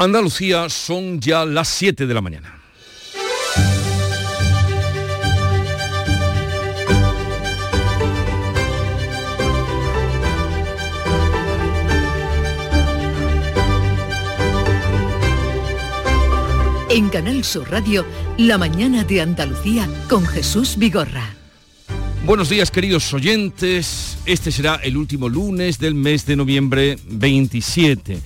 Andalucía 0.00 0.68
son 0.68 1.18
ya 1.18 1.44
las 1.44 1.66
7 1.66 2.06
de 2.06 2.14
la 2.14 2.20
mañana. 2.20 2.54
En 16.88 17.08
Canal 17.08 17.42
Sur 17.42 17.68
Radio, 17.68 18.06
La 18.36 18.56
mañana 18.56 19.02
de 19.02 19.20
Andalucía 19.20 19.88
con 20.08 20.24
Jesús 20.24 20.76
Vigorra. 20.78 21.34
Buenos 22.24 22.48
días 22.48 22.70
queridos 22.70 23.12
oyentes, 23.12 24.16
este 24.26 24.52
será 24.52 24.76
el 24.76 24.96
último 24.96 25.28
lunes 25.28 25.80
del 25.80 25.96
mes 25.96 26.24
de 26.24 26.36
noviembre 26.36 26.98
27. 27.08 28.20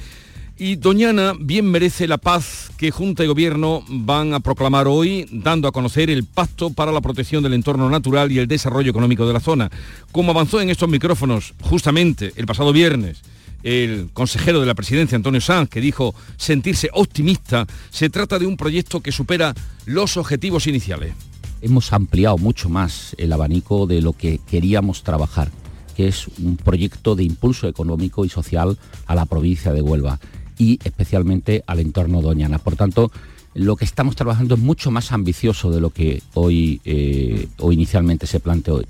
Y 0.65 0.77
Doñana 0.77 1.33
bien 1.37 1.69
merece 1.69 2.07
la 2.07 2.19
paz 2.19 2.71
que 2.77 2.93
Junta 2.93 3.25
y 3.25 3.27
Gobierno 3.27 3.83
van 3.89 4.33
a 4.33 4.39
proclamar 4.39 4.87
hoy, 4.87 5.27
dando 5.33 5.66
a 5.66 5.73
conocer 5.73 6.09
el 6.09 6.23
Pacto 6.23 6.70
para 6.70 6.93
la 6.93 7.01
Protección 7.01 7.43
del 7.43 7.55
Entorno 7.55 7.91
Natural 7.91 8.30
y 8.30 8.39
el 8.39 8.47
Desarrollo 8.47 8.89
Económico 8.89 9.27
de 9.27 9.33
la 9.33 9.41
zona. 9.41 9.73
Como 10.12 10.30
avanzó 10.30 10.61
en 10.61 10.70
estos 10.70 10.89
micrófonos 10.89 11.55
justamente 11.62 12.33
el 12.37 12.47
pasado 12.47 12.73
viernes 12.73 13.23
el 13.65 14.11
consejero 14.12 14.61
de 14.61 14.67
la 14.67 14.77
presidencia, 14.77 15.17
Antonio 15.17 15.41
Sanz, 15.41 15.69
que 15.69 15.80
dijo 15.80 16.15
sentirse 16.37 16.91
optimista, 16.92 17.67
se 17.91 18.09
trata 18.09 18.39
de 18.39 18.47
un 18.47 18.56
proyecto 18.56 19.01
que 19.01 19.11
supera 19.11 19.55
los 19.84 20.17
objetivos 20.17 20.69
iniciales. 20.69 21.12
Hemos 21.61 21.92
ampliado 21.92 22.39
mucho 22.39 22.69
más 22.69 23.17
el 23.19 23.33
abanico 23.33 23.89
de 23.89 24.01
lo 24.01 24.12
que 24.12 24.39
queríamos 24.48 25.03
trabajar, 25.03 25.51
que 25.97 26.06
es 26.06 26.29
un 26.39 26.56
proyecto 26.56 27.17
de 27.17 27.25
impulso 27.25 27.67
económico 27.67 28.25
y 28.25 28.29
social 28.29 28.79
a 29.06 29.17
la 29.17 29.27
provincia 29.27 29.73
de 29.73 29.83
Huelva 29.83 30.20
y 30.59 30.79
especialmente 30.84 31.62
al 31.66 31.80
entorno 31.80 32.23
doñana. 32.23 32.59
Por 32.59 32.77
tanto, 32.77 33.11
lo 33.55 33.77
que 33.77 33.84
estamos 33.84 34.16
trabajando 34.16 34.55
es 34.55 34.61
mucho 34.61 34.91
más 34.91 35.12
ambicioso 35.12 35.70
de 35.70 35.81
lo 35.81 35.91
que 35.91 36.22
hoy 36.34 36.81
eh, 36.84 37.48
o 37.58 37.72
inicialmente 37.72 38.27
se 38.27 38.41
planteó. 38.41 38.83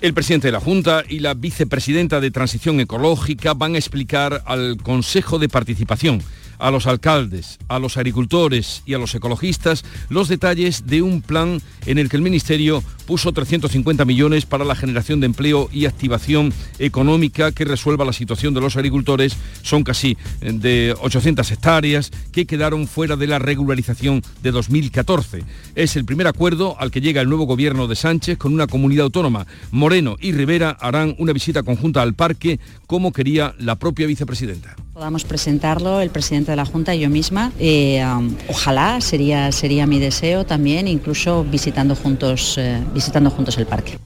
El 0.00 0.14
presidente 0.14 0.48
de 0.48 0.52
la 0.52 0.60
Junta 0.60 1.04
y 1.08 1.20
la 1.20 1.34
vicepresidenta 1.34 2.20
de 2.20 2.32
Transición 2.32 2.80
Ecológica 2.80 3.54
van 3.54 3.76
a 3.76 3.78
explicar 3.78 4.42
al 4.46 4.76
Consejo 4.78 5.38
de 5.38 5.48
Participación 5.48 6.20
a 6.62 6.70
los 6.70 6.86
alcaldes, 6.86 7.58
a 7.68 7.80
los 7.80 7.96
agricultores 7.96 8.82
y 8.86 8.94
a 8.94 8.98
los 8.98 9.14
ecologistas 9.14 9.84
los 10.08 10.28
detalles 10.28 10.86
de 10.86 11.02
un 11.02 11.20
plan 11.20 11.60
en 11.86 11.98
el 11.98 12.08
que 12.08 12.16
el 12.16 12.22
Ministerio 12.22 12.82
puso 13.06 13.32
350 13.32 14.04
millones 14.04 14.46
para 14.46 14.64
la 14.64 14.76
generación 14.76 15.18
de 15.20 15.26
empleo 15.26 15.68
y 15.72 15.86
activación 15.86 16.52
económica 16.78 17.50
que 17.50 17.64
resuelva 17.64 18.04
la 18.04 18.12
situación 18.12 18.54
de 18.54 18.60
los 18.60 18.76
agricultores. 18.76 19.36
Son 19.62 19.82
casi 19.82 20.16
eh, 20.40 20.52
de 20.52 20.94
800 21.00 21.50
hectáreas 21.50 22.10
que 22.30 22.46
quedaron 22.46 22.86
fuera 22.86 23.16
de 23.16 23.26
la 23.26 23.40
regularización 23.40 24.22
de 24.42 24.52
2014. 24.52 25.42
Es 25.74 25.96
el 25.96 26.04
primer 26.04 26.28
acuerdo 26.28 26.76
al 26.78 26.92
que 26.92 27.00
llega 27.00 27.20
el 27.20 27.28
nuevo 27.28 27.44
gobierno 27.44 27.88
de 27.88 27.96
Sánchez 27.96 28.38
con 28.38 28.54
una 28.54 28.68
comunidad 28.68 29.04
autónoma. 29.04 29.46
Moreno 29.72 30.16
y 30.20 30.30
Rivera 30.30 30.76
harán 30.80 31.16
una 31.18 31.32
visita 31.32 31.64
conjunta 31.64 32.02
al 32.02 32.14
parque 32.14 32.60
como 32.86 33.12
quería 33.12 33.54
la 33.58 33.76
propia 33.76 34.06
vicepresidenta. 34.06 34.76
Podamos 34.92 35.24
presentarlo 35.24 36.02
el 36.02 36.10
presidente 36.10 36.50
de 36.50 36.56
la 36.56 36.66
Junta 36.66 36.94
y 36.94 37.00
yo 37.00 37.08
misma. 37.08 37.50
Eh, 37.58 38.04
ojalá, 38.48 39.00
sería, 39.00 39.50
sería 39.50 39.86
mi 39.86 39.98
deseo 39.98 40.44
también, 40.44 40.86
incluso 40.86 41.44
visitando 41.44 41.96
juntos, 41.96 42.58
eh, 42.58 42.78
visitando 42.92 43.30
juntos 43.30 43.56
el 43.56 43.64
parque. 43.64 43.98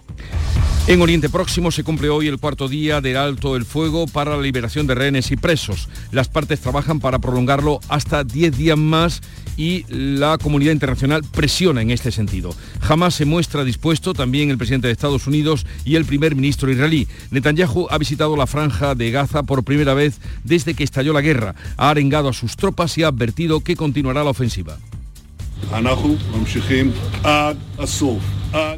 En 0.88 1.02
Oriente 1.02 1.28
Próximo 1.28 1.72
se 1.72 1.82
cumple 1.82 2.10
hoy 2.10 2.28
el 2.28 2.38
cuarto 2.38 2.68
día 2.68 3.00
del 3.00 3.16
alto 3.16 3.56
el 3.56 3.64
fuego 3.64 4.06
para 4.06 4.36
la 4.36 4.42
liberación 4.42 4.86
de 4.86 4.94
rehenes 4.94 5.32
y 5.32 5.36
presos. 5.36 5.88
Las 6.12 6.28
partes 6.28 6.60
trabajan 6.60 7.00
para 7.00 7.18
prolongarlo 7.18 7.80
hasta 7.88 8.22
10 8.22 8.56
días 8.56 8.78
más 8.78 9.20
y 9.56 9.84
la 9.88 10.38
comunidad 10.38 10.70
internacional 10.70 11.24
presiona 11.24 11.82
en 11.82 11.90
este 11.90 12.12
sentido. 12.12 12.54
Jamás 12.80 13.16
se 13.16 13.24
muestra 13.24 13.64
dispuesto 13.64 14.14
también 14.14 14.48
el 14.48 14.58
presidente 14.58 14.86
de 14.86 14.92
Estados 14.92 15.26
Unidos 15.26 15.66
y 15.84 15.96
el 15.96 16.04
primer 16.04 16.36
ministro 16.36 16.70
israelí. 16.70 17.08
Netanyahu 17.32 17.88
ha 17.90 17.98
visitado 17.98 18.36
la 18.36 18.46
franja 18.46 18.94
de 18.94 19.10
Gaza 19.10 19.42
por 19.42 19.64
primera 19.64 19.92
vez 19.92 20.20
desde 20.44 20.74
que 20.74 20.84
estalló 20.84 21.12
la 21.12 21.20
guerra. 21.20 21.56
Ha 21.78 21.90
arengado 21.90 22.28
a 22.28 22.32
sus 22.32 22.54
tropas 22.54 22.96
y 22.96 23.02
ha 23.02 23.08
advertido 23.08 23.58
que 23.58 23.74
continuará 23.74 24.22
la 24.22 24.30
ofensiva. 24.30 24.78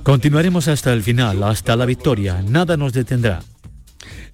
Continuaremos 0.03 0.69
hasta 0.69 0.93
el 0.93 1.03
final, 1.03 1.43
hasta 1.43 1.77
la 1.77 1.87
victoria. 1.87 2.43
Nada 2.43 2.77
nos 2.77 2.93
detendrá. 2.93 3.41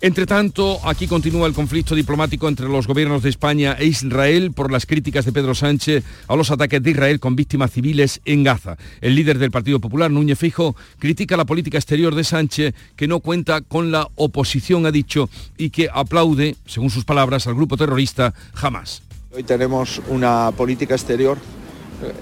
Entre 0.01 0.27
tanto, 0.27 0.81
aquí 0.85 1.07
continúa 1.07 1.47
el 1.47 1.55
conflicto 1.55 1.95
diplomático 1.95 2.49
entre 2.49 2.69
los 2.69 2.87
gobiernos 2.87 3.23
de 3.23 3.31
España 3.31 3.75
e 3.79 3.87
Israel 3.87 4.53
por 4.53 4.71
las 4.71 4.87
críticas 4.87 5.25
de 5.25 5.33
Pedro 5.33 5.55
Sánchez 5.55 6.05
a 6.29 6.37
los 6.37 6.51
ataques 6.51 6.83
de 6.83 6.91
Israel 6.91 7.21
con 7.21 7.37
víctimas 7.37 7.71
civiles 7.71 8.21
en 8.27 8.45
Gaza. 8.45 8.77
El 9.01 9.15
líder 9.15 9.39
del 9.39 9.51
Partido 9.51 9.81
Popular, 9.81 10.11
Núñez 10.11 10.39
Fijo, 10.39 10.77
critica 10.99 11.37
la 11.37 11.47
política 11.47 11.79
exterior 11.79 12.15
de 12.15 12.25
Sánchez 12.25 12.75
que 12.97 13.09
no 13.09 13.21
cuenta 13.21 13.63
con 13.63 13.93
la 13.93 14.09
oposición, 14.17 14.85
ha 14.85 14.91
dicho, 14.91 15.31
y 15.57 15.71
que 15.71 15.89
aplaude, 15.93 16.57
según 16.67 16.91
sus 16.91 17.05
palabras, 17.05 17.47
al 17.47 17.55
grupo 17.55 17.77
terrorista 17.77 18.35
Hamas. 18.61 19.03
Hoy 19.35 19.43
tenemos 19.43 20.03
una 20.09 20.53
política 20.55 20.95
exterior 20.95 21.39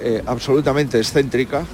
eh, 0.01 0.23
absolutamente 0.27 0.99
excéntrica, 0.99 1.65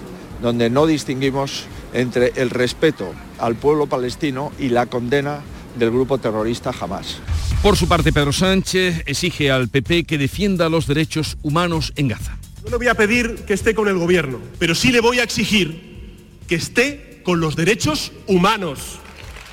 donde 0.42 0.70
no 0.70 0.86
distinguimos 0.86 1.64
entre 1.92 2.32
el 2.36 2.50
respeto 2.50 3.12
al 3.38 3.56
pueblo 3.56 3.86
palestino 3.86 4.52
y 4.58 4.68
la 4.68 4.86
condena 4.86 5.40
del 5.78 5.90
grupo 5.90 6.18
terrorista 6.18 6.72
Hamas. 6.78 7.18
Por 7.62 7.76
su 7.76 7.88
parte, 7.88 8.12
Pedro 8.12 8.32
Sánchez 8.32 9.02
exige 9.06 9.50
al 9.50 9.68
PP 9.68 10.04
que 10.04 10.18
defienda 10.18 10.68
los 10.68 10.86
derechos 10.86 11.38
humanos 11.42 11.92
en 11.96 12.08
Gaza. 12.08 12.38
No 12.64 12.70
le 12.70 12.76
voy 12.76 12.88
a 12.88 12.94
pedir 12.94 13.44
que 13.46 13.54
esté 13.54 13.74
con 13.74 13.88
el 13.88 13.98
gobierno, 13.98 14.38
pero 14.58 14.74
sí 14.74 14.92
le 14.92 15.00
voy 15.00 15.18
a 15.18 15.22
exigir 15.22 15.88
que 16.46 16.54
esté 16.54 17.20
con 17.24 17.40
los 17.40 17.56
derechos 17.56 18.12
humanos, 18.26 18.98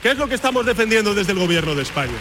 que 0.02 0.12
es 0.12 0.18
lo 0.18 0.28
que 0.28 0.36
estamos 0.36 0.66
defendiendo 0.66 1.14
desde 1.14 1.32
el 1.32 1.40
gobierno 1.40 1.76
de 1.76 1.82
España. 1.82 2.14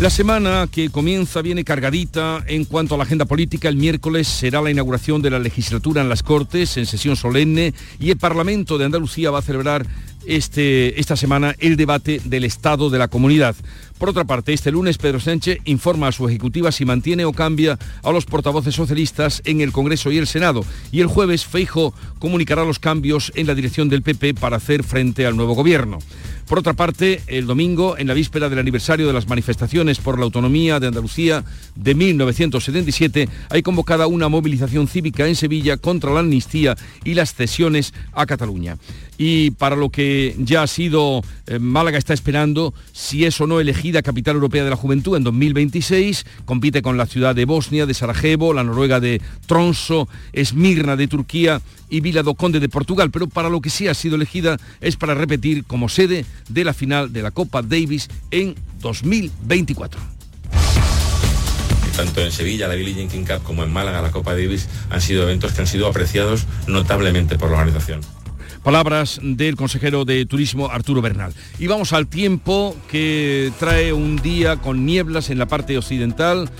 La 0.00 0.10
semana 0.10 0.68
que 0.70 0.90
comienza 0.90 1.40
viene 1.40 1.62
cargadita 1.62 2.42
en 2.48 2.64
cuanto 2.64 2.94
a 2.94 2.98
la 2.98 3.04
agenda 3.04 3.26
política. 3.26 3.68
El 3.68 3.76
miércoles 3.76 4.26
será 4.26 4.60
la 4.60 4.72
inauguración 4.72 5.22
de 5.22 5.30
la 5.30 5.38
legislatura 5.38 6.02
en 6.02 6.08
las 6.08 6.24
Cortes 6.24 6.76
en 6.76 6.84
sesión 6.84 7.14
solemne 7.14 7.72
y 8.00 8.10
el 8.10 8.16
Parlamento 8.16 8.76
de 8.76 8.86
Andalucía 8.86 9.30
va 9.30 9.38
a 9.38 9.42
celebrar 9.42 9.86
este, 10.26 10.98
esta 10.98 11.14
semana 11.16 11.54
el 11.60 11.76
debate 11.76 12.20
del 12.24 12.42
Estado 12.42 12.90
de 12.90 12.98
la 12.98 13.06
Comunidad. 13.06 13.54
Por 13.98 14.08
otra 14.08 14.24
parte, 14.24 14.52
este 14.52 14.72
lunes 14.72 14.98
Pedro 14.98 15.20
Sánchez 15.20 15.58
informa 15.64 16.08
a 16.08 16.12
su 16.12 16.28
ejecutiva 16.28 16.72
si 16.72 16.84
mantiene 16.84 17.24
o 17.24 17.32
cambia 17.32 17.78
a 18.02 18.10
los 18.10 18.26
portavoces 18.26 18.74
socialistas 18.74 19.42
en 19.44 19.60
el 19.60 19.70
Congreso 19.70 20.10
y 20.10 20.18
el 20.18 20.26
Senado. 20.26 20.64
Y 20.90 21.02
el 21.02 21.06
jueves 21.06 21.46
Feijo 21.46 21.94
comunicará 22.18 22.64
los 22.64 22.80
cambios 22.80 23.30
en 23.36 23.46
la 23.46 23.54
dirección 23.54 23.88
del 23.88 24.02
PP 24.02 24.34
para 24.34 24.56
hacer 24.56 24.82
frente 24.82 25.24
al 25.24 25.36
nuevo 25.36 25.54
gobierno. 25.54 26.00
Por 26.46 26.58
otra 26.58 26.74
parte, 26.74 27.22
el 27.26 27.46
domingo, 27.46 27.96
en 27.96 28.06
la 28.06 28.12
víspera 28.12 28.50
del 28.50 28.58
aniversario 28.58 29.06
de 29.06 29.14
las 29.14 29.28
manifestaciones 29.28 29.98
por 29.98 30.18
la 30.18 30.26
autonomía 30.26 30.78
de 30.78 30.88
Andalucía 30.88 31.42
de 31.74 31.94
1977, 31.94 33.28
hay 33.48 33.62
convocada 33.62 34.06
una 34.06 34.28
movilización 34.28 34.86
cívica 34.86 35.26
en 35.26 35.36
Sevilla 35.36 35.78
contra 35.78 36.12
la 36.12 36.20
amnistía 36.20 36.76
y 37.02 37.14
las 37.14 37.34
cesiones 37.34 37.94
a 38.12 38.26
Cataluña. 38.26 38.76
Y 39.16 39.52
para 39.52 39.76
lo 39.76 39.90
que 39.90 40.34
ya 40.38 40.62
ha 40.62 40.66
sido, 40.66 41.22
eh, 41.46 41.58
Málaga 41.58 41.98
está 41.98 42.12
esperando 42.12 42.74
si 42.92 43.24
es 43.24 43.40
o 43.40 43.46
no 43.46 43.60
elegida 43.60 44.02
capital 44.02 44.34
europea 44.34 44.64
de 44.64 44.70
la 44.70 44.76
juventud 44.76 45.16
en 45.16 45.24
2026, 45.24 46.26
compite 46.44 46.82
con 46.82 46.96
la 46.96 47.06
ciudad 47.06 47.34
de 47.34 47.44
Bosnia, 47.44 47.86
de 47.86 47.94
Sarajevo, 47.94 48.52
la 48.52 48.64
noruega 48.64 49.00
de 49.00 49.22
Tronso, 49.46 50.08
Esmirna 50.32 50.96
de 50.96 51.08
Turquía 51.08 51.62
y 51.88 52.00
Vila 52.00 52.22
do 52.22 52.34
Conde 52.34 52.58
de 52.58 52.68
Portugal, 52.68 53.10
pero 53.10 53.28
para 53.28 53.48
lo 53.48 53.60
que 53.60 53.70
sí 53.70 53.86
ha 53.86 53.94
sido 53.94 54.16
elegida 54.16 54.56
es 54.80 54.96
para 54.96 55.14
repetir 55.14 55.64
como 55.64 55.88
sede 55.88 56.24
de 56.48 56.64
la 56.64 56.74
final 56.74 57.12
de 57.12 57.22
la 57.22 57.30
Copa 57.30 57.62
Davis 57.62 58.08
en 58.30 58.54
2024 58.80 60.14
tanto 61.94 62.20
en 62.20 62.32
Sevilla, 62.32 62.66
la 62.68 62.74
Billie 62.74 62.94
Jean 62.94 63.08
King 63.08 63.24
Cup, 63.24 63.42
como 63.44 63.62
en 63.62 63.72
Málaga, 63.72 64.02
la 64.02 64.10
Copa 64.10 64.32
Davis, 64.32 64.68
han 64.90 65.00
sido 65.00 65.22
eventos 65.22 65.52
que 65.52 65.60
han 65.60 65.66
sido 65.66 65.86
apreciados 65.86 66.46
notablemente 66.66 67.38
por 67.38 67.50
la 67.50 67.58
organización. 67.58 68.00
Palabras 68.62 69.20
del 69.22 69.56
consejero 69.56 70.04
de 70.04 70.24
Turismo 70.24 70.70
Arturo 70.70 71.02
Bernal. 71.02 71.34
Y 71.58 71.66
vamos 71.66 71.92
al 71.92 72.06
tiempo 72.06 72.74
que 72.90 73.52
trae 73.58 73.92
un 73.92 74.16
día 74.16 74.56
con 74.56 74.86
nieblas 74.86 75.28
en 75.28 75.38
la 75.38 75.46
parte 75.46 75.76
occidental, 75.76 76.50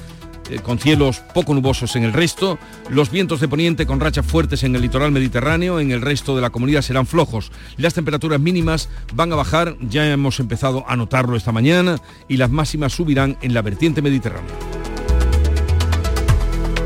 eh, 0.50 0.60
con 0.60 0.78
cielos 0.78 1.20
poco 1.34 1.54
nubosos 1.54 1.96
en 1.96 2.04
el 2.04 2.12
resto. 2.12 2.58
Los 2.90 3.10
vientos 3.10 3.40
de 3.40 3.48
poniente 3.48 3.86
con 3.86 4.00
rachas 4.00 4.26
fuertes 4.26 4.62
en 4.62 4.74
el 4.74 4.82
litoral 4.82 5.12
mediterráneo, 5.12 5.80
en 5.80 5.90
el 5.90 6.00
resto 6.00 6.34
de 6.36 6.42
la 6.42 6.50
comunidad 6.50 6.82
serán 6.82 7.06
flojos. 7.06 7.50
Las 7.76 7.94
temperaturas 7.94 8.40
mínimas 8.40 8.88
van 9.14 9.32
a 9.32 9.36
bajar, 9.36 9.76
ya 9.80 10.10
hemos 10.10 10.40
empezado 10.40 10.84
a 10.88 10.96
notarlo 10.96 11.36
esta 11.36 11.52
mañana, 11.52 11.98
y 12.28 12.36
las 12.36 12.50
máximas 12.50 12.92
subirán 12.92 13.36
en 13.42 13.54
la 13.54 13.62
vertiente 13.62 14.02
mediterránea. 14.02 14.54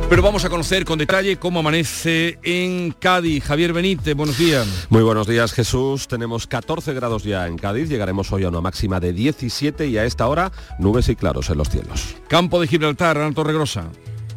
Pero 0.09 0.23
vamos 0.23 0.43
a 0.47 0.49
conocer 0.49 0.87
con 0.87 0.99
detalle 0.99 1.37
cómo 1.37 1.61
amanece 1.61 2.39
en 2.43 2.93
Cádiz. 2.93 3.45
Javier 3.45 3.75
Benítez, 3.75 4.15
buenos 4.15 4.39
días. 4.39 4.67
Muy 4.89 5.03
buenos 5.03 5.27
días 5.27 5.53
Jesús. 5.53 6.09
Tenemos 6.09 6.47
14 6.47 6.95
grados 6.95 7.25
ya 7.25 7.47
en 7.47 7.59
Cádiz. 7.59 7.91
Llegaremos 7.91 8.33
hoy 8.33 8.45
a 8.45 8.49
una 8.49 8.63
máxima 8.63 9.01
de 9.01 9.13
17 9.13 9.87
y 9.87 9.99
a 9.99 10.07
esta 10.07 10.27
hora 10.27 10.51
nubes 10.79 11.11
y 11.11 11.17
claros 11.17 11.51
en 11.51 11.59
los 11.59 11.69
cielos. 11.69 12.17
Campo 12.27 12.59
de 12.59 12.69
Gibraltar, 12.69 13.19
Alto 13.19 13.45
Regrosa. 13.45 13.85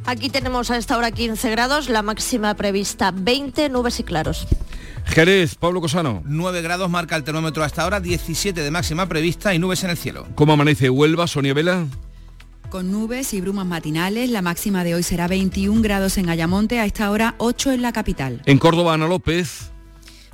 Aquí 0.04 0.30
tenemos 0.30 0.72
a 0.72 0.78
esta 0.78 0.98
hora 0.98 1.10
15 1.10 1.50
grados, 1.52 1.88
la 1.88 2.02
máxima 2.02 2.54
prevista 2.56 3.12
20, 3.12 3.70
nubes 3.70 3.98
y 4.02 4.04
claros. 4.04 4.48
Jerez, 5.06 5.56
Pablo 5.56 5.80
Cosano. 5.80 6.22
9 6.26 6.62
grados 6.64 6.90
marca 6.90 7.16
el 7.16 7.24
termómetro 7.24 7.64
hasta 7.64 7.84
ahora, 7.84 8.02
17 8.02 8.62
de 8.62 8.72
máxima 8.72 9.08
prevista 9.08 9.54
y 9.54 9.60
nubes 9.60 9.86
en 9.86 9.92
el 9.92 9.98
cielo. 9.98 10.28
¿Cómo 10.36 10.52
amanece 10.52 10.90
Huelva, 10.90 11.28
Sonia 11.28 11.54
Vela? 11.54 11.86
Con 12.72 12.90
nubes 12.90 13.34
y 13.34 13.42
brumas 13.42 13.66
matinales, 13.66 14.30
la 14.30 14.42
máxima 14.42 14.86
de 14.86 14.96
hoy 14.96 15.04
será 15.04 15.28
21 15.28 15.82
grados 15.82 16.18
en 16.18 16.30
Ayamonte, 16.30 16.80
a 16.80 16.86
esta 16.86 17.12
hora 17.12 17.36
8 17.38 17.74
en 17.74 17.82
la 17.82 17.92
capital. 17.92 18.42
En 18.46 18.60
Córdoba, 18.60 18.94
Ana 18.94 19.10
López. 19.10 19.72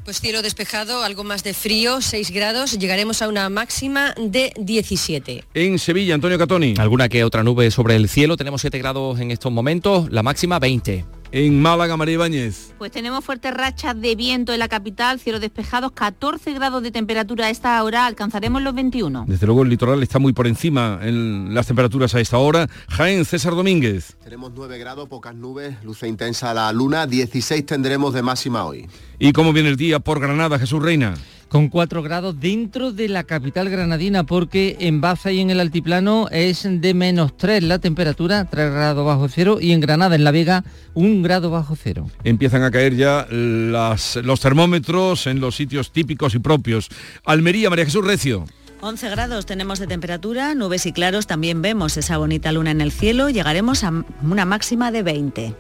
Pues 0.06 0.22
cielo 0.22 0.44
despejado, 0.44 1.04
algo 1.04 1.24
más 1.24 1.44
de 1.44 1.56
frío, 1.56 2.00
6 2.00 2.30
grados, 2.30 2.78
llegaremos 2.78 3.24
a 3.24 3.28
una 3.28 3.50
máxima 3.50 4.14
de 4.20 4.54
17. 4.56 5.46
En 5.56 5.80
Sevilla, 5.80 6.14
Antonio 6.14 6.38
Catoni. 6.38 6.76
Alguna 6.78 7.10
que 7.10 7.24
otra 7.24 7.42
nube 7.42 7.72
sobre 7.72 7.96
el 7.96 8.08
cielo, 8.08 8.38
tenemos 8.38 8.62
7 8.62 8.78
grados 8.78 9.20
en 9.20 9.32
estos 9.32 9.52
momentos, 9.52 10.12
la 10.12 10.22
máxima 10.22 10.60
20. 10.60 11.06
En 11.40 11.62
Málaga, 11.62 11.96
María 11.98 12.16
Ibáñez. 12.16 12.74
Pues 12.80 12.92
tenemos 12.92 13.24
fuertes 13.24 13.54
rachas 13.54 14.02
de 14.02 14.16
viento 14.16 14.54
en 14.54 14.58
la 14.60 14.68
capital, 14.68 15.20
cielos 15.20 15.40
despejados, 15.40 15.92
14 15.92 16.52
grados 16.54 16.82
de 16.82 16.90
temperatura 16.90 17.46
a 17.46 17.50
esta 17.52 17.84
hora, 17.84 18.08
alcanzaremos 18.08 18.60
los 18.64 18.74
21. 18.74 19.26
Desde 19.28 19.46
luego 19.46 19.62
el 19.62 19.70
litoral 19.70 20.02
está 20.02 20.18
muy 20.18 20.34
por 20.34 20.48
encima 20.48 20.98
en 21.04 21.54
las 21.54 21.68
temperaturas 21.68 22.16
a 22.16 22.22
esta 22.22 22.40
hora. 22.40 22.68
Jaén, 22.90 23.24
César 23.24 23.54
Domínguez. 23.54 24.18
Tenemos 24.24 24.52
9 24.56 24.80
grados, 24.80 25.08
pocas 25.10 25.36
nubes, 25.36 25.76
luce 25.84 26.08
intensa 26.08 26.56
la 26.56 26.74
luna, 26.74 27.06
16 27.06 27.68
tendremos 27.68 28.16
de 28.16 28.24
máxima 28.24 28.66
hoy. 28.66 28.88
¿Y 29.20 29.32
cómo 29.32 29.54
viene 29.54 29.70
el 29.70 29.78
día 29.78 30.00
por 30.00 30.20
Granada, 30.20 30.58
Jesús 30.58 30.82
Reina? 30.82 31.14
Con 31.50 31.70
4 31.70 32.04
grados 32.04 32.40
dentro 32.40 32.92
de 32.92 33.10
la 33.10 33.24
capital 33.24 33.70
granadina 33.70 34.26
porque 34.26 34.78
en 34.80 35.02
Baza 35.02 35.32
y 35.32 35.40
en 35.40 35.50
el 35.50 35.60
altiplano 35.60 36.28
es 36.32 36.68
de 36.70 36.94
menos 36.94 37.36
3 37.38 37.64
la 37.64 37.80
temperatura, 37.80 38.46
3 38.46 38.72
grados 38.72 39.06
bajo 39.06 39.28
cero 39.30 39.58
y 39.62 39.72
en 39.72 39.80
Granada, 39.80 40.16
en 40.16 40.24
La 40.24 40.32
Vega, 40.32 40.64
1 40.94 41.24
grado 41.24 41.50
bajo 41.50 41.76
cero. 41.76 42.10
Empiezan 42.24 42.64
a 42.64 42.72
caer 42.72 42.96
ya 42.96 43.28
las, 43.30 44.18
los 44.18 44.40
termómetros 44.40 45.28
en 45.28 45.40
los 45.40 45.56
sitios 45.56 45.92
típicos 45.92 46.36
y 46.36 46.40
propios. 46.40 46.90
Almería, 47.26 47.70
María 47.70 47.86
Jesús 47.86 48.06
Recio. 48.06 48.46
11 48.82 49.10
grados 49.10 49.46
tenemos 49.46 49.80
de 49.80 49.88
temperatura, 49.88 50.54
nubes 50.54 50.86
y 50.86 50.94
claros, 50.94 51.26
también 51.26 51.62
vemos 51.64 51.98
esa 51.98 52.18
bonita 52.18 52.52
luna 52.52 52.72
en 52.72 52.82
el 52.82 52.92
cielo, 52.92 53.30
llegaremos 53.30 53.84
a 53.84 53.92
una 54.22 54.46
máxima 54.46 54.92
de 54.92 55.02
20. 55.02 55.56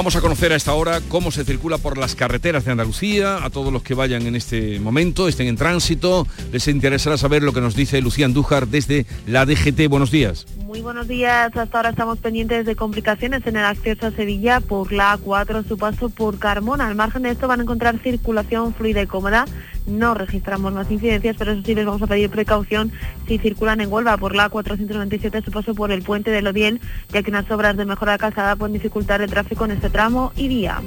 Vamos 0.00 0.16
a 0.16 0.22
conocer 0.22 0.50
a 0.50 0.56
esta 0.56 0.72
hora 0.72 1.02
cómo 1.10 1.30
se 1.30 1.44
circula 1.44 1.76
por 1.76 1.98
las 1.98 2.14
carreteras 2.14 2.64
de 2.64 2.70
Andalucía. 2.70 3.44
A 3.44 3.50
todos 3.50 3.70
los 3.70 3.82
que 3.82 3.92
vayan 3.92 4.26
en 4.26 4.34
este 4.34 4.80
momento, 4.80 5.28
estén 5.28 5.46
en 5.46 5.56
tránsito, 5.56 6.26
les 6.50 6.68
interesará 6.68 7.18
saber 7.18 7.42
lo 7.42 7.52
que 7.52 7.60
nos 7.60 7.76
dice 7.76 8.00
Lucía 8.00 8.24
Andújar 8.24 8.66
desde 8.66 9.04
la 9.26 9.44
DGT. 9.44 9.88
Buenos 9.90 10.10
días. 10.10 10.46
Muy 10.64 10.80
buenos 10.80 11.06
días. 11.06 11.54
Hasta 11.54 11.76
ahora 11.76 11.90
estamos 11.90 12.18
pendientes 12.18 12.64
de 12.64 12.76
complicaciones 12.76 13.46
en 13.46 13.56
el 13.56 13.64
acceso 13.66 14.06
a 14.06 14.10
Sevilla 14.12 14.60
por 14.60 14.90
la 14.90 15.18
A4, 15.18 15.68
su 15.68 15.76
paso 15.76 16.08
por 16.08 16.38
Carmona. 16.38 16.86
Al 16.86 16.94
margen 16.94 17.24
de 17.24 17.32
esto 17.32 17.46
van 17.46 17.60
a 17.60 17.64
encontrar 17.64 17.98
circulación 17.98 18.72
fluida 18.72 19.02
y 19.02 19.06
cómoda. 19.06 19.44
No 19.86 20.14
registramos 20.14 20.72
más 20.72 20.90
incidencias, 20.90 21.36
pero 21.38 21.52
eso 21.52 21.62
sí 21.64 21.74
les 21.74 21.86
vamos 21.86 22.02
a 22.02 22.06
pedir 22.06 22.30
precaución 22.30 22.92
si 23.26 23.38
circulan 23.38 23.80
en 23.80 23.92
Huelva 23.92 24.16
por 24.16 24.34
la 24.34 24.50
A497, 24.50 25.44
su 25.44 25.50
paso 25.50 25.74
por 25.74 25.90
el 25.90 26.02
puente 26.02 26.30
de 26.30 26.42
Lodiel, 26.42 26.80
ya 27.10 27.22
que 27.22 27.30
unas 27.30 27.50
obras 27.50 27.76
de 27.76 27.84
mejora 27.84 28.12
de 28.12 28.18
calzada 28.18 28.56
pueden 28.56 28.74
dificultar 28.74 29.20
el 29.22 29.30
tráfico 29.30 29.64
en 29.64 29.72
este 29.72 29.90
tramo 29.90 30.32
y 30.36 30.48
día. 30.48 30.80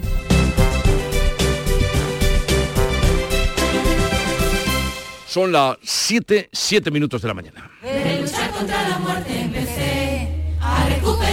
Son 5.34 5.52
las 5.52 5.78
7, 5.82 6.50
7 6.52 6.92
minutos 6.92 7.22
de 7.24 7.28
la 7.28 7.34
mañana. 7.34 7.72
De 7.82 8.22
luchar 8.22 8.52
contra 8.52 8.88
la 8.88 9.00
muerte 9.00 9.40
empecé 9.40 10.28
a 10.62 10.88
recuperarme 10.90 11.33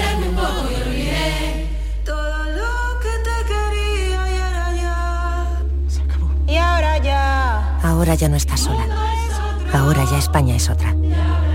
Ahora 8.01 8.15
ya 8.15 8.31
no 8.31 8.37
estás 8.37 8.61
sola. 8.61 8.87
Ahora 9.75 10.07
ya 10.11 10.17
España 10.17 10.57
es 10.57 10.71
otra. 10.71 10.97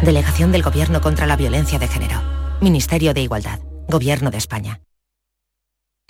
Delegación 0.04 0.52
del 0.52 0.62
Gobierno 0.62 1.02
contra 1.02 1.26
la 1.26 1.36
Violencia 1.36 1.80
de 1.80 1.88
Género. 1.88 2.22
Ministerio 2.62 3.16
de 3.16 3.22
Igualdad. 3.22 3.62
Gobierno 3.88 4.30
de 4.30 4.38
España. 4.38 4.80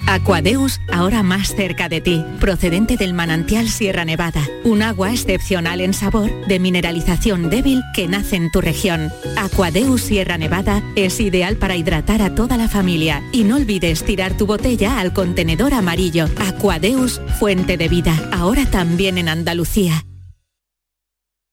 Aquadeus, 0.08 0.82
ahora 0.92 1.24
más 1.24 1.56
cerca 1.56 1.88
de 1.88 2.02
ti, 2.02 2.22
procedente 2.42 2.98
del 2.98 3.14
manantial 3.14 3.70
Sierra 3.70 4.04
Nevada, 4.04 4.42
un 4.66 4.82
agua 4.82 5.14
excepcional 5.14 5.80
en 5.80 5.94
sabor, 5.94 6.30
de 6.48 6.60
mineralización 6.60 7.50
débil 7.50 7.82
que 7.94 8.10
nace 8.10 8.36
en 8.36 8.52
tu 8.52 8.60
región. 8.60 9.14
Aquadeus 9.38 10.02
Sierra 10.02 10.38
Nevada 10.38 10.84
es 10.98 11.22
ideal 11.22 11.56
para 11.56 11.78
hidratar 11.78 12.22
a 12.22 12.36
toda 12.36 12.58
la 12.58 12.68
familia 12.68 13.24
y 13.32 13.46
no 13.46 13.56
olvides 13.56 14.04
tirar 14.04 14.36
tu 14.36 14.48
botella 14.48 15.00
al 15.00 15.14
contenedor 15.14 15.74
amarillo. 15.74 16.28
Aquadeus, 16.46 17.22
fuente 17.40 17.78
de 17.78 17.88
vida, 17.88 18.30
ahora 18.34 18.66
también 18.66 19.18
en 19.18 19.30
Andalucía. 19.30 20.04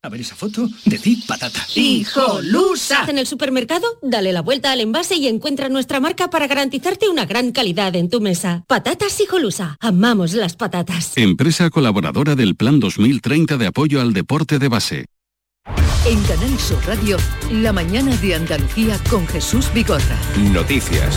A 0.04 0.08
ver 0.08 0.20
esa 0.20 0.34
foto, 0.34 0.68
decid 0.84 1.18
patata. 1.28 1.64
¡Hijolusa! 1.76 3.04
En 3.06 3.18
el 3.18 3.26
supermercado, 3.28 3.86
dale 4.02 4.32
la 4.32 4.42
vuelta 4.42 4.72
al 4.72 4.80
envase 4.80 5.14
y 5.14 5.28
encuentra 5.28 5.68
nuestra 5.68 6.00
marca 6.00 6.28
para 6.28 6.48
garantizarte 6.48 7.08
una 7.08 7.24
gran 7.24 7.52
calidad 7.52 7.94
en 7.94 8.10
tu 8.10 8.20
mesa. 8.20 8.64
Patatas 8.66 9.20
Hijolusa. 9.20 9.76
Amamos 9.78 10.32
las 10.32 10.56
patatas. 10.56 11.12
Empresa 11.14 11.70
colaboradora 11.70 12.34
del 12.34 12.56
Plan 12.56 12.80
2030 12.80 13.56
de 13.58 13.66
apoyo 13.68 14.00
al 14.00 14.12
deporte 14.12 14.58
de 14.58 14.66
base. 14.66 15.04
En 16.04 16.20
Canal 16.24 16.58
Sur 16.58 16.84
Radio, 16.84 17.16
la 17.52 17.72
mañana 17.72 18.16
de 18.16 18.34
Andalucía 18.34 18.98
con 19.08 19.24
Jesús 19.28 19.72
Bigorra. 19.72 20.18
Noticias. 20.52 21.16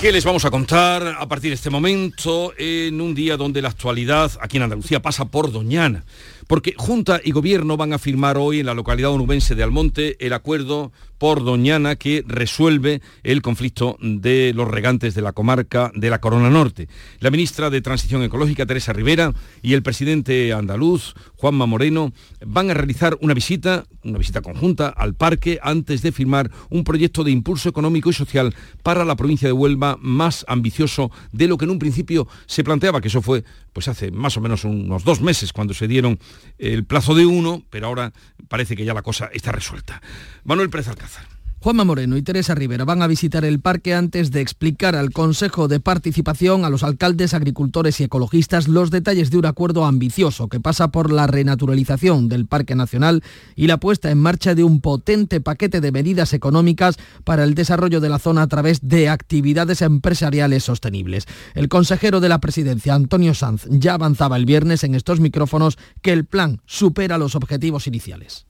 ¿Qué 0.00 0.12
les 0.12 0.24
vamos 0.24 0.44
a 0.44 0.50
contar 0.50 1.16
a 1.18 1.26
partir 1.26 1.50
de 1.50 1.54
este 1.54 1.70
momento 1.70 2.52
en 2.58 3.00
un 3.00 3.14
día 3.14 3.36
donde 3.36 3.62
la 3.62 3.68
actualidad 3.68 4.30
aquí 4.42 4.56
en 4.56 4.64
Andalucía 4.64 5.00
pasa 5.00 5.24
por 5.26 5.52
Doñana? 5.52 6.04
Porque 6.46 6.74
Junta 6.76 7.20
y 7.24 7.32
Gobierno 7.32 7.76
van 7.76 7.92
a 7.92 7.98
firmar 7.98 8.38
hoy 8.38 8.60
en 8.60 8.66
la 8.66 8.74
localidad 8.74 9.10
onubense 9.10 9.54
de 9.54 9.62
Almonte 9.64 10.16
el 10.24 10.32
acuerdo 10.32 10.92
por 11.18 11.44
Doñana 11.44 11.96
que 11.96 12.24
resuelve 12.26 13.00
el 13.22 13.42
conflicto 13.42 13.96
de 14.00 14.52
los 14.54 14.68
regantes 14.68 15.14
de 15.14 15.22
la 15.22 15.32
comarca 15.32 15.90
de 15.94 16.10
la 16.10 16.20
Corona 16.20 16.50
Norte. 16.50 16.88
La 17.20 17.30
ministra 17.30 17.70
de 17.70 17.80
Transición 17.80 18.22
Ecológica, 18.22 18.66
Teresa 18.66 18.92
Rivera, 18.92 19.32
y 19.62 19.72
el 19.72 19.82
presidente 19.82 20.52
andaluz, 20.52 21.14
Juanma 21.36 21.66
Moreno, 21.66 22.12
van 22.44 22.70
a 22.70 22.74
realizar 22.74 23.16
una 23.20 23.34
visita, 23.34 23.84
una 24.04 24.18
visita 24.18 24.42
conjunta 24.42 24.88
al 24.88 25.14
parque 25.14 25.58
antes 25.62 26.02
de 26.02 26.12
firmar 26.12 26.50
un 26.70 26.84
proyecto 26.84 27.24
de 27.24 27.30
impulso 27.30 27.68
económico 27.68 28.10
y 28.10 28.12
social 28.12 28.54
para 28.82 29.04
la 29.04 29.16
provincia 29.16 29.48
de 29.48 29.52
Huelva 29.52 29.96
más 30.00 30.44
ambicioso 30.48 31.10
de 31.32 31.48
lo 31.48 31.56
que 31.56 31.64
en 31.64 31.70
un 31.72 31.78
principio 31.78 32.28
se 32.46 32.62
planteaba, 32.62 33.00
que 33.00 33.08
eso 33.08 33.22
fue 33.22 33.44
pues 33.76 33.88
hace 33.88 34.10
más 34.10 34.38
o 34.38 34.40
menos 34.40 34.64
unos 34.64 35.04
dos 35.04 35.20
meses 35.20 35.52
cuando 35.52 35.74
se 35.74 35.86
dieron 35.86 36.18
el 36.56 36.86
plazo 36.86 37.14
de 37.14 37.26
uno, 37.26 37.62
pero 37.68 37.88
ahora 37.88 38.10
parece 38.48 38.74
que 38.74 38.86
ya 38.86 38.94
la 38.94 39.02
cosa 39.02 39.28
está 39.34 39.52
resuelta. 39.52 40.00
Manuel 40.44 40.70
Pérez 40.70 40.88
Alcázar. 40.88 41.35
Juanma 41.66 41.82
Moreno 41.82 42.16
y 42.16 42.22
Teresa 42.22 42.54
Rivera 42.54 42.84
van 42.84 43.02
a 43.02 43.08
visitar 43.08 43.44
el 43.44 43.58
parque 43.58 43.92
antes 43.92 44.30
de 44.30 44.40
explicar 44.40 44.94
al 44.94 45.10
Consejo 45.10 45.66
de 45.66 45.80
Participación, 45.80 46.64
a 46.64 46.70
los 46.70 46.84
alcaldes, 46.84 47.34
agricultores 47.34 47.98
y 47.98 48.04
ecologistas 48.04 48.68
los 48.68 48.92
detalles 48.92 49.32
de 49.32 49.38
un 49.38 49.46
acuerdo 49.46 49.84
ambicioso 49.84 50.48
que 50.48 50.60
pasa 50.60 50.92
por 50.92 51.10
la 51.10 51.26
renaturalización 51.26 52.28
del 52.28 52.46
Parque 52.46 52.76
Nacional 52.76 53.24
y 53.56 53.66
la 53.66 53.78
puesta 53.78 54.12
en 54.12 54.18
marcha 54.18 54.54
de 54.54 54.62
un 54.62 54.80
potente 54.80 55.40
paquete 55.40 55.80
de 55.80 55.90
medidas 55.90 56.34
económicas 56.34 56.98
para 57.24 57.42
el 57.42 57.56
desarrollo 57.56 58.00
de 58.00 58.10
la 58.10 58.20
zona 58.20 58.42
a 58.42 58.46
través 58.46 58.86
de 58.86 59.08
actividades 59.08 59.82
empresariales 59.82 60.62
sostenibles. 60.62 61.26
El 61.56 61.68
consejero 61.68 62.20
de 62.20 62.28
la 62.28 62.38
presidencia, 62.38 62.94
Antonio 62.94 63.34
Sanz, 63.34 63.66
ya 63.68 63.94
avanzaba 63.94 64.36
el 64.36 64.46
viernes 64.46 64.84
en 64.84 64.94
estos 64.94 65.18
micrófonos 65.18 65.78
que 66.00 66.12
el 66.12 66.26
plan 66.26 66.62
supera 66.64 67.18
los 67.18 67.34
objetivos 67.34 67.88
iniciales. 67.88 68.46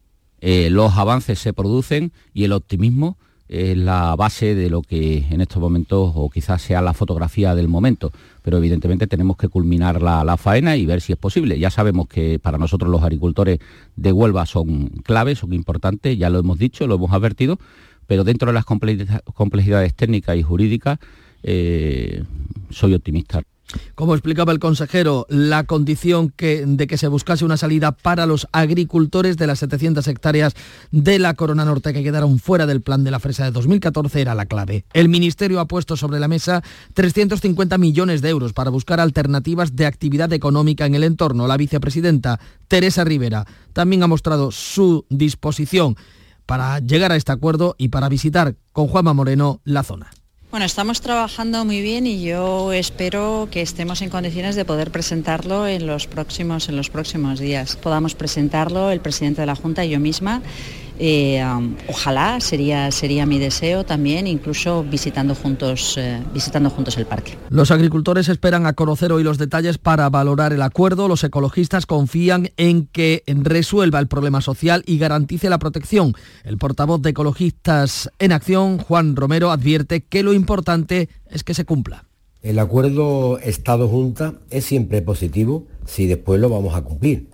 Eh, 0.48 0.70
los 0.70 0.96
avances 0.96 1.40
se 1.40 1.52
producen 1.52 2.12
y 2.32 2.44
el 2.44 2.52
optimismo 2.52 3.16
es 3.48 3.76
la 3.76 4.14
base 4.14 4.54
de 4.54 4.70
lo 4.70 4.80
que 4.80 5.26
en 5.28 5.40
estos 5.40 5.60
momentos 5.60 6.12
o 6.14 6.30
quizás 6.30 6.62
sea 6.62 6.80
la 6.82 6.94
fotografía 6.94 7.56
del 7.56 7.66
momento, 7.66 8.12
pero 8.42 8.58
evidentemente 8.58 9.08
tenemos 9.08 9.36
que 9.36 9.48
culminar 9.48 10.00
la, 10.00 10.36
faena 10.36 10.76
y 10.76 10.86
ver 10.86 11.00
si 11.00 11.12
es 11.12 11.18
posible. 11.18 11.58
Ya 11.58 11.70
sabemos 11.70 12.06
que 12.06 12.38
para 12.38 12.58
nosotros 12.58 12.88
los 12.88 13.02
agricultores 13.02 13.58
de 13.96 14.12
Huelva 14.12 14.46
son 14.46 14.86
claves, 15.02 15.40
son 15.40 15.52
importantes, 15.52 16.16
ya 16.16 16.30
lo 16.30 16.38
hemos 16.38 16.60
dicho, 16.60 16.86
lo 16.86 16.94
hemos 16.94 17.10
advertido, 17.10 17.58
pero 18.06 18.22
dentro 18.22 18.46
de 18.46 18.52
las 18.52 18.64
complejidades 18.64 19.94
técnicas 19.94 20.36
y 20.36 20.44
jurídicas 20.44 21.00
eh, 21.42 22.22
soy 22.70 22.94
optimista. 22.94 23.42
Como 23.94 24.14
explicaba 24.14 24.52
el 24.52 24.58
consejero, 24.58 25.26
la 25.28 25.64
condición 25.64 26.32
de 26.36 26.86
que 26.86 26.98
se 26.98 27.08
buscase 27.08 27.44
una 27.44 27.56
salida 27.56 27.92
para 27.92 28.26
los 28.26 28.46
agricultores 28.52 29.36
de 29.36 29.46
las 29.46 29.58
700 29.60 30.06
hectáreas 30.06 30.54
de 30.90 31.18
la 31.18 31.34
Corona 31.34 31.64
Norte 31.64 31.92
que 31.92 32.02
quedaron 32.02 32.38
fuera 32.38 32.66
del 32.66 32.82
plan 32.82 33.04
de 33.04 33.10
la 33.10 33.18
fresa 33.18 33.44
de 33.44 33.50
2014 33.50 34.20
era 34.20 34.34
la 34.34 34.46
clave. 34.46 34.84
El 34.92 35.08
Ministerio 35.08 35.60
ha 35.60 35.66
puesto 35.66 35.96
sobre 35.96 36.20
la 36.20 36.28
mesa 36.28 36.62
350 36.94 37.78
millones 37.78 38.22
de 38.22 38.28
euros 38.28 38.52
para 38.52 38.70
buscar 38.70 39.00
alternativas 39.00 39.74
de 39.74 39.86
actividad 39.86 40.32
económica 40.32 40.86
en 40.86 40.94
el 40.94 41.04
entorno. 41.04 41.46
La 41.46 41.56
vicepresidenta 41.56 42.38
Teresa 42.68 43.04
Rivera 43.04 43.46
también 43.72 44.02
ha 44.02 44.06
mostrado 44.06 44.52
su 44.52 45.06
disposición 45.08 45.96
para 46.46 46.78
llegar 46.78 47.10
a 47.10 47.16
este 47.16 47.32
acuerdo 47.32 47.74
y 47.78 47.88
para 47.88 48.08
visitar 48.08 48.54
con 48.72 48.86
Juanma 48.86 49.12
Moreno 49.12 49.60
la 49.64 49.82
zona. 49.82 50.10
Bueno, 50.56 50.64
estamos 50.64 51.02
trabajando 51.02 51.66
muy 51.66 51.82
bien 51.82 52.06
y 52.06 52.22
yo 52.22 52.72
espero 52.72 53.46
que 53.50 53.60
estemos 53.60 54.00
en 54.00 54.08
condiciones 54.08 54.56
de 54.56 54.64
poder 54.64 54.90
presentarlo 54.90 55.66
en 55.68 55.86
los 55.86 56.06
próximos, 56.06 56.70
en 56.70 56.76
los 56.76 56.88
próximos 56.88 57.38
días. 57.38 57.76
Podamos 57.76 58.14
presentarlo 58.14 58.90
el 58.90 59.00
presidente 59.00 59.42
de 59.42 59.48
la 59.48 59.54
Junta 59.54 59.84
y 59.84 59.90
yo 59.90 60.00
misma 60.00 60.40
eh, 60.98 61.44
um, 61.44 61.76
ojalá 61.88 62.40
sería, 62.40 62.90
sería 62.90 63.26
mi 63.26 63.38
deseo 63.38 63.84
también, 63.84 64.26
incluso 64.26 64.84
visitando 64.84 65.34
juntos, 65.34 65.96
eh, 65.98 66.22
visitando 66.32 66.70
juntos 66.70 66.96
el 66.96 67.06
parque. 67.06 67.36
Los 67.50 67.70
agricultores 67.70 68.28
esperan 68.28 68.66
a 68.66 68.72
conocer 68.72 69.12
hoy 69.12 69.22
los 69.22 69.38
detalles 69.38 69.78
para 69.78 70.08
valorar 70.08 70.52
el 70.52 70.62
acuerdo. 70.62 71.08
Los 71.08 71.24
ecologistas 71.24 71.86
confían 71.86 72.50
en 72.56 72.86
que 72.86 73.22
resuelva 73.26 73.98
el 73.98 74.08
problema 74.08 74.40
social 74.40 74.82
y 74.86 74.98
garantice 74.98 75.50
la 75.50 75.58
protección. 75.58 76.14
El 76.44 76.58
portavoz 76.58 77.02
de 77.02 77.10
Ecologistas 77.10 78.10
en 78.18 78.32
Acción, 78.32 78.78
Juan 78.78 79.16
Romero, 79.16 79.50
advierte 79.50 80.02
que 80.02 80.22
lo 80.22 80.32
importante 80.32 81.08
es 81.30 81.44
que 81.44 81.54
se 81.54 81.64
cumpla. 81.64 82.04
El 82.42 82.58
acuerdo 82.58 83.38
Estado-Junta 83.38 84.34
es 84.50 84.64
siempre 84.64 85.02
positivo 85.02 85.66
si 85.84 86.06
después 86.06 86.40
lo 86.40 86.48
vamos 86.48 86.74
a 86.76 86.82
cumplir. 86.82 87.28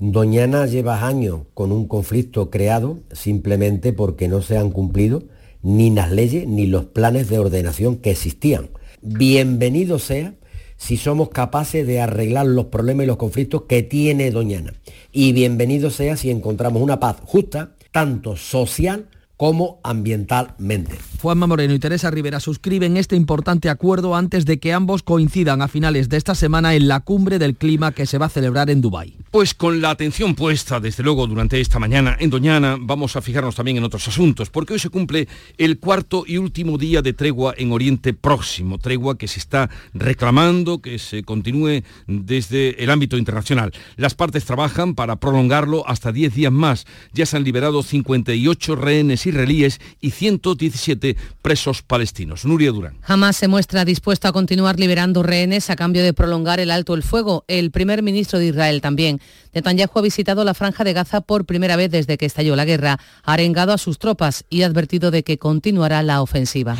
Doñana 0.00 0.66
lleva 0.66 1.08
años 1.08 1.40
con 1.54 1.72
un 1.72 1.88
conflicto 1.88 2.50
creado 2.50 3.00
simplemente 3.10 3.92
porque 3.92 4.28
no 4.28 4.42
se 4.42 4.56
han 4.56 4.70
cumplido 4.70 5.24
ni 5.60 5.90
las 5.90 6.12
leyes 6.12 6.46
ni 6.46 6.68
los 6.68 6.84
planes 6.84 7.28
de 7.28 7.40
ordenación 7.40 7.96
que 7.96 8.12
existían. 8.12 8.70
Bienvenido 9.02 9.98
sea 9.98 10.34
si 10.76 10.96
somos 10.96 11.30
capaces 11.30 11.84
de 11.84 12.00
arreglar 12.00 12.46
los 12.46 12.66
problemas 12.66 13.04
y 13.04 13.06
los 13.08 13.16
conflictos 13.16 13.62
que 13.62 13.82
tiene 13.82 14.30
Doñana. 14.30 14.72
Y 15.10 15.32
bienvenido 15.32 15.90
sea 15.90 16.16
si 16.16 16.30
encontramos 16.30 16.80
una 16.80 17.00
paz 17.00 17.16
justa, 17.24 17.74
tanto 17.90 18.36
social 18.36 19.08
como 19.38 19.80
ambientalmente. 19.84 20.98
Juanma 21.22 21.46
Moreno 21.46 21.72
y 21.72 21.78
Teresa 21.78 22.10
Rivera 22.10 22.40
suscriben 22.40 22.96
este 22.96 23.14
importante 23.14 23.70
acuerdo 23.70 24.16
antes 24.16 24.44
de 24.44 24.58
que 24.58 24.72
ambos 24.72 25.04
coincidan 25.04 25.62
a 25.62 25.68
finales 25.68 26.08
de 26.08 26.16
esta 26.16 26.34
semana 26.34 26.74
en 26.74 26.88
la 26.88 27.00
cumbre 27.00 27.38
del 27.38 27.54
clima 27.54 27.92
que 27.92 28.04
se 28.04 28.18
va 28.18 28.26
a 28.26 28.30
celebrar 28.30 28.68
en 28.68 28.80
Dubái. 28.80 29.16
Pues 29.30 29.54
con 29.54 29.80
la 29.80 29.90
atención 29.90 30.34
puesta, 30.34 30.80
desde 30.80 31.04
luego, 31.04 31.26
durante 31.28 31.60
esta 31.60 31.78
mañana 31.78 32.16
en 32.18 32.30
Doñana, 32.30 32.76
vamos 32.80 33.14
a 33.14 33.22
fijarnos 33.22 33.54
también 33.54 33.76
en 33.76 33.84
otros 33.84 34.08
asuntos, 34.08 34.50
porque 34.50 34.72
hoy 34.72 34.78
se 34.80 34.90
cumple 34.90 35.28
el 35.56 35.78
cuarto 35.78 36.24
y 36.26 36.38
último 36.38 36.76
día 36.76 37.00
de 37.00 37.12
tregua 37.12 37.54
en 37.56 37.70
Oriente 37.70 38.14
Próximo, 38.14 38.78
tregua 38.78 39.18
que 39.18 39.28
se 39.28 39.38
está 39.38 39.70
reclamando 39.94 40.82
que 40.82 40.98
se 40.98 41.22
continúe 41.22 41.84
desde 42.08 42.82
el 42.82 42.90
ámbito 42.90 43.16
internacional. 43.16 43.72
Las 43.96 44.14
partes 44.14 44.44
trabajan 44.44 44.96
para 44.96 45.16
prolongarlo 45.16 45.86
hasta 45.86 46.10
10 46.10 46.34
días 46.34 46.52
más. 46.52 46.86
Ya 47.12 47.24
se 47.24 47.36
han 47.36 47.44
liberado 47.44 47.84
58 47.84 48.74
rehenes 48.74 49.27
israelíes 49.28 49.80
y 50.00 50.10
117 50.10 51.16
presos 51.42 51.82
palestinos. 51.82 52.44
Nuria 52.44 52.72
Durán. 52.72 52.96
Jamás 53.02 53.36
se 53.36 53.48
muestra 53.48 53.84
dispuesto 53.84 54.28
a 54.28 54.32
continuar 54.32 54.78
liberando 54.78 55.22
rehenes 55.22 55.70
a 55.70 55.76
cambio 55.76 56.02
de 56.02 56.12
prolongar 56.12 56.60
el 56.60 56.70
alto 56.70 56.94
el 56.94 57.02
fuego. 57.02 57.44
El 57.48 57.70
primer 57.70 58.02
ministro 58.02 58.38
de 58.38 58.46
Israel 58.46 58.80
también. 58.80 59.20
Netanyahu 59.54 59.98
ha 59.98 60.02
visitado 60.02 60.44
la 60.44 60.54
franja 60.54 60.84
de 60.84 60.92
Gaza 60.92 61.20
por 61.20 61.44
primera 61.44 61.76
vez 61.76 61.90
desde 61.90 62.18
que 62.18 62.26
estalló 62.26 62.56
la 62.56 62.64
guerra. 62.64 62.98
Ha 63.22 63.32
arengado 63.32 63.72
a 63.72 63.78
sus 63.78 63.98
tropas 63.98 64.44
y 64.50 64.62
ha 64.62 64.66
advertido 64.66 65.10
de 65.10 65.22
que 65.22 65.38
continuará 65.38 66.02
la 66.02 66.22
ofensiva. 66.22 66.76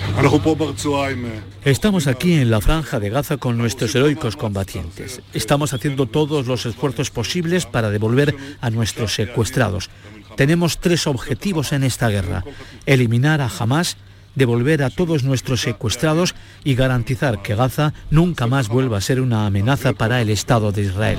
Estamos 1.64 2.06
aquí 2.06 2.34
en 2.34 2.50
la 2.50 2.60
franja 2.60 3.00
de 3.00 3.10
Gaza 3.10 3.36
con 3.36 3.58
nuestros 3.58 3.94
heroicos 3.94 4.36
combatientes. 4.36 5.22
Estamos 5.32 5.72
haciendo 5.72 6.06
todos 6.06 6.46
los 6.46 6.66
esfuerzos 6.66 7.10
posibles 7.10 7.66
para 7.66 7.90
devolver 7.90 8.34
a 8.60 8.70
nuestros 8.70 9.14
secuestrados. 9.14 9.90
Tenemos 10.38 10.78
tres 10.78 11.08
objetivos 11.08 11.72
en 11.72 11.82
esta 11.82 12.08
guerra. 12.08 12.44
Eliminar 12.86 13.40
a 13.40 13.50
Hamas, 13.58 13.96
devolver 14.36 14.84
a 14.84 14.90
todos 14.90 15.24
nuestros 15.24 15.62
secuestrados 15.62 16.36
y 16.62 16.76
garantizar 16.76 17.42
que 17.42 17.56
Gaza 17.56 17.92
nunca 18.12 18.46
más 18.46 18.68
vuelva 18.68 18.98
a 18.98 19.00
ser 19.00 19.20
una 19.20 19.46
amenaza 19.46 19.94
para 19.94 20.22
el 20.22 20.30
Estado 20.30 20.70
de 20.70 20.82
Israel. 20.82 21.18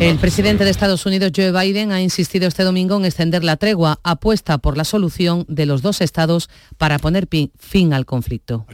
El 0.00 0.18
presidente 0.18 0.64
de 0.64 0.70
Estados 0.70 1.06
Unidos, 1.06 1.32
Joe 1.34 1.50
Biden, 1.50 1.92
ha 1.92 2.02
insistido 2.02 2.46
este 2.46 2.62
domingo 2.62 2.98
en 2.98 3.06
extender 3.06 3.42
la 3.42 3.56
tregua, 3.56 3.98
apuesta 4.02 4.58
por 4.58 4.76
la 4.76 4.84
solución 4.84 5.46
de 5.48 5.64
los 5.64 5.80
dos 5.80 6.02
estados 6.02 6.50
para 6.76 6.98
poner 6.98 7.26
fin 7.58 7.94
al 7.94 8.04
conflicto. 8.04 8.66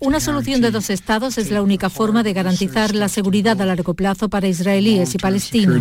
Una 0.00 0.20
solución 0.20 0.60
de 0.60 0.70
dos 0.70 0.90
estados 0.90 1.38
es 1.38 1.50
la 1.50 1.62
única 1.62 1.90
forma 1.90 2.22
de 2.22 2.32
garantizar 2.32 2.94
la 2.94 3.08
seguridad 3.08 3.60
a 3.60 3.66
largo 3.66 3.94
plazo 3.94 4.28
para 4.28 4.48
israelíes 4.48 5.14
y 5.14 5.18
palestinos. 5.18 5.80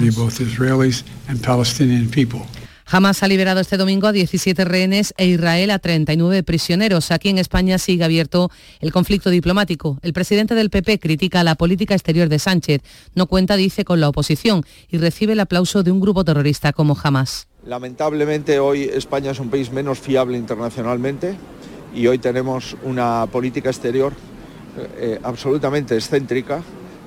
Hamas 2.90 3.22
ha 3.22 3.28
liberado 3.28 3.60
este 3.60 3.76
domingo 3.76 4.08
a 4.08 4.14
17 4.14 4.64
rehenes 4.64 5.14
e 5.18 5.26
Israel 5.26 5.72
a 5.72 5.80
39 5.80 6.44
prisioneros. 6.44 7.12
Aquí 7.12 7.28
en 7.28 7.38
España 7.38 7.78
sigue 7.80 8.06
abierto 8.06 8.50
el 8.80 8.94
conflicto 8.94 9.30
diplomático. 9.30 10.00
El 10.04 10.14
presidente 10.14 10.56
del 10.56 10.70
PP 10.70 11.00
critica 11.00 11.44
la 11.44 11.56
política 11.56 11.96
exterior 11.96 12.30
de 12.30 12.40
Sánchez. 12.40 12.82
No 13.14 13.28
cuenta, 13.28 13.58
dice, 13.58 13.84
con 13.84 14.00
la 14.00 14.08
oposición 14.08 14.64
y 14.90 15.00
recibe 15.00 15.34
el 15.34 15.42
aplauso 15.42 15.84
de 15.84 15.92
un 15.92 16.00
grupo 16.00 16.24
terrorista 16.24 16.72
como 16.72 16.98
Hamas. 17.02 17.48
Lamentablemente 17.66 18.60
hoy 18.60 18.84
España 18.84 19.32
es 19.32 19.40
un 19.42 19.50
país 19.50 19.70
menos 19.70 20.00
fiable 20.00 20.38
internacionalmente 20.38 21.36
y 21.94 22.08
hoy 22.08 22.18
tenemos 22.18 22.76
una 22.84 23.28
política 23.32 23.70
exterior 23.70 24.14
eh, 24.98 25.20
absolutamente 25.24 25.96
excéntrica, 25.96 26.62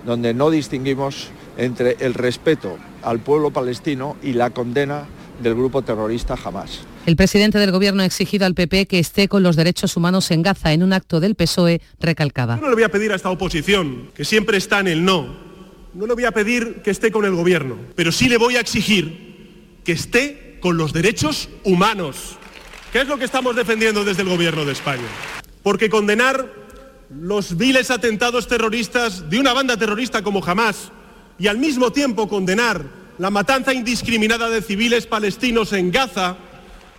donde 0.05 0.35
no 0.35 0.51
distinguimos 0.51 1.29
entre 1.57 1.97
el 2.01 2.15
respeto 2.15 2.77
al 3.03 3.21
pueblo 3.21 3.51
palestino 3.51 4.17
y 4.23 4.33
la 4.33 4.51
condena 4.51 5.05
del 5.43 5.55
grupo 5.55 5.83
terrorista 5.83 6.37
Hamas. 6.43 6.81
El 7.07 7.17
presidente 7.17 7.59
del 7.59 7.73
gobierno 7.73 8.03
ha 8.03 8.07
exigido 8.07 8.47
al 8.47 8.55
PP 8.55 8.87
que 8.87 8.99
esté 8.99 9.29
con 9.29 9.43
los 9.43 9.57
derechos 9.57 9.97
humanos 9.97 10.31
en 10.31 10.43
Gaza. 10.43 10.73
En 10.73 10.83
un 10.83 10.93
acto 10.93 11.19
del 11.19 11.35
PSOE 11.35 11.81
recalcaba. 11.99 12.57
Yo 12.57 12.63
no 12.63 12.69
le 12.69 12.75
voy 12.75 12.85
a 12.85 12.91
pedir 12.91 13.13
a 13.13 13.17
esta 13.17 13.31
oposición, 13.31 14.11
que 14.15 14.25
siempre 14.25 14.59
está 14.59 14.81
en 14.81 14.89
el 14.89 15.05
no, 15.05 15.51
no 15.95 16.07
le 16.07 16.15
voy 16.15 16.25
a 16.25 16.33
pedir 16.33 16.83
que 16.83 16.91
esté 16.91 17.11
con 17.11 17.25
el 17.25 17.35
gobierno, 17.35 17.77
pero 17.97 18.13
sí 18.13 18.29
le 18.29 18.37
voy 18.37 18.57
a 18.57 18.61
exigir 18.61 19.79
que 19.85 19.93
esté 19.93 20.59
con 20.61 20.77
los 20.77 20.93
derechos 20.93 21.49
humanos. 21.65 22.37
¿Qué 22.93 23.03
es 23.03 23.07
lo 23.07 23.19
que 23.19 23.25
estamos 23.25 23.55
defendiendo 23.55 24.05
desde 24.05 24.23
el 24.23 24.29
Gobierno 24.29 24.65
de 24.65 24.73
España? 24.73 25.07
Porque 25.63 25.89
condenar 25.89 26.45
los 27.09 27.57
viles 27.57 27.89
atentados 27.89 28.49
terroristas 28.49 29.31
de 29.31 29.39
una 29.39 29.53
banda 29.53 29.77
terrorista 29.77 30.23
como 30.23 30.45
Hamas 30.45 30.91
y 31.39 31.47
al 31.47 31.59
mismo 31.59 31.93
tiempo 31.93 32.29
condenar 32.29 32.85
la 33.19 33.31
matanza 33.31 33.73
indiscriminada 33.73 34.51
de 34.51 34.61
civiles 34.61 35.07
palestinos 35.07 35.73
en 35.73 35.93
Gaza 35.93 36.37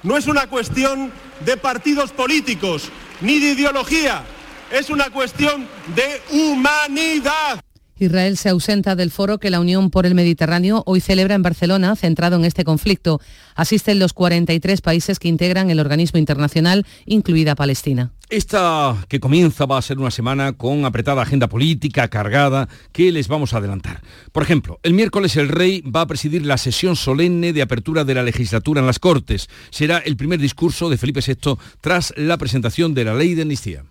no 0.04 0.16
es 0.16 0.28
una 0.28 0.48
cuestión 0.48 1.12
de 1.46 1.58
partidos 1.58 2.12
políticos 2.12 2.90
ni 3.20 3.40
de 3.40 3.52
ideología, 3.52 4.24
es 4.72 4.90
una 4.90 5.10
cuestión 5.10 5.68
de 5.94 6.22
humanidad. 6.32 7.62
Israel 8.06 8.38
se 8.38 8.50
ausenta 8.50 8.96
del 8.96 9.12
foro 9.12 9.40
que 9.40 9.50
la 9.50 9.60
Unión 9.60 9.90
por 9.90 10.06
el 10.06 10.16
Mediterráneo 10.16 10.84
hoy 10.86 11.02
celebra 11.02 11.36
en 11.36 11.44
Barcelona, 11.44 11.96
centrado 11.96 12.36
en 12.36 12.46
este 12.46 12.64
conflicto. 12.64 13.22
Asisten 13.56 14.00
los 14.00 14.14
43 14.14 14.82
países 14.82 15.20
que 15.20 15.28
integran 15.28 15.70
el 15.70 15.80
organismo 15.80 16.20
internacional, 16.20 16.86
incluida 17.06 17.56
Palestina. 17.56 18.12
Esta 18.32 18.96
que 19.10 19.20
comienza 19.20 19.66
va 19.66 19.78
a 19.78 19.82
ser 19.82 20.00
una 20.00 20.10
semana 20.10 20.54
con 20.54 20.86
apretada 20.86 21.22
agenda 21.22 21.50
política, 21.50 22.08
cargada, 22.08 22.70
que 22.94 23.12
les 23.12 23.28
vamos 23.28 23.54
a 23.54 23.58
adelantar. 23.58 24.00
Por 24.32 24.42
ejemplo, 24.42 24.80
el 24.84 24.94
miércoles 24.94 25.36
el 25.36 25.50
rey 25.50 25.82
va 25.82 26.00
a 26.00 26.08
presidir 26.08 26.46
la 26.46 26.58
sesión 26.58 26.96
solemne 26.96 27.52
de 27.52 27.62
apertura 27.62 28.06
de 28.06 28.16
la 28.16 28.24
legislatura 28.24 28.80
en 28.80 28.88
las 28.88 29.00
Cortes. 29.00 29.50
Será 29.70 29.98
el 29.98 30.16
primer 30.16 30.40
discurso 30.40 30.90
de 30.90 30.98
Felipe 30.98 31.20
VI 31.20 31.58
tras 31.82 32.14
la 32.16 32.38
presentación 32.38 32.94
de 32.94 33.04
la 33.04 33.16
ley 33.16 33.36
de 33.36 33.42
amnistía. 33.42 33.84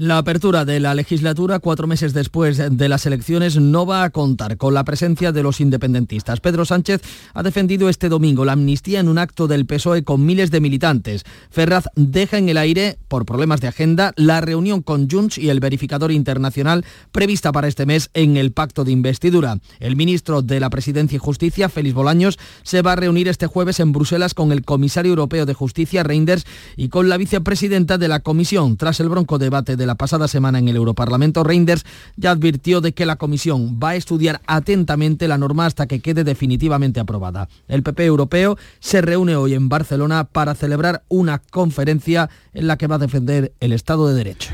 La 0.00 0.16
apertura 0.16 0.64
de 0.64 0.80
la 0.80 0.94
legislatura 0.94 1.58
cuatro 1.58 1.86
meses 1.86 2.14
después 2.14 2.56
de 2.56 2.88
las 2.88 3.04
elecciones 3.04 3.56
no 3.58 3.84
va 3.84 4.02
a 4.02 4.08
contar 4.08 4.56
con 4.56 4.72
la 4.72 4.82
presencia 4.82 5.30
de 5.30 5.42
los 5.42 5.60
independentistas. 5.60 6.40
Pedro 6.40 6.64
Sánchez 6.64 7.02
ha 7.34 7.42
defendido 7.42 7.90
este 7.90 8.08
domingo 8.08 8.46
la 8.46 8.52
amnistía 8.52 9.00
en 9.00 9.08
un 9.08 9.18
acto 9.18 9.46
del 9.46 9.66
PSOE 9.66 10.02
con 10.02 10.24
miles 10.24 10.50
de 10.50 10.60
militantes. 10.60 11.24
Ferraz 11.50 11.84
deja 11.96 12.38
en 12.38 12.48
el 12.48 12.56
aire, 12.56 12.96
por 13.08 13.26
problemas 13.26 13.60
de 13.60 13.68
agenda, 13.68 13.79
la 14.16 14.42
reunión 14.42 14.82
con 14.82 15.08
Junts 15.08 15.38
y 15.38 15.48
el 15.48 15.58
verificador 15.58 16.12
internacional 16.12 16.84
prevista 17.12 17.50
para 17.50 17.66
este 17.66 17.86
mes 17.86 18.10
en 18.12 18.36
el 18.36 18.52
pacto 18.52 18.84
de 18.84 18.92
investidura. 18.92 19.58
El 19.78 19.96
ministro 19.96 20.42
de 20.42 20.60
la 20.60 20.68
Presidencia 20.68 21.16
y 21.16 21.18
Justicia, 21.18 21.70
Félix 21.70 21.94
Bolaños, 21.94 22.38
se 22.62 22.82
va 22.82 22.92
a 22.92 22.96
reunir 22.96 23.26
este 23.26 23.46
jueves 23.46 23.80
en 23.80 23.92
Bruselas 23.92 24.34
con 24.34 24.52
el 24.52 24.66
comisario 24.66 25.10
europeo 25.10 25.46
de 25.46 25.54
Justicia, 25.54 26.02
Reinders, 26.02 26.44
y 26.76 26.90
con 26.90 27.08
la 27.08 27.16
vicepresidenta 27.16 27.96
de 27.96 28.08
la 28.08 28.20
Comisión. 28.20 28.76
Tras 28.76 29.00
el 29.00 29.08
bronco 29.08 29.38
debate 29.38 29.76
de 29.76 29.86
la 29.86 29.94
pasada 29.94 30.28
semana 30.28 30.58
en 30.58 30.68
el 30.68 30.76
Europarlamento, 30.76 31.42
Reinders 31.42 31.86
ya 32.16 32.32
advirtió 32.32 32.82
de 32.82 32.92
que 32.92 33.06
la 33.06 33.16
Comisión 33.16 33.80
va 33.82 33.90
a 33.90 33.96
estudiar 33.96 34.42
atentamente 34.46 35.26
la 35.26 35.38
norma 35.38 35.64
hasta 35.64 35.86
que 35.86 36.00
quede 36.00 36.22
definitivamente 36.22 37.00
aprobada. 37.00 37.48
El 37.66 37.82
PP 37.82 38.04
europeo 38.04 38.58
se 38.78 39.00
reúne 39.00 39.36
hoy 39.36 39.54
en 39.54 39.70
Barcelona 39.70 40.24
para 40.24 40.54
celebrar 40.54 41.02
una 41.08 41.38
conferencia 41.38 42.28
en 42.52 42.66
la 42.66 42.76
que 42.76 42.86
va 42.86 42.96
a 42.96 42.98
defender 42.98 43.54
el 43.60 43.69
Estado 43.72 44.08
de 44.08 44.14
Derecho. 44.14 44.50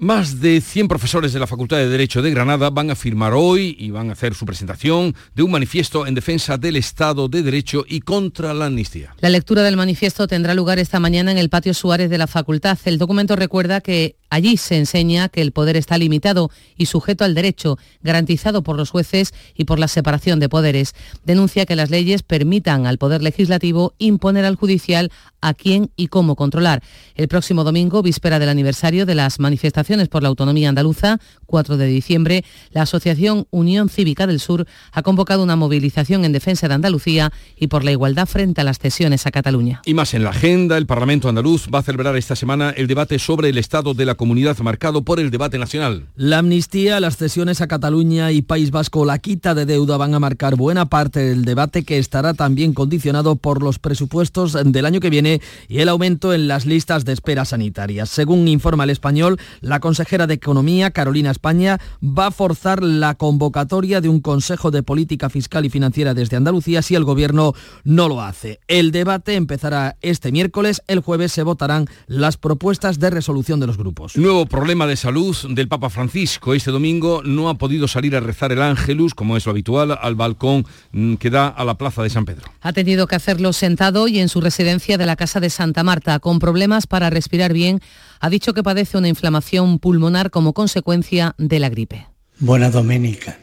Más 0.00 0.40
de 0.40 0.60
100 0.60 0.86
profesores 0.86 1.32
de 1.32 1.40
la 1.40 1.48
Facultad 1.48 1.78
de 1.78 1.88
Derecho 1.88 2.22
de 2.22 2.30
Granada 2.30 2.70
van 2.70 2.88
a 2.92 2.94
firmar 2.94 3.32
hoy 3.34 3.74
y 3.80 3.90
van 3.90 4.10
a 4.10 4.12
hacer 4.12 4.32
su 4.32 4.46
presentación 4.46 5.16
de 5.34 5.42
un 5.42 5.50
manifiesto 5.50 6.06
en 6.06 6.14
defensa 6.14 6.56
del 6.56 6.76
Estado 6.76 7.26
de 7.26 7.42
Derecho 7.42 7.84
y 7.84 7.98
contra 8.02 8.54
la 8.54 8.66
amnistía. 8.66 9.12
La 9.18 9.28
lectura 9.28 9.64
del 9.64 9.76
manifiesto 9.76 10.28
tendrá 10.28 10.54
lugar 10.54 10.78
esta 10.78 11.00
mañana 11.00 11.32
en 11.32 11.38
el 11.38 11.50
patio 11.50 11.74
Suárez 11.74 12.10
de 12.10 12.18
la 12.18 12.28
facultad. 12.28 12.78
El 12.84 12.98
documento 12.98 13.34
recuerda 13.34 13.80
que 13.80 14.14
allí 14.30 14.56
se 14.56 14.76
enseña 14.76 15.30
que 15.30 15.42
el 15.42 15.50
poder 15.50 15.76
está 15.76 15.98
limitado 15.98 16.52
y 16.76 16.86
sujeto 16.86 17.24
al 17.24 17.34
derecho, 17.34 17.76
garantizado 18.00 18.62
por 18.62 18.76
los 18.76 18.90
jueces 18.90 19.34
y 19.56 19.64
por 19.64 19.80
la 19.80 19.88
separación 19.88 20.38
de 20.38 20.48
poderes. 20.48 20.94
Denuncia 21.24 21.66
que 21.66 21.74
las 21.74 21.90
leyes 21.90 22.22
permitan 22.22 22.86
al 22.86 22.98
poder 22.98 23.20
legislativo 23.20 23.94
imponer 23.98 24.44
al 24.44 24.54
judicial 24.54 25.10
a 25.40 25.54
quién 25.54 25.90
y 25.96 26.08
cómo 26.08 26.36
controlar. 26.36 26.82
El 27.14 27.28
próximo 27.28 27.64
domingo, 27.64 28.02
víspera 28.02 28.38
del 28.38 28.48
aniversario 28.48 29.06
de 29.06 29.14
las 29.14 29.40
manifestaciones 29.40 30.08
por 30.08 30.22
la 30.22 30.28
Autonomía 30.28 30.68
Andaluza, 30.68 31.18
4 31.48 31.78
de 31.78 31.86
diciembre, 31.86 32.44
la 32.72 32.82
Asociación 32.82 33.46
Unión 33.50 33.88
Cívica 33.88 34.26
del 34.26 34.38
Sur 34.38 34.66
ha 34.92 35.02
convocado 35.02 35.42
una 35.42 35.56
movilización 35.56 36.24
en 36.24 36.32
defensa 36.32 36.68
de 36.68 36.74
Andalucía 36.74 37.32
y 37.56 37.68
por 37.68 37.84
la 37.84 37.90
igualdad 37.90 38.26
frente 38.26 38.60
a 38.60 38.64
las 38.64 38.78
cesiones 38.78 39.26
a 39.26 39.30
Cataluña. 39.30 39.80
Y 39.86 39.94
más 39.94 40.12
en 40.12 40.24
la 40.24 40.30
agenda, 40.30 40.76
el 40.76 40.86
Parlamento 40.86 41.28
andaluz 41.28 41.68
va 41.74 41.80
a 41.80 41.82
celebrar 41.82 42.16
esta 42.16 42.36
semana 42.36 42.70
el 42.70 42.86
debate 42.86 43.18
sobre 43.18 43.48
el 43.48 43.58
estado 43.58 43.94
de 43.94 44.04
la 44.04 44.14
comunidad 44.14 44.58
marcado 44.58 45.02
por 45.02 45.20
el 45.20 45.30
debate 45.30 45.58
nacional. 45.58 46.06
La 46.16 46.38
amnistía, 46.38 47.00
las 47.00 47.16
cesiones 47.16 47.62
a 47.62 47.66
Cataluña 47.66 48.30
y 48.30 48.42
País 48.42 48.70
Vasco, 48.70 49.06
la 49.06 49.18
quita 49.18 49.54
de 49.54 49.64
deuda 49.64 49.96
van 49.96 50.14
a 50.14 50.20
marcar 50.20 50.54
buena 50.56 50.86
parte 50.86 51.20
del 51.20 51.46
debate 51.46 51.82
que 51.82 51.98
estará 51.98 52.34
también 52.34 52.74
condicionado 52.74 53.36
por 53.36 53.62
los 53.62 53.78
presupuestos 53.78 54.52
del 54.52 54.84
año 54.84 55.00
que 55.00 55.08
viene 55.08 55.40
y 55.66 55.78
el 55.78 55.88
aumento 55.88 56.34
en 56.34 56.46
las 56.46 56.66
listas 56.66 57.06
de 57.06 57.14
espera 57.14 57.46
sanitarias. 57.46 58.10
Según 58.10 58.46
informa 58.48 58.84
el 58.84 58.90
español, 58.90 59.38
la 59.62 59.80
consejera 59.80 60.26
de 60.26 60.34
Economía, 60.34 60.90
Carolina 60.90 61.30
España, 61.38 61.78
va 62.02 62.26
a 62.26 62.30
forzar 62.32 62.82
la 62.82 63.14
convocatoria 63.14 64.00
de 64.00 64.08
un 64.08 64.20
Consejo 64.20 64.72
de 64.72 64.82
Política 64.82 65.30
Fiscal 65.30 65.64
y 65.64 65.70
Financiera 65.70 66.12
desde 66.12 66.36
Andalucía 66.36 66.82
si 66.82 66.96
el 66.96 67.04
Gobierno 67.04 67.54
no 67.84 68.08
lo 68.08 68.20
hace. 68.20 68.58
El 68.66 68.90
debate 68.90 69.36
empezará 69.36 69.96
este 70.00 70.32
miércoles, 70.32 70.82
el 70.88 70.98
jueves 70.98 71.30
se 71.30 71.44
votarán 71.44 71.86
las 72.08 72.36
propuestas 72.36 72.98
de 72.98 73.10
resolución 73.10 73.60
de 73.60 73.68
los 73.68 73.78
grupos. 73.78 74.16
Nuevo 74.16 74.46
problema 74.46 74.88
de 74.88 74.96
salud 74.96 75.36
del 75.50 75.68
Papa 75.68 75.90
Francisco. 75.90 76.54
Este 76.54 76.72
domingo 76.72 77.22
no 77.24 77.48
ha 77.48 77.54
podido 77.54 77.86
salir 77.86 78.16
a 78.16 78.20
rezar 78.20 78.50
el 78.50 78.62
Ángelus, 78.62 79.14
como 79.14 79.36
es 79.36 79.46
lo 79.46 79.52
habitual, 79.52 79.96
al 80.00 80.16
balcón 80.16 80.66
mm, 80.90 81.14
que 81.14 81.30
da 81.30 81.46
a 81.46 81.64
la 81.64 81.78
Plaza 81.78 82.02
de 82.02 82.10
San 82.10 82.24
Pedro. 82.24 82.50
Ha 82.62 82.72
tenido 82.72 83.06
que 83.06 83.14
hacerlo 83.14 83.52
sentado 83.52 84.08
y 84.08 84.18
en 84.18 84.28
su 84.28 84.40
residencia 84.40 84.98
de 84.98 85.06
la 85.06 85.14
Casa 85.14 85.38
de 85.38 85.50
Santa 85.50 85.84
Marta, 85.84 86.18
con 86.18 86.40
problemas 86.40 86.88
para 86.88 87.10
respirar 87.10 87.52
bien. 87.52 87.80
Ha 88.20 88.30
dicho 88.30 88.52
que 88.54 88.62
padece 88.62 88.98
una 88.98 89.08
inflamación 89.08 89.78
pulmonar 89.78 90.30
como 90.30 90.52
consecuencia 90.52 91.34
de 91.38 91.58
la 91.58 91.68
gripe. 91.68 92.06
Buena 92.38 92.70
domenica. 92.70 93.38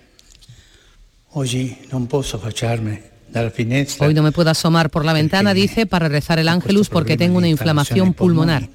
Facciarmi 2.40 3.00
dalla 3.30 3.52
finestra. 3.52 4.08
Hoy 4.08 4.14
no 4.14 4.24
me 4.24 4.32
puedo 4.32 4.50
asomar 4.50 4.90
por 4.90 5.04
la 5.04 5.14
ventana, 5.14 5.54
dice, 5.54 5.86
para 5.86 6.08
rezar 6.08 6.40
el 6.40 6.48
Ángelus 6.48 6.90
porque 6.90 7.18
tengo 7.18 7.38
una 7.38 7.50
inflamación 7.50 8.14
pulmonar. 8.14 8.70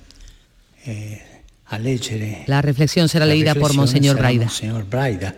leggere 1.78 2.44
La 2.46 2.60
reflexión 2.62 3.08
será 3.08 3.26
leída 3.26 3.54
por. 3.54 3.74
Monseñor 3.74 4.18
Braida. 4.18 5.36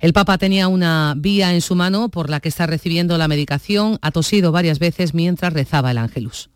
El 0.00 0.12
Papa 0.12 0.38
tenía 0.38 0.68
una 0.68 1.14
vía 1.16 1.54
en 1.54 1.60
su 1.60 1.74
mano 1.74 2.08
por 2.08 2.30
la 2.30 2.38
que 2.40 2.48
está 2.48 2.66
recibiendo 2.66 3.18
la 3.18 3.26
medicación, 3.26 3.98
ha 4.00 4.12
tosido 4.12 4.52
varias 4.52 4.78
veces 4.78 5.12
mientras 5.12 5.52
rezaba 5.52 5.90
el 5.90 5.98
Ángelus. 5.98 6.50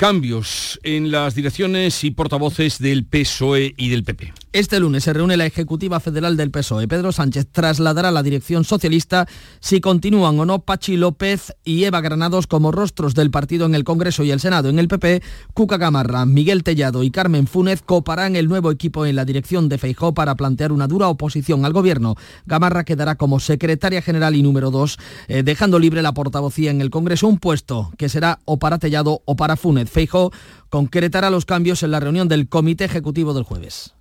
Cambios 0.00 0.80
en 0.82 1.10
las 1.10 1.34
direcciones 1.34 2.04
y 2.04 2.10
portavoces 2.10 2.78
del 2.78 3.04
PSOE 3.04 3.74
y 3.76 3.90
del 3.90 4.02
PP. 4.02 4.32
Este 4.52 4.80
lunes 4.80 5.04
se 5.04 5.12
reúne 5.12 5.36
la 5.36 5.46
Ejecutiva 5.46 6.00
Federal 6.00 6.36
del 6.36 6.50
PSOE. 6.50 6.88
Pedro 6.88 7.12
Sánchez 7.12 7.46
trasladará 7.52 8.10
la 8.10 8.24
dirección 8.24 8.64
socialista 8.64 9.28
si 9.60 9.80
continúan 9.80 10.40
o 10.40 10.44
no 10.44 10.58
Pachi 10.58 10.96
López 10.96 11.54
y 11.62 11.84
Eva 11.84 12.00
Granados 12.00 12.48
como 12.48 12.72
rostros 12.72 13.14
del 13.14 13.30
partido 13.30 13.64
en 13.66 13.76
el 13.76 13.84
Congreso 13.84 14.24
y 14.24 14.32
el 14.32 14.40
Senado. 14.40 14.68
En 14.68 14.80
el 14.80 14.88
PP, 14.88 15.22
Cuca 15.54 15.76
Gamarra, 15.76 16.26
Miguel 16.26 16.64
Tellado 16.64 17.04
y 17.04 17.12
Carmen 17.12 17.46
Fúnez 17.46 17.80
coparán 17.80 18.34
el 18.34 18.48
nuevo 18.48 18.72
equipo 18.72 19.06
en 19.06 19.14
la 19.14 19.24
dirección 19.24 19.68
de 19.68 19.78
Feijó 19.78 20.14
para 20.14 20.34
plantear 20.34 20.72
una 20.72 20.88
dura 20.88 21.06
oposición 21.06 21.64
al 21.64 21.72
gobierno. 21.72 22.16
Gamarra 22.44 22.82
quedará 22.82 23.14
como 23.14 23.38
secretaria 23.38 24.02
general 24.02 24.34
y 24.34 24.42
número 24.42 24.72
dos, 24.72 24.98
eh, 25.28 25.44
dejando 25.44 25.78
libre 25.78 26.02
la 26.02 26.12
portavocía 26.12 26.72
en 26.72 26.80
el 26.80 26.90
Congreso, 26.90 27.28
un 27.28 27.38
puesto 27.38 27.92
que 27.96 28.08
será 28.08 28.40
o 28.46 28.58
para 28.58 28.80
Tellado 28.80 29.22
o 29.26 29.36
para 29.36 29.54
Fúnez. 29.54 29.88
Feijó 29.88 30.32
concretará 30.70 31.30
los 31.30 31.44
cambios 31.44 31.84
en 31.84 31.92
la 31.92 32.00
reunión 32.00 32.26
del 32.26 32.48
Comité 32.48 32.84
Ejecutivo 32.84 33.32
del 33.32 33.44
jueves. 33.44 33.94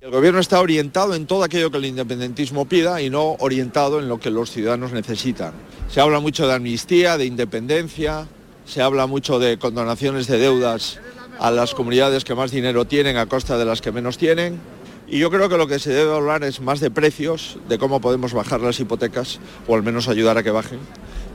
El 0.00 0.12
gobierno 0.12 0.38
está 0.38 0.60
orientado 0.60 1.16
en 1.16 1.26
todo 1.26 1.42
aquello 1.42 1.72
que 1.72 1.78
el 1.78 1.86
independentismo 1.86 2.68
pida 2.68 3.02
y 3.02 3.10
no 3.10 3.32
orientado 3.40 3.98
en 3.98 4.08
lo 4.08 4.20
que 4.20 4.30
los 4.30 4.52
ciudadanos 4.52 4.92
necesitan. 4.92 5.52
Se 5.90 6.00
habla 6.00 6.20
mucho 6.20 6.46
de 6.46 6.54
amnistía, 6.54 7.18
de 7.18 7.24
independencia, 7.24 8.28
se 8.64 8.80
habla 8.80 9.08
mucho 9.08 9.40
de 9.40 9.58
condonaciones 9.58 10.28
de 10.28 10.38
deudas 10.38 11.00
a 11.40 11.50
las 11.50 11.74
comunidades 11.74 12.22
que 12.22 12.36
más 12.36 12.52
dinero 12.52 12.84
tienen 12.84 13.16
a 13.16 13.26
costa 13.26 13.58
de 13.58 13.64
las 13.64 13.82
que 13.82 13.90
menos 13.90 14.18
tienen. 14.18 14.60
Y 15.08 15.18
yo 15.18 15.32
creo 15.32 15.48
que 15.48 15.56
lo 15.56 15.66
que 15.66 15.80
se 15.80 15.92
debe 15.92 16.14
hablar 16.14 16.44
es 16.44 16.60
más 16.60 16.78
de 16.78 16.92
precios, 16.92 17.58
de 17.68 17.78
cómo 17.78 18.00
podemos 18.00 18.32
bajar 18.32 18.60
las 18.60 18.78
hipotecas 18.78 19.40
o 19.66 19.74
al 19.74 19.82
menos 19.82 20.06
ayudar 20.06 20.38
a 20.38 20.44
que 20.44 20.52
bajen 20.52 20.78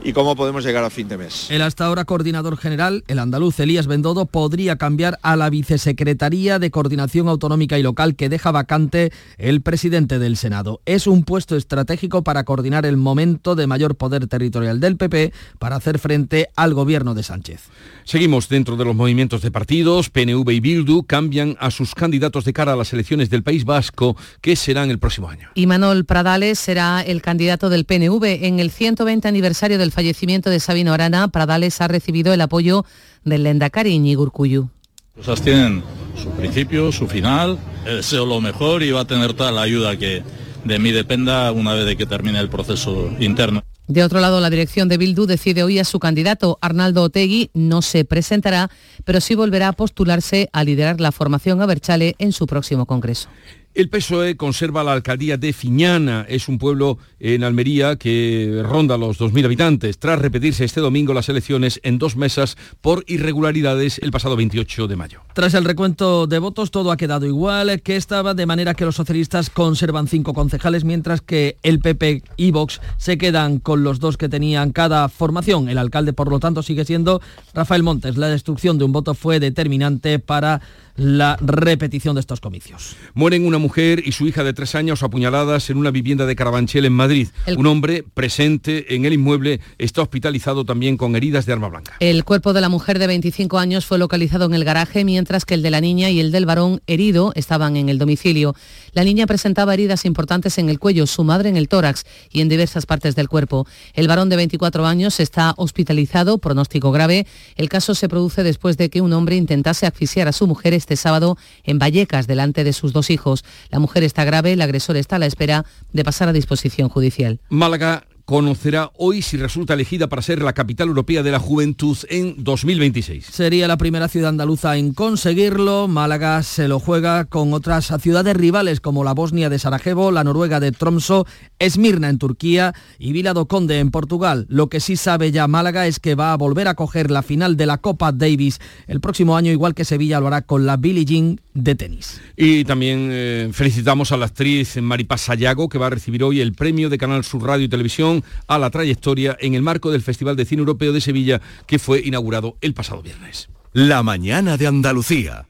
y 0.04 0.14
cómo 0.14 0.36
podemos 0.36 0.64
llegar 0.64 0.84
a 0.84 0.90
fin 0.90 1.08
de 1.08 1.18
mes. 1.18 1.48
El 1.50 1.62
hasta 1.62 1.86
ahora 1.86 2.06
coordinador 2.06 2.58
general, 2.58 3.04
el 3.08 3.20
andaluz 3.20 3.60
Elías 3.60 3.88
Bendodo, 3.88 4.26
podría 4.26 4.76
cambiar 4.76 5.20
a 5.22 5.36
la 5.36 5.50
Vicesecretaría 5.50 6.60
de 6.60 6.72
Coordinación 6.72 7.28
Autonómica 7.28 7.80
y 7.80 7.84
Local 7.84 8.16
que 8.16 8.30
deja 8.30 8.52
vacante 8.52 9.12
el 9.38 9.62
presidente 9.62 10.20
del 10.20 10.38
Senado. 10.38 10.82
Es 10.86 11.08
un 11.08 11.24
puesto 11.24 11.56
estratégico 11.56 12.24
para 12.24 12.44
coordinar 12.44 12.86
el 12.86 12.98
momento 12.98 13.56
de 13.56 13.68
mayor 13.68 13.96
poder 13.96 14.28
territorial 14.28 14.80
del 14.80 14.98
PP 14.98 15.34
para 15.60 15.78
hacer 15.78 16.00
frente 16.00 16.50
al 16.56 16.74
gobierno 16.74 17.14
de 17.14 17.24
Sánchez. 17.24 17.70
Seguimos 18.04 18.50
dentro 18.50 18.76
de 18.76 18.86
los 18.86 18.96
movimientos 18.96 19.42
de 19.42 19.52
partidos. 19.52 20.10
PNV 20.10 20.50
y 20.52 20.60
Bildu 20.60 21.04
cambian 21.04 21.56
a 21.60 21.72
sus 21.72 21.96
candidatos 21.96 22.44
de 22.44 22.54
cara 22.54 22.74
a 22.74 22.76
las 22.76 22.92
elecciones 22.92 23.30
del 23.30 23.44
País 23.44 23.64
Vasco, 23.64 24.18
que 24.42 24.56
serán 24.56 24.90
el 24.90 25.00
próximo 25.00 25.30
año. 25.30 25.50
Y 25.56 25.68
Manuel 25.68 26.06
Pradales 26.06 26.60
será 26.60 27.02
el 27.02 27.22
candidato 27.22 27.70
del 27.70 27.86
PNV. 27.86 28.46
En 28.46 28.60
el 28.60 28.72
120 28.72 29.28
aniversario 29.28 29.78
del 29.78 29.93
fallecimiento 29.94 30.50
de 30.50 30.60
Sabino 30.60 30.94
Arana, 30.94 31.30
Pradales 31.30 31.80
ha 31.80 31.88
recibido 31.88 32.34
el 32.34 32.42
apoyo 32.42 32.86
del 33.24 33.44
Lendakari 33.44 33.92
Iñigo 33.92 34.24
Urkullu. 34.24 34.70
Cosas 35.16 35.42
tienen 35.42 35.84
su 36.22 36.30
principio, 36.32 36.92
su 36.92 37.08
final, 37.08 37.60
deseo 37.86 38.26
lo 38.26 38.42
mejor 38.42 38.84
y 38.84 38.92
va 38.92 39.02
a 39.02 39.06
tener 39.06 39.34
toda 39.34 39.52
la 39.52 39.62
ayuda 39.62 39.96
que 39.96 40.24
de 40.66 40.80
mí 40.80 40.92
dependa 40.92 41.52
una 41.52 41.74
vez 41.74 41.86
de 41.86 41.96
que 41.96 42.06
termine 42.06 42.40
el 42.40 42.50
proceso 42.50 43.12
interno. 43.20 43.64
De 43.88 44.04
otro 44.04 44.22
lado, 44.22 44.40
la 44.40 44.50
dirección 44.50 44.88
de 44.88 44.98
Bildu 44.98 45.26
decide 45.26 45.62
hoy 45.62 45.78
a 45.78 45.84
su 45.84 46.00
candidato, 46.00 46.58
Arnaldo 46.62 47.04
Otegui, 47.04 47.52
no 47.54 47.82
se 47.82 48.06
presentará, 48.06 48.70
pero 49.04 49.20
sí 49.20 49.36
volverá 49.36 49.68
a 49.68 49.74
postularse 49.74 50.50
a 50.54 50.64
liderar 50.64 51.02
la 51.02 51.12
formación 51.12 51.62
Aberchale 51.62 52.16
en 52.18 52.32
su 52.32 52.48
próximo 52.48 52.86
congreso. 52.86 53.28
El 53.76 53.90
PSOE 53.90 54.38
conserva 54.38 54.84
la 54.84 54.94
alcaldía 54.94 55.38
de 55.38 55.52
Fiñana, 55.52 56.28
es 56.30 56.48
un 56.48 56.60
pueblo 56.60 57.00
en 57.20 57.44
Almería 57.44 57.96
que 57.96 58.62
ronda 58.64 59.00
los 59.00 59.20
2.000 59.20 59.46
habitantes, 59.46 59.98
tras 59.98 60.20
repetirse 60.20 60.64
este 60.64 60.80
domingo 60.80 61.12
las 61.16 61.28
elecciones 61.28 61.80
en 61.82 61.98
dos 61.98 62.16
mesas 62.16 62.56
por 62.82 63.04
irregularidades 63.08 63.98
el 63.98 64.12
pasado 64.12 64.36
28 64.36 64.88
de 64.88 64.96
mayo. 64.96 65.22
Tras 65.34 65.56
el 65.56 65.66
recuento 65.66 66.28
de 66.28 66.38
votos, 66.38 66.70
todo 66.70 66.92
ha 66.92 66.98
quedado 66.98 67.26
igual 67.26 67.82
que 67.82 67.96
estaba, 67.96 68.36
de 68.36 68.46
manera 68.46 68.76
que 68.76 68.86
los 68.86 68.96
socialistas 68.96 69.50
conservan 69.50 70.08
cinco 70.08 70.36
concejales, 70.36 70.84
mientras 70.84 71.22
que 71.22 71.58
el 71.64 71.80
PP 71.80 72.22
y 72.38 72.52
Vox 72.52 72.80
se 72.98 73.18
quedan 73.18 73.58
con 73.58 73.84
los 73.84 74.00
dos 74.00 74.18
que 74.18 74.30
tenían 74.30 74.72
cada 74.72 75.10
formación. 75.10 75.68
El 75.68 75.80
alcalde, 75.80 76.14
por 76.14 76.30
lo 76.30 76.40
tanto, 76.40 76.62
sigue 76.62 76.86
siendo 76.86 77.22
Rafael 77.56 77.82
Montes. 77.82 78.18
La 78.18 78.28
destrucción 78.28 78.78
de 78.78 78.86
un 78.86 78.92
voto 78.92 79.16
fue 79.16 79.40
determinante 79.40 80.20
para 80.20 80.62
la 80.96 81.38
repetición 81.42 82.16
de 82.16 82.22
estos 82.22 82.40
comicios. 82.40 82.96
Mueren 83.14 83.46
una 83.46 83.58
mujer 83.58 84.02
y 84.06 84.12
su 84.12 84.28
hija 84.28 84.44
de 84.44 84.54
tres 84.54 84.76
años 84.76 85.04
apuñaladas 85.04 85.70
en 85.70 85.78
una 85.78 85.92
vivienda 85.92 86.26
de 86.26 86.36
Carabanchel 86.36 86.86
en 86.86 86.94
Madrid. 86.94 87.28
Un 87.58 87.66
hombre 87.66 88.04
presente 88.14 88.96
en 88.96 89.06
el 89.06 89.14
inmueble 89.14 89.60
está 89.78 90.02
hospitalizado 90.02 90.66
también 90.66 90.98
con 90.98 91.16
heridas 91.16 91.46
de 91.46 91.54
arma 91.54 91.70
blanca. 91.70 91.94
El 92.00 92.24
cuerpo 92.24 92.54
de 92.54 92.62
la 92.62 92.70
mujer 92.70 93.00
de 93.00 93.08
25 93.08 93.58
años 93.58 93.86
fue 93.86 93.98
localizado 93.98 94.46
en 94.46 94.54
el 94.54 94.64
garaje, 94.64 95.04
mientras 95.04 95.46
que 95.46 95.56
el 95.56 95.62
de 95.62 95.72
la 95.72 95.82
niña 95.82 96.10
y 96.10 96.20
el 96.20 96.32
del 96.32 96.46
varón 96.46 96.82
herido 96.88 97.32
estaban 97.36 97.76
en 97.78 97.90
el 97.90 97.98
domicilio. 97.98 98.56
La 98.94 99.04
niña 99.04 99.26
presentaba 99.26 99.74
heridas 99.74 100.06
importantes 100.06 100.58
en 100.60 100.70
el 100.70 100.78
cuello, 100.78 101.08
su 101.08 101.24
madre 101.24 101.50
en 101.50 101.58
el 101.58 101.68
tórax 101.68 102.06
y 102.32 102.42
en 102.42 102.50
diversas 102.50 102.86
partes 102.86 103.16
del 103.16 103.28
cuerpo. 103.28 103.66
El 103.94 104.08
varón 104.08 104.30
de 104.30 104.36
24 104.36 104.86
años 104.86 105.20
está 105.20 105.56
hospitalizado, 105.58 106.38
pronóstico 106.38 106.92
grave. 106.92 107.26
El 107.56 107.70
caso 107.70 107.96
se 107.96 108.08
produce 108.08 108.44
después 108.44 108.78
de 108.78 108.90
que 108.90 109.02
un 109.02 109.14
hombre 109.14 109.36
intentase 109.36 109.88
asfixiar 109.88 110.28
a 110.28 110.32
su 110.32 110.46
mujer 110.46 110.74
este 110.74 110.96
sábado 110.96 111.38
en 111.64 111.80
Vallecas, 111.80 112.28
delante 112.28 112.64
de 112.64 112.74
sus 112.74 112.94
dos 112.94 113.10
hijos. 113.10 113.44
La 113.72 113.80
mujer 113.80 114.04
está 114.04 114.26
grave, 114.26 114.54
el 114.54 114.62
agresor 114.62 114.96
está 114.96 115.16
a 115.16 115.20
la 115.20 115.26
espera 115.26 115.66
de 115.92 116.04
pasar 116.04 116.30
a 116.30 116.34
disposición 116.34 116.90
judicial. 116.90 117.40
Málaga 117.50 118.06
conocerá 118.26 118.92
hoy 118.98 119.22
si 119.22 119.38
resulta 119.38 119.74
elegida 119.74 120.08
para 120.08 120.22
ser 120.22 120.42
la 120.42 120.54
capital 120.54 120.88
europea 120.88 121.24
de 121.24 121.32
la 121.32 121.40
juventud 121.40 121.98
en 122.10 122.44
2026. 122.44 123.26
Sería 123.26 123.68
la 123.68 123.78
primera 123.78 124.08
ciudad 124.08 124.30
andaluza 124.30 124.78
en 124.78 124.94
conseguirlo. 124.94 125.88
Málaga 125.88 126.42
se 126.44 126.68
lo 126.68 126.80
juega 126.80 127.26
con 127.26 127.54
otras 127.54 127.92
ciudades 128.02 128.36
rivales 128.36 128.80
como 128.80 129.04
la 129.04 129.14
Bosnia 129.14 129.50
de 129.50 129.60
Sarajevo, 129.60 130.12
la 130.12 130.24
Noruega 130.24 130.60
de 130.60 130.72
Tromso, 130.72 131.28
Esmirna 131.60 132.10
en 132.10 132.18
Turquía 132.18 132.74
y 132.98 133.12
Vila 133.12 133.34
do 133.34 133.48
Conde 133.48 133.80
en 133.80 133.92
Portugal. 133.92 134.46
Lo 134.50 134.70
que 134.70 134.80
sí 134.80 134.96
sabe 134.96 135.32
ya 135.32 135.48
Málaga 135.48 135.88
es 135.88 136.00
que 136.00 136.16
va 136.16 136.34
a 136.34 136.38
volver 136.38 136.68
a 136.68 136.76
coger 136.76 137.12
la 137.12 137.24
final 137.24 137.58
de 137.58 137.66
la 137.66 137.80
Copa 137.80 138.12
Davis 138.12 138.60
el 138.88 139.02
próximo 139.02 139.36
año, 139.36 139.52
igual 139.52 139.76
que 139.76 139.86
Sevilla 139.86 140.20
lo 140.20 140.28
hará 140.28 140.44
con 140.44 140.66
la 140.66 140.78
Billie 140.78 141.06
Jean 141.06 141.42
de 141.54 141.76
tenis. 141.76 142.22
Y 142.38 142.64
también 142.64 143.10
eh, 143.12 143.50
felicitamos 143.52 144.12
a 144.12 144.18
la 144.18 144.26
actriz 144.26 144.82
Maripaz 144.82 145.22
Sayago, 145.22 145.70
que 145.70 145.78
va 145.78 145.88
a 145.88 145.92
recibir 145.92 146.24
hoy 146.24 146.40
el 146.40 146.54
premio 146.54 146.90
de 146.90 146.98
Canal 146.98 147.24
Sur 147.24 147.44
Radio 147.44 147.66
y 147.66 147.70
Televisión 147.70 148.13
a 148.48 148.60
la 148.60 148.70
trayectoria 148.70 149.38
en 149.40 149.56
el 149.56 149.62
marco 149.62 149.90
del 149.90 150.02
Festival 150.02 150.36
de 150.36 150.46
Cine 150.46 150.60
Europeo 150.60 150.94
de 150.94 151.02
Sevilla, 151.02 151.42
que 151.66 151.80
fue 151.80 152.02
inaugurado 152.02 152.58
el 152.62 152.74
pasado 152.74 153.02
viernes. 153.02 153.50
La 153.72 154.04
mañana 154.04 154.58
de 154.58 154.68
Andalucía. 154.68 155.48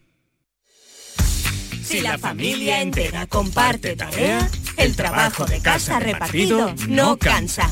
Si 1.84 1.99
la 1.99 2.17
familia 2.17 2.82
entera 2.82 3.28
comparte 3.28 3.95
tarea, 3.95 4.49
el 4.78 4.95
trabajo 4.95 5.45
de 5.45 5.60
casa 5.62 5.99
repartido 5.99 6.73
no 6.88 7.17
cansa. 7.17 7.69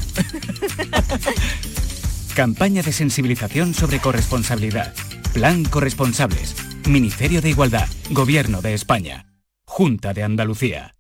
Campaña 2.35 2.81
de 2.81 2.91
sensibilización 2.91 3.73
sobre 3.73 3.99
corresponsabilidad. 3.99 4.93
Plan 5.33 5.63
Corresponsables. 5.63 6.55
Ministerio 6.87 7.41
de 7.41 7.49
Igualdad. 7.49 7.87
Gobierno 8.09 8.61
de 8.61 8.73
España. 8.73 9.25
Junta 9.65 10.13
de 10.13 10.23
Andalucía. 10.23 10.95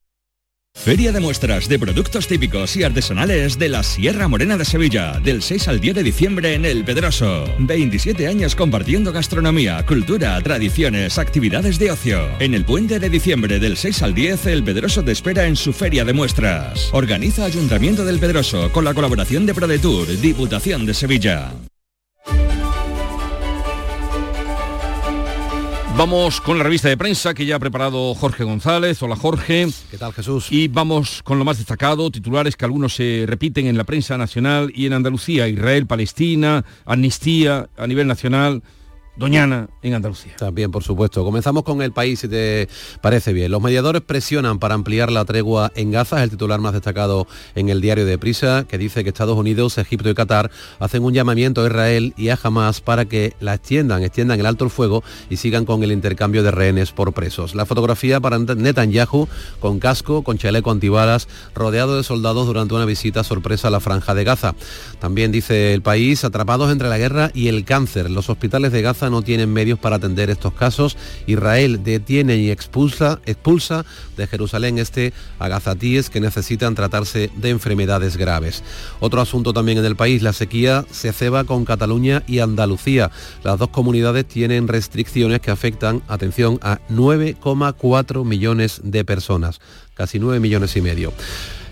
Feria 0.81 1.11
de 1.11 1.19
muestras 1.19 1.69
de 1.69 1.77
productos 1.77 2.27
típicos 2.27 2.75
y 2.75 2.83
artesanales 2.83 3.59
de 3.59 3.69
la 3.69 3.83
Sierra 3.83 4.27
Morena 4.27 4.57
de 4.57 4.65
Sevilla, 4.65 5.19
del 5.23 5.43
6 5.43 5.67
al 5.67 5.79
10 5.79 5.93
de 5.93 6.01
diciembre 6.01 6.55
en 6.55 6.65
El 6.65 6.83
Pedroso. 6.83 7.45
27 7.59 8.27
años 8.27 8.55
compartiendo 8.55 9.13
gastronomía, 9.13 9.85
cultura, 9.85 10.41
tradiciones, 10.41 11.19
actividades 11.19 11.77
de 11.77 11.91
ocio. 11.91 12.27
En 12.39 12.55
el 12.55 12.65
puente 12.65 12.99
de 12.99 13.11
diciembre 13.11 13.59
del 13.59 13.77
6 13.77 14.01
al 14.01 14.15
10, 14.15 14.47
El 14.47 14.63
Pedroso 14.63 15.03
te 15.03 15.11
espera 15.11 15.45
en 15.45 15.55
su 15.55 15.71
Feria 15.71 16.03
de 16.03 16.13
muestras. 16.13 16.89
Organiza 16.93 17.45
Ayuntamiento 17.45 18.03
del 18.03 18.17
Pedroso 18.17 18.71
con 18.71 18.83
la 18.83 18.95
colaboración 18.95 19.45
de 19.45 19.53
ProDetour, 19.53 20.07
Diputación 20.19 20.87
de 20.87 20.95
Sevilla. 20.95 21.51
Vamos 26.01 26.41
con 26.41 26.57
la 26.57 26.63
revista 26.63 26.89
de 26.89 26.97
prensa 26.97 27.35
que 27.35 27.45
ya 27.45 27.57
ha 27.57 27.59
preparado 27.59 28.15
Jorge 28.15 28.43
González. 28.43 29.03
Hola 29.03 29.15
Jorge. 29.15 29.67
¿Qué 29.91 29.99
tal 29.99 30.11
Jesús? 30.13 30.47
Y 30.49 30.67
vamos 30.67 31.21
con 31.21 31.37
lo 31.37 31.45
más 31.45 31.59
destacado, 31.59 32.09
titulares 32.09 32.55
que 32.55 32.65
algunos 32.65 32.95
se 32.95 33.25
repiten 33.27 33.67
en 33.67 33.77
la 33.77 33.83
prensa 33.83 34.17
nacional 34.17 34.71
y 34.73 34.87
en 34.87 34.93
Andalucía. 34.93 35.47
Israel, 35.47 35.85
Palestina, 35.85 36.65
amnistía 36.85 37.69
a 37.77 37.85
nivel 37.85 38.07
nacional. 38.07 38.63
Doñana 39.15 39.67
en 39.81 39.93
Andalucía. 39.93 40.35
También, 40.37 40.71
por 40.71 40.83
supuesto. 40.83 41.25
Comenzamos 41.25 41.63
con 41.63 41.81
el 41.81 41.91
país, 41.91 42.19
si 42.19 42.29
te 42.29 42.69
parece 43.01 43.33
bien. 43.33 43.51
Los 43.51 43.61
mediadores 43.61 44.01
presionan 44.01 44.57
para 44.57 44.73
ampliar 44.73 45.11
la 45.11 45.25
tregua 45.25 45.71
en 45.75 45.91
Gaza, 45.91 46.17
es 46.17 46.23
el 46.23 46.29
titular 46.29 46.61
más 46.61 46.73
destacado 46.73 47.27
en 47.55 47.69
el 47.69 47.81
diario 47.81 48.05
de 48.05 48.17
Prisa, 48.17 48.65
que 48.67 48.77
dice 48.77 49.03
que 49.03 49.09
Estados 49.09 49.37
Unidos, 49.37 49.77
Egipto 49.77 50.09
y 50.09 50.13
Qatar 50.13 50.49
hacen 50.79 51.03
un 51.03 51.13
llamamiento 51.13 51.61
a 51.61 51.67
Israel 51.67 52.13
y 52.15 52.29
a 52.29 52.39
Hamas 52.41 52.79
para 52.79 53.05
que 53.05 53.33
la 53.41 53.55
extiendan, 53.55 54.01
extiendan 54.03 54.39
el 54.39 54.45
alto 54.45 54.63
el 54.63 54.71
fuego 54.71 55.03
y 55.29 55.37
sigan 55.37 55.65
con 55.65 55.83
el 55.83 55.91
intercambio 55.91 56.41
de 56.41 56.51
rehenes 56.51 56.91
por 56.91 57.11
presos. 57.13 57.53
La 57.53 57.65
fotografía 57.65 58.21
para 58.21 58.39
Netanyahu 58.39 59.27
con 59.59 59.79
casco, 59.79 60.23
con 60.23 60.37
chaleco 60.37 60.71
antibalas, 60.71 61.27
rodeado 61.53 61.97
de 61.97 62.03
soldados 62.03 62.47
durante 62.47 62.75
una 62.75 62.85
visita 62.85 63.23
sorpresa 63.23 63.67
a 63.67 63.71
la 63.71 63.81
franja 63.81 64.15
de 64.15 64.23
Gaza. 64.23 64.55
También 64.99 65.31
dice 65.31 65.73
el 65.73 65.81
país, 65.81 66.23
atrapados 66.23 66.71
entre 66.71 66.87
la 66.87 66.97
guerra 66.97 67.31
y 67.33 67.49
el 67.49 67.65
cáncer. 67.65 68.09
Los 68.09 68.29
hospitales 68.29 68.71
de 68.71 68.81
Gaza 68.81 69.00
no 69.09 69.21
tienen 69.21 69.51
medios 69.51 69.79
para 69.79 69.97
atender 69.97 70.29
estos 70.29 70.53
casos. 70.53 70.97
Israel 71.27 71.83
detiene 71.83 72.37
y 72.37 72.51
expulsa, 72.51 73.19
expulsa 73.25 73.85
de 74.17 74.27
Jerusalén 74.27 74.77
este 74.77 75.13
a 75.39 75.47
gazatíes 75.47 76.09
que 76.09 76.19
necesitan 76.19 76.75
tratarse 76.75 77.31
de 77.35 77.49
enfermedades 77.49 78.17
graves. 78.17 78.63
Otro 78.99 79.21
asunto 79.21 79.53
también 79.53 79.77
en 79.77 79.85
el 79.85 79.95
país, 79.95 80.21
la 80.21 80.33
sequía 80.33 80.85
se 80.91 81.13
ceba 81.13 81.43
con 81.43 81.65
Cataluña 81.65 82.23
y 82.27 82.39
Andalucía. 82.39 83.11
Las 83.43 83.59
dos 83.59 83.69
comunidades 83.69 84.27
tienen 84.27 84.67
restricciones 84.67 85.41
que 85.41 85.51
afectan, 85.51 86.01
atención, 86.07 86.59
a 86.61 86.79
9,4 86.89 88.25
millones 88.25 88.81
de 88.83 89.05
personas, 89.05 89.59
casi 89.93 90.19
9 90.19 90.39
millones 90.39 90.75
y 90.75 90.81
medio. 90.81 91.13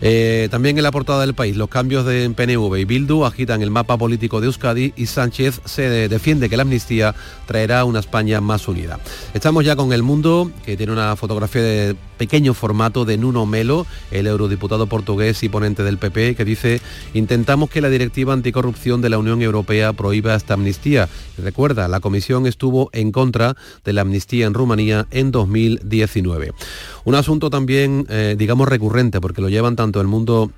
Eh, 0.01 0.47
también 0.51 0.77
en 0.77 0.83
la 0.83 0.91
portada 0.91 1.21
del 1.21 1.33
país, 1.33 1.57
los 1.57 1.69
cambios 1.69 2.05
de 2.05 2.29
PNV 2.29 2.77
y 2.77 2.85
Bildu 2.85 3.25
agitan 3.25 3.61
el 3.61 3.71
mapa 3.71 3.97
político 3.97 4.39
de 4.39 4.47
Euskadi 4.47 4.93
y 4.95 5.05
Sánchez 5.07 5.61
se 5.65 6.07
defiende 6.07 6.49
que 6.49 6.57
la 6.57 6.63
amnistía 6.63 7.15
traerá 7.45 7.83
una 7.85 7.99
España 7.99 8.41
más 8.41 8.67
unida. 8.67 8.99
Estamos 9.33 9.65
ya 9.65 9.75
con 9.75 9.91
El 9.93 10.03
Mundo, 10.03 10.51
que 10.65 10.77
tiene 10.77 10.93
una 10.93 11.15
fotografía 11.15 11.61
de 11.61 11.95
pequeño 12.17 12.53
formato 12.53 13.05
de 13.05 13.17
Nuno 13.17 13.45
Melo, 13.45 13.85
el 14.11 14.27
eurodiputado 14.27 14.87
portugués 14.87 15.41
y 15.43 15.49
ponente 15.49 15.83
del 15.83 15.97
PP, 15.97 16.35
que 16.35 16.45
dice, 16.45 16.81
intentamos 17.13 17.69
que 17.69 17.81
la 17.81 17.89
directiva 17.89 18.33
anticorrupción 18.33 19.01
de 19.01 19.09
la 19.09 19.17
Unión 19.17 19.41
Europea 19.41 19.93
prohíba 19.93 20.35
esta 20.35 20.53
amnistía. 20.53 21.09
Recuerda, 21.37 21.87
la 21.87 22.01
Comisión 22.01 22.45
estuvo 22.45 22.89
en 22.93 23.11
contra 23.11 23.55
de 23.83 23.93
la 23.93 24.01
amnistía 24.01 24.45
en 24.45 24.53
Rumanía 24.53 25.07
en 25.11 25.31
2019. 25.31 26.53
Un 27.09 27.15
asunto 27.15 27.49
también, 27.49 28.05
eh, 28.07 28.35
digamos, 28.37 28.69
recurrente, 28.69 29.19
porque 29.19 29.41
lo 29.41 29.49
llevan 29.49 29.75
tanto 29.75 29.99
el 29.99 30.05
mundo 30.05 30.51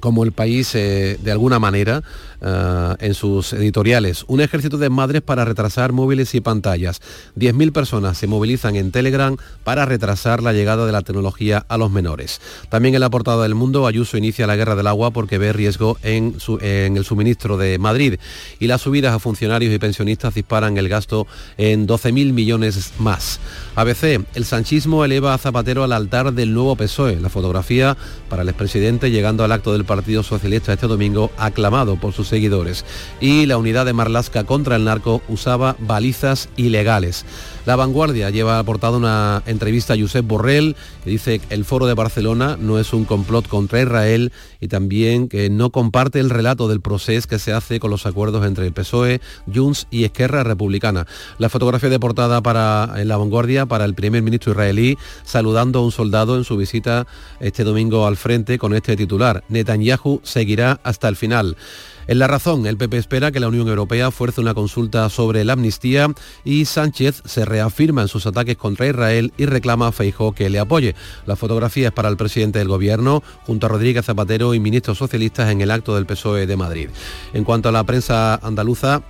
como 0.00 0.24
el 0.24 0.32
país 0.32 0.74
eh, 0.74 1.18
de 1.22 1.30
alguna 1.32 1.58
manera 1.58 2.02
eh, 2.40 2.94
en 3.00 3.14
sus 3.14 3.52
editoriales. 3.52 4.24
Un 4.28 4.40
ejército 4.40 4.76
de 4.76 4.90
madres 4.90 5.22
para 5.22 5.44
retrasar 5.44 5.92
móviles 5.92 6.34
y 6.34 6.40
pantallas. 6.40 7.00
10.000 7.38 7.72
personas 7.72 8.18
se 8.18 8.26
movilizan 8.26 8.76
en 8.76 8.90
Telegram 8.90 9.36
para 9.62 9.86
retrasar 9.86 10.42
la 10.42 10.52
llegada 10.52 10.84
de 10.86 10.92
la 10.92 11.02
tecnología 11.02 11.64
a 11.68 11.78
los 11.78 11.90
menores. 11.90 12.40
También 12.68 12.94
en 12.94 13.00
la 13.00 13.10
portada 13.10 13.42
del 13.44 13.54
mundo, 13.54 13.86
Ayuso 13.86 14.16
inicia 14.18 14.46
la 14.46 14.56
guerra 14.56 14.74
del 14.74 14.86
agua 14.86 15.10
porque 15.12 15.38
ve 15.38 15.52
riesgo 15.52 15.96
en, 16.02 16.38
su- 16.40 16.58
en 16.60 16.96
el 16.96 17.04
suministro 17.04 17.56
de 17.56 17.78
Madrid. 17.78 18.16
Y 18.58 18.66
las 18.66 18.82
subidas 18.82 19.14
a 19.14 19.18
funcionarios 19.18 19.72
y 19.72 19.78
pensionistas 19.78 20.34
disparan 20.34 20.76
el 20.76 20.88
gasto 20.88 21.26
en 21.56 21.86
12.000 21.86 22.32
millones 22.32 22.92
más. 22.98 23.40
ABC, 23.76 24.20
el 24.34 24.44
sanchismo 24.44 25.04
eleva 25.04 25.34
a 25.34 25.38
Zapatero 25.38 25.84
al 25.84 25.92
altar 25.92 26.32
del 26.32 26.52
nuevo 26.52 26.76
PSOE. 26.76 27.20
La 27.20 27.28
fotografía 27.28 27.96
para 28.28 28.42
el 28.42 28.48
expresidente 28.48 29.10
llegando 29.10 29.44
al 29.44 29.52
acto 29.52 29.72
del 29.72 29.83
Partido 29.84 30.22
Socialista 30.22 30.72
este 30.72 30.86
domingo, 30.86 31.30
aclamado 31.36 31.96
por 31.96 32.12
sus 32.12 32.28
seguidores. 32.28 32.84
Y 33.20 33.46
la 33.46 33.56
unidad 33.56 33.86
de 33.86 33.92
Marlasca 33.92 34.44
contra 34.44 34.76
el 34.76 34.84
narco 34.84 35.22
usaba 35.28 35.76
balizas 35.78 36.48
ilegales. 36.56 37.24
La 37.66 37.76
vanguardia 37.76 38.28
lleva 38.28 38.58
aportado 38.58 38.98
una 38.98 39.42
entrevista 39.46 39.94
a 39.94 39.98
Josep 39.98 40.26
Borrell, 40.26 40.76
que 41.02 41.10
dice 41.10 41.38
que 41.38 41.54
el 41.54 41.64
foro 41.64 41.86
de 41.86 41.94
Barcelona 41.94 42.58
no 42.60 42.78
es 42.78 42.92
un 42.92 43.06
complot 43.06 43.48
contra 43.48 43.80
Israel 43.80 44.32
y 44.60 44.68
también 44.68 45.28
que 45.28 45.48
no 45.48 45.70
comparte 45.70 46.20
el 46.20 46.28
relato 46.28 46.68
del 46.68 46.82
proceso 46.82 47.26
que 47.26 47.38
se 47.38 47.54
hace 47.54 47.80
con 47.80 47.90
los 47.90 48.04
acuerdos 48.04 48.44
entre 48.44 48.66
el 48.66 48.74
PSOE, 48.74 49.22
Junts 49.52 49.86
y 49.90 50.04
Esquerra 50.04 50.44
Republicana. 50.44 51.06
La 51.38 51.48
fotografía 51.48 51.88
de 51.88 51.98
portada 51.98 52.42
para 52.42 52.92
en 52.96 53.08
la 53.08 53.16
vanguardia 53.16 53.64
para 53.64 53.86
el 53.86 53.94
primer 53.94 54.22
ministro 54.22 54.52
israelí 54.52 54.98
saludando 55.24 55.78
a 55.78 55.84
un 55.84 55.92
soldado 55.92 56.36
en 56.36 56.44
su 56.44 56.58
visita 56.58 57.06
este 57.40 57.64
domingo 57.64 58.06
al 58.06 58.18
frente 58.18 58.58
con 58.58 58.74
este 58.74 58.94
titular. 58.94 59.42
Netanyahu 59.48 60.20
seguirá 60.22 60.80
hasta 60.82 61.08
el 61.08 61.16
final. 61.16 61.56
En 62.06 62.18
la 62.18 62.26
razón, 62.26 62.66
el 62.66 62.76
PP 62.76 62.98
espera 62.98 63.32
que 63.32 63.40
la 63.40 63.48
Unión 63.48 63.68
Europea 63.68 64.10
fuerce 64.10 64.40
una 64.40 64.54
consulta 64.54 65.08
sobre 65.08 65.44
la 65.44 65.54
amnistía 65.54 66.12
y 66.44 66.66
Sánchez 66.66 67.22
se 67.24 67.44
reafirma 67.44 68.02
en 68.02 68.08
sus 68.08 68.26
ataques 68.26 68.56
contra 68.56 68.86
Israel 68.86 69.32
y 69.36 69.46
reclama 69.46 69.88
a 69.88 69.92
Feijó 69.92 70.32
que 70.32 70.50
le 70.50 70.58
apoye. 70.58 70.94
La 71.26 71.36
fotografía 71.36 71.88
es 71.88 71.94
para 71.94 72.08
el 72.08 72.16
presidente 72.16 72.58
del 72.58 72.68
Gobierno, 72.68 73.22
junto 73.46 73.66
a 73.66 73.70
Rodríguez 73.70 74.04
Zapatero 74.04 74.54
y 74.54 74.60
ministros 74.60 74.98
socialistas 74.98 75.50
en 75.50 75.60
el 75.60 75.70
acto 75.70 75.94
del 75.94 76.06
PSOE 76.06 76.46
de 76.46 76.56
Madrid. 76.56 76.88
En 77.32 77.44
cuanto 77.44 77.68
a 77.68 77.72
la 77.72 77.84
prensa 77.84 78.34
andaluza, 78.36 79.02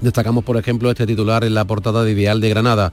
Destacamos, 0.00 0.44
por 0.44 0.56
ejemplo, 0.56 0.90
este 0.90 1.06
titular 1.06 1.44
en 1.44 1.54
la 1.54 1.66
portada 1.66 2.02
de 2.02 2.12
Ideal 2.12 2.40
de 2.40 2.48
Granada. 2.48 2.90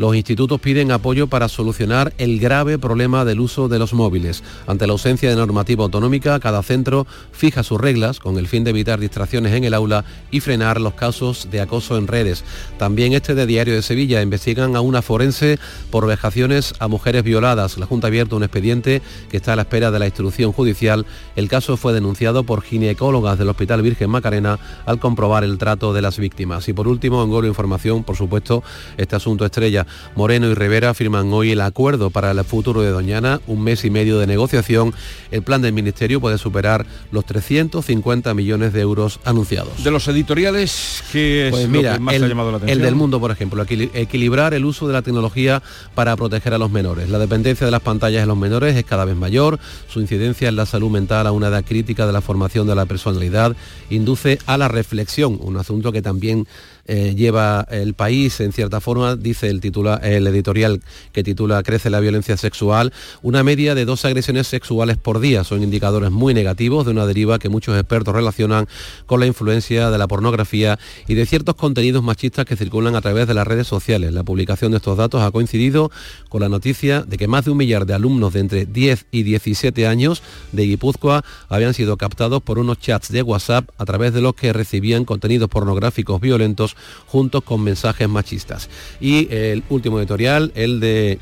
Los 0.00 0.16
institutos 0.16 0.58
piden 0.62 0.92
apoyo 0.92 1.26
para 1.26 1.46
solucionar 1.50 2.14
el 2.16 2.40
grave 2.40 2.78
problema 2.78 3.26
del 3.26 3.38
uso 3.38 3.68
de 3.68 3.78
los 3.78 3.92
móviles. 3.92 4.42
Ante 4.66 4.86
la 4.86 4.94
ausencia 4.94 5.28
de 5.28 5.36
normativa 5.36 5.84
autonómica, 5.84 6.40
cada 6.40 6.62
centro 6.62 7.06
fija 7.32 7.62
sus 7.62 7.78
reglas 7.78 8.18
con 8.18 8.38
el 8.38 8.48
fin 8.48 8.64
de 8.64 8.70
evitar 8.70 8.98
distracciones 8.98 9.52
en 9.52 9.64
el 9.64 9.74
aula 9.74 10.06
y 10.30 10.40
frenar 10.40 10.80
los 10.80 10.94
casos 10.94 11.48
de 11.50 11.60
acoso 11.60 11.98
en 11.98 12.06
redes. 12.06 12.44
También 12.78 13.12
este 13.12 13.34
de 13.34 13.44
Diario 13.44 13.74
de 13.74 13.82
Sevilla 13.82 14.22
investigan 14.22 14.74
a 14.74 14.80
una 14.80 15.02
forense 15.02 15.58
por 15.90 16.06
vejaciones 16.06 16.72
a 16.78 16.88
mujeres 16.88 17.22
violadas. 17.22 17.76
La 17.76 17.84
Junta 17.84 18.06
ha 18.06 18.08
abierto 18.08 18.36
un 18.36 18.42
expediente 18.42 19.02
que 19.30 19.36
está 19.36 19.52
a 19.52 19.56
la 19.56 19.62
espera 19.62 19.90
de 19.90 19.98
la 19.98 20.06
instrucción 20.06 20.52
judicial. 20.52 21.04
El 21.36 21.50
caso 21.50 21.76
fue 21.76 21.92
denunciado 21.92 22.44
por 22.44 22.62
ginecólogas 22.62 23.38
del 23.38 23.50
Hospital 23.50 23.82
Virgen 23.82 24.08
Macarena 24.08 24.58
al 24.86 24.98
comprobar 24.98 25.44
el 25.44 25.58
trato 25.58 25.92
de 25.92 26.00
las 26.00 26.18
víctimas. 26.18 26.70
Y 26.70 26.72
por 26.72 26.88
último, 26.88 27.22
en 27.22 27.28
Golo 27.28 27.48
Información, 27.48 28.02
por 28.02 28.16
supuesto, 28.16 28.62
este 28.96 29.14
asunto 29.14 29.44
estrella. 29.44 29.86
Moreno 30.14 30.48
y 30.48 30.54
Rivera 30.54 30.94
firman 30.94 31.32
hoy 31.32 31.52
el 31.52 31.60
acuerdo 31.60 32.10
para 32.10 32.30
el 32.30 32.44
futuro 32.44 32.82
de 32.82 32.90
Doñana, 32.90 33.40
un 33.46 33.62
mes 33.62 33.84
y 33.84 33.90
medio 33.90 34.18
de 34.18 34.26
negociación. 34.26 34.94
El 35.30 35.42
plan 35.42 35.62
del 35.62 35.72
Ministerio 35.72 36.20
puede 36.20 36.38
superar 36.38 36.86
los 37.12 37.24
350 37.24 38.34
millones 38.34 38.72
de 38.72 38.80
euros 38.80 39.20
anunciados. 39.24 39.82
De 39.84 39.90
los 39.90 40.06
editoriales, 40.08 41.02
que 41.12 41.46
es 41.46 41.50
pues 41.50 41.68
mira, 41.68 41.98
más 41.98 42.14
el, 42.14 42.24
ha 42.24 42.28
llamado 42.28 42.50
la 42.50 42.56
atención? 42.58 42.78
El 42.78 42.84
del 42.84 42.94
mundo, 42.94 43.20
por 43.20 43.30
ejemplo, 43.30 43.62
equilibrar 43.62 44.54
el 44.54 44.64
uso 44.64 44.86
de 44.86 44.92
la 44.92 45.02
tecnología 45.02 45.62
para 45.94 46.16
proteger 46.16 46.54
a 46.54 46.58
los 46.58 46.70
menores. 46.70 47.08
La 47.08 47.18
dependencia 47.18 47.64
de 47.64 47.70
las 47.70 47.82
pantallas 47.82 48.22
en 48.22 48.28
los 48.28 48.36
menores 48.36 48.76
es 48.76 48.84
cada 48.84 49.04
vez 49.04 49.16
mayor, 49.16 49.58
su 49.88 50.00
incidencia 50.00 50.48
en 50.48 50.56
la 50.56 50.66
salud 50.66 50.90
mental 50.90 51.26
a 51.26 51.32
una 51.32 51.48
edad 51.48 51.64
crítica 51.64 52.06
de 52.06 52.12
la 52.12 52.20
formación 52.20 52.66
de 52.66 52.74
la 52.74 52.86
personalidad 52.86 53.56
induce 53.88 54.38
a 54.46 54.56
la 54.56 54.68
reflexión, 54.68 55.38
un 55.40 55.56
asunto 55.56 55.92
que 55.92 56.02
también 56.02 56.46
eh, 56.86 57.14
lleva 57.16 57.66
el 57.70 57.94
país, 57.94 58.40
en 58.40 58.52
cierta 58.52 58.80
forma, 58.80 59.16
dice 59.16 59.48
el, 59.48 59.60
titula, 59.60 59.96
el 59.96 60.26
editorial 60.26 60.80
que 61.12 61.22
titula 61.22 61.62
Crece 61.62 61.90
la 61.90 62.00
violencia 62.00 62.36
sexual, 62.36 62.92
una 63.22 63.42
media 63.42 63.74
de 63.74 63.84
dos 63.84 64.04
agresiones 64.04 64.46
sexuales 64.46 64.96
por 64.96 65.20
día. 65.20 65.44
Son 65.44 65.62
indicadores 65.62 66.10
muy 66.10 66.34
negativos 66.34 66.84
de 66.84 66.92
una 66.92 67.06
deriva 67.06 67.38
que 67.38 67.48
muchos 67.48 67.78
expertos 67.78 68.14
relacionan 68.14 68.68
con 69.06 69.20
la 69.20 69.26
influencia 69.26 69.90
de 69.90 69.98
la 69.98 70.08
pornografía 70.08 70.78
y 71.06 71.14
de 71.14 71.26
ciertos 71.26 71.54
contenidos 71.54 72.02
machistas 72.02 72.44
que 72.44 72.56
circulan 72.56 72.96
a 72.96 73.00
través 73.00 73.26
de 73.26 73.34
las 73.34 73.46
redes 73.46 73.66
sociales. 73.66 74.12
La 74.12 74.22
publicación 74.22 74.72
de 74.72 74.78
estos 74.78 74.96
datos 74.96 75.22
ha 75.22 75.30
coincidido 75.30 75.90
con 76.28 76.40
la 76.40 76.48
noticia 76.48 77.02
de 77.02 77.16
que 77.18 77.28
más 77.28 77.44
de 77.44 77.50
un 77.50 77.58
millar 77.58 77.86
de 77.86 77.94
alumnos 77.94 78.32
de 78.32 78.40
entre 78.40 78.66
10 78.66 79.06
y 79.10 79.22
17 79.22 79.86
años 79.86 80.22
de 80.52 80.64
Guipúzcoa 80.64 81.24
habían 81.48 81.74
sido 81.74 81.96
captados 81.96 82.42
por 82.42 82.58
unos 82.58 82.78
chats 82.78 83.10
de 83.10 83.22
WhatsApp 83.22 83.68
a 83.78 83.84
través 83.84 84.12
de 84.12 84.20
los 84.20 84.34
que 84.34 84.52
recibían 84.52 85.04
contenidos 85.04 85.48
pornográficos 85.48 86.20
violentos 86.20 86.69
juntos 87.06 87.42
con 87.44 87.62
mensajes 87.62 88.08
machistas. 88.08 88.68
Y 89.00 89.32
el 89.34 89.62
último 89.68 89.98
editorial, 89.98 90.52
el 90.54 90.80
de 90.80 91.18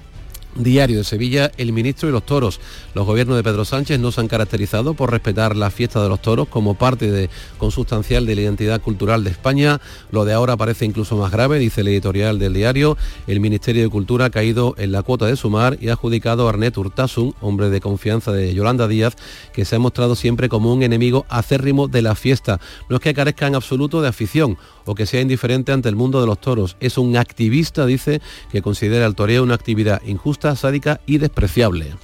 Diario 0.58 0.98
de 0.98 1.04
Sevilla, 1.04 1.52
el 1.56 1.72
ministro 1.72 2.08
y 2.08 2.12
los 2.12 2.26
toros. 2.26 2.60
Los 2.94 3.06
gobiernos 3.06 3.36
de 3.36 3.44
Pedro 3.44 3.64
Sánchez 3.64 4.00
no 4.00 4.10
se 4.10 4.20
han 4.20 4.28
caracterizado 4.28 4.94
por 4.94 5.10
respetar 5.10 5.54
la 5.54 5.70
fiesta 5.70 6.02
de 6.02 6.08
los 6.08 6.20
toros 6.20 6.48
como 6.48 6.74
parte 6.74 7.10
de, 7.10 7.30
consustancial 7.58 8.26
de 8.26 8.34
la 8.34 8.42
identidad 8.42 8.80
cultural 8.80 9.22
de 9.22 9.30
España. 9.30 9.80
Lo 10.10 10.24
de 10.24 10.32
ahora 10.32 10.56
parece 10.56 10.84
incluso 10.84 11.16
más 11.16 11.30
grave, 11.30 11.58
dice 11.58 11.82
el 11.82 11.88
editorial 11.88 12.38
del 12.38 12.54
diario. 12.54 12.96
El 13.28 13.38
Ministerio 13.40 13.82
de 13.82 13.88
Cultura 13.88 14.26
ha 14.26 14.30
caído 14.30 14.74
en 14.78 14.90
la 14.90 15.02
cuota 15.02 15.26
de 15.26 15.36
sumar 15.36 15.78
y 15.80 15.90
ha 15.90 15.92
adjudicado 15.92 16.46
a 16.46 16.50
Arnet 16.50 16.76
Urtasun, 16.76 17.34
hombre 17.40 17.70
de 17.70 17.80
confianza 17.80 18.32
de 18.32 18.52
Yolanda 18.52 18.88
Díaz, 18.88 19.14
que 19.52 19.64
se 19.64 19.76
ha 19.76 19.78
mostrado 19.78 20.16
siempre 20.16 20.48
como 20.48 20.72
un 20.72 20.82
enemigo 20.82 21.24
acérrimo 21.28 21.86
de 21.86 22.02
la 22.02 22.16
fiesta. 22.16 22.58
No 22.88 22.96
es 22.96 23.02
que 23.02 23.14
carezca 23.14 23.46
en 23.46 23.54
absoluto 23.54 24.02
de 24.02 24.08
afición 24.08 24.58
o 24.88 24.94
que 24.94 25.06
sea 25.06 25.20
indiferente 25.20 25.70
ante 25.72 25.88
el 25.88 25.96
mundo 25.96 26.20
de 26.20 26.26
los 26.26 26.40
toros. 26.40 26.76
Es 26.80 26.96
un 26.96 27.16
activista, 27.16 27.84
dice, 27.84 28.22
que 28.50 28.62
considera 28.62 29.06
el 29.06 29.14
toreo 29.14 29.42
una 29.42 29.54
actividad 29.54 30.00
injusta, 30.06 30.56
sádica 30.56 31.00
y 31.06 31.18
despreciable. 31.18 31.94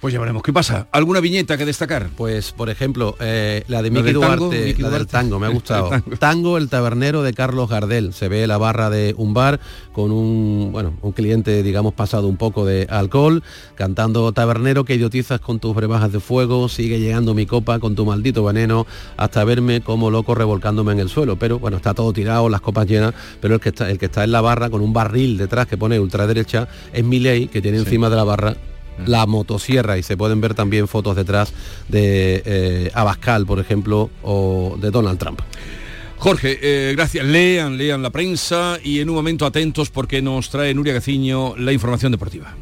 Pues 0.00 0.12
ya 0.12 0.20
veremos 0.20 0.42
qué 0.42 0.52
pasa. 0.52 0.88
¿Alguna 0.92 1.20
viñeta 1.20 1.56
que 1.56 1.64
destacar? 1.64 2.10
Pues, 2.16 2.52
por 2.52 2.68
ejemplo, 2.68 3.16
eh, 3.18 3.64
la 3.66 3.82
de 3.82 3.90
Miki 3.90 4.12
Duarte, 4.12 4.76
la 4.78 4.90
del 4.90 5.06
tango, 5.06 5.38
me 5.38 5.46
ha 5.46 5.50
gustado. 5.50 5.90
tango. 6.18 6.58
el 6.58 6.68
tabernero 6.68 7.22
de 7.22 7.32
Carlos 7.32 7.68
Gardel. 7.68 8.12
Se 8.12 8.28
ve 8.28 8.46
la 8.46 8.58
barra 8.58 8.90
de 8.90 9.14
un 9.16 9.32
bar 9.32 9.58
con 9.92 10.12
un, 10.12 10.70
bueno, 10.70 10.92
un 11.00 11.12
cliente, 11.12 11.62
digamos, 11.62 11.94
pasado 11.94 12.28
un 12.28 12.36
poco 12.36 12.66
de 12.66 12.86
alcohol, 12.90 13.42
cantando 13.74 14.30
tabernero 14.32 14.84
que 14.84 14.94
idiotizas 14.94 15.40
con 15.40 15.60
tus 15.60 15.74
brebajas 15.74 16.12
de 16.12 16.20
fuego, 16.20 16.68
sigue 16.68 17.00
llegando 17.00 17.32
mi 17.32 17.46
copa 17.46 17.78
con 17.78 17.94
tu 17.94 18.04
maldito 18.04 18.44
veneno, 18.44 18.86
hasta 19.16 19.44
verme 19.44 19.80
como 19.80 20.10
loco 20.10 20.34
revolcándome 20.34 20.92
en 20.92 21.00
el 21.00 21.08
suelo. 21.08 21.36
Pero 21.36 21.58
bueno, 21.58 21.78
está 21.78 21.94
todo 21.94 22.12
tirado, 22.12 22.48
las 22.50 22.60
copas 22.60 22.86
llenas, 22.86 23.14
pero 23.40 23.54
el 23.54 23.60
que 23.60 23.70
está, 23.70 23.90
el 23.90 23.98
que 23.98 24.06
está 24.06 24.24
en 24.24 24.32
la 24.32 24.42
barra 24.42 24.68
con 24.68 24.82
un 24.82 24.92
barril 24.92 25.38
detrás 25.38 25.66
que 25.66 25.78
pone 25.78 25.98
ultraderecha 25.98 26.68
es 26.92 27.02
Miley, 27.02 27.48
que 27.48 27.62
tiene 27.62 27.78
encima 27.78 28.10
de 28.10 28.16
la 28.16 28.24
barra 28.24 28.56
la 29.04 29.26
motosierra 29.26 29.98
y 29.98 30.02
se 30.02 30.16
pueden 30.16 30.40
ver 30.40 30.54
también 30.54 30.88
fotos 30.88 31.16
detrás 31.16 31.52
de 31.88 32.42
eh, 32.44 32.90
Abascal, 32.94 33.46
por 33.46 33.58
ejemplo, 33.58 34.10
o 34.22 34.76
de 34.80 34.90
Donald 34.90 35.18
Trump. 35.18 35.40
Jorge, 36.18 36.58
eh, 36.62 36.94
gracias. 36.94 37.26
Lean, 37.26 37.76
lean 37.76 38.02
la 38.02 38.10
prensa 38.10 38.78
y 38.82 39.00
en 39.00 39.10
un 39.10 39.16
momento 39.16 39.44
atentos 39.44 39.90
porque 39.90 40.22
nos 40.22 40.50
trae 40.50 40.72
Nuria 40.74 40.94
Gaciño 40.94 41.56
la 41.56 41.72
información 41.72 42.12
deportiva. 42.12 42.54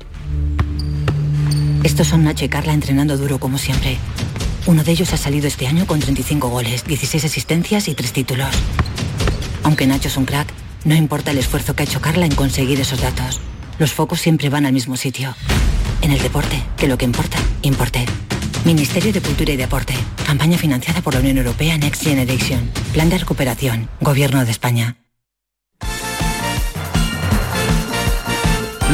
Estos 1.85 2.09
son 2.09 2.25
Nacho 2.25 2.45
y 2.45 2.49
Carla 2.49 2.73
entrenando 2.73 3.17
duro 3.17 3.39
como 3.39 3.59
siempre. 3.59 3.99
Uno 4.67 4.83
de 4.83 4.93
ellos 4.93 5.13
ha 5.13 5.19
salido 5.19 5.47
este 5.47 5.67
año 5.67 5.87
con 5.87 6.01
35 6.01 6.49
goles, 6.49 6.85
16 6.85 7.27
asistencias 7.27 7.89
y 7.89 7.95
3 7.95 8.13
títulos. 8.13 8.49
Aunque 9.63 9.87
Nacho 9.87 10.09
es 10.09 10.17
un 10.17 10.25
crack, 10.25 10.49
no 10.85 10.95
importa 10.95 11.31
el 11.31 11.39
esfuerzo 11.39 11.77
que 11.77 11.83
ha 11.83 11.87
hecho 11.87 12.01
Carla 12.01 12.27
en 12.27 12.35
conseguir 12.35 12.81
esos 12.81 13.01
datos. 13.01 13.41
Los 13.79 13.93
focos 13.93 14.21
siempre 14.21 14.49
van 14.49 14.67
al 14.67 14.73
mismo 14.73 14.97
sitio 14.97 15.35
en 16.01 16.13
el 16.13 16.23
deporte, 16.23 16.63
que 16.77 16.87
lo 16.87 16.99
que 16.99 17.07
importa, 17.07 17.39
importe. 17.63 18.05
Ministerio 18.65 19.13
de 19.13 19.21
Cultura 19.21 19.53
y 19.53 19.57
Deporte. 19.57 19.95
Campaña 20.27 20.59
financiada 20.59 21.01
por 21.01 21.15
la 21.15 21.21
Unión 21.21 21.39
Europea 21.39 21.79
Next 21.79 22.03
Generation. 22.03 22.71
Plan 22.93 23.09
de 23.09 23.19
recuperación. 23.19 23.89
Gobierno 24.01 24.45
de 24.45 24.51
España. 24.51 24.97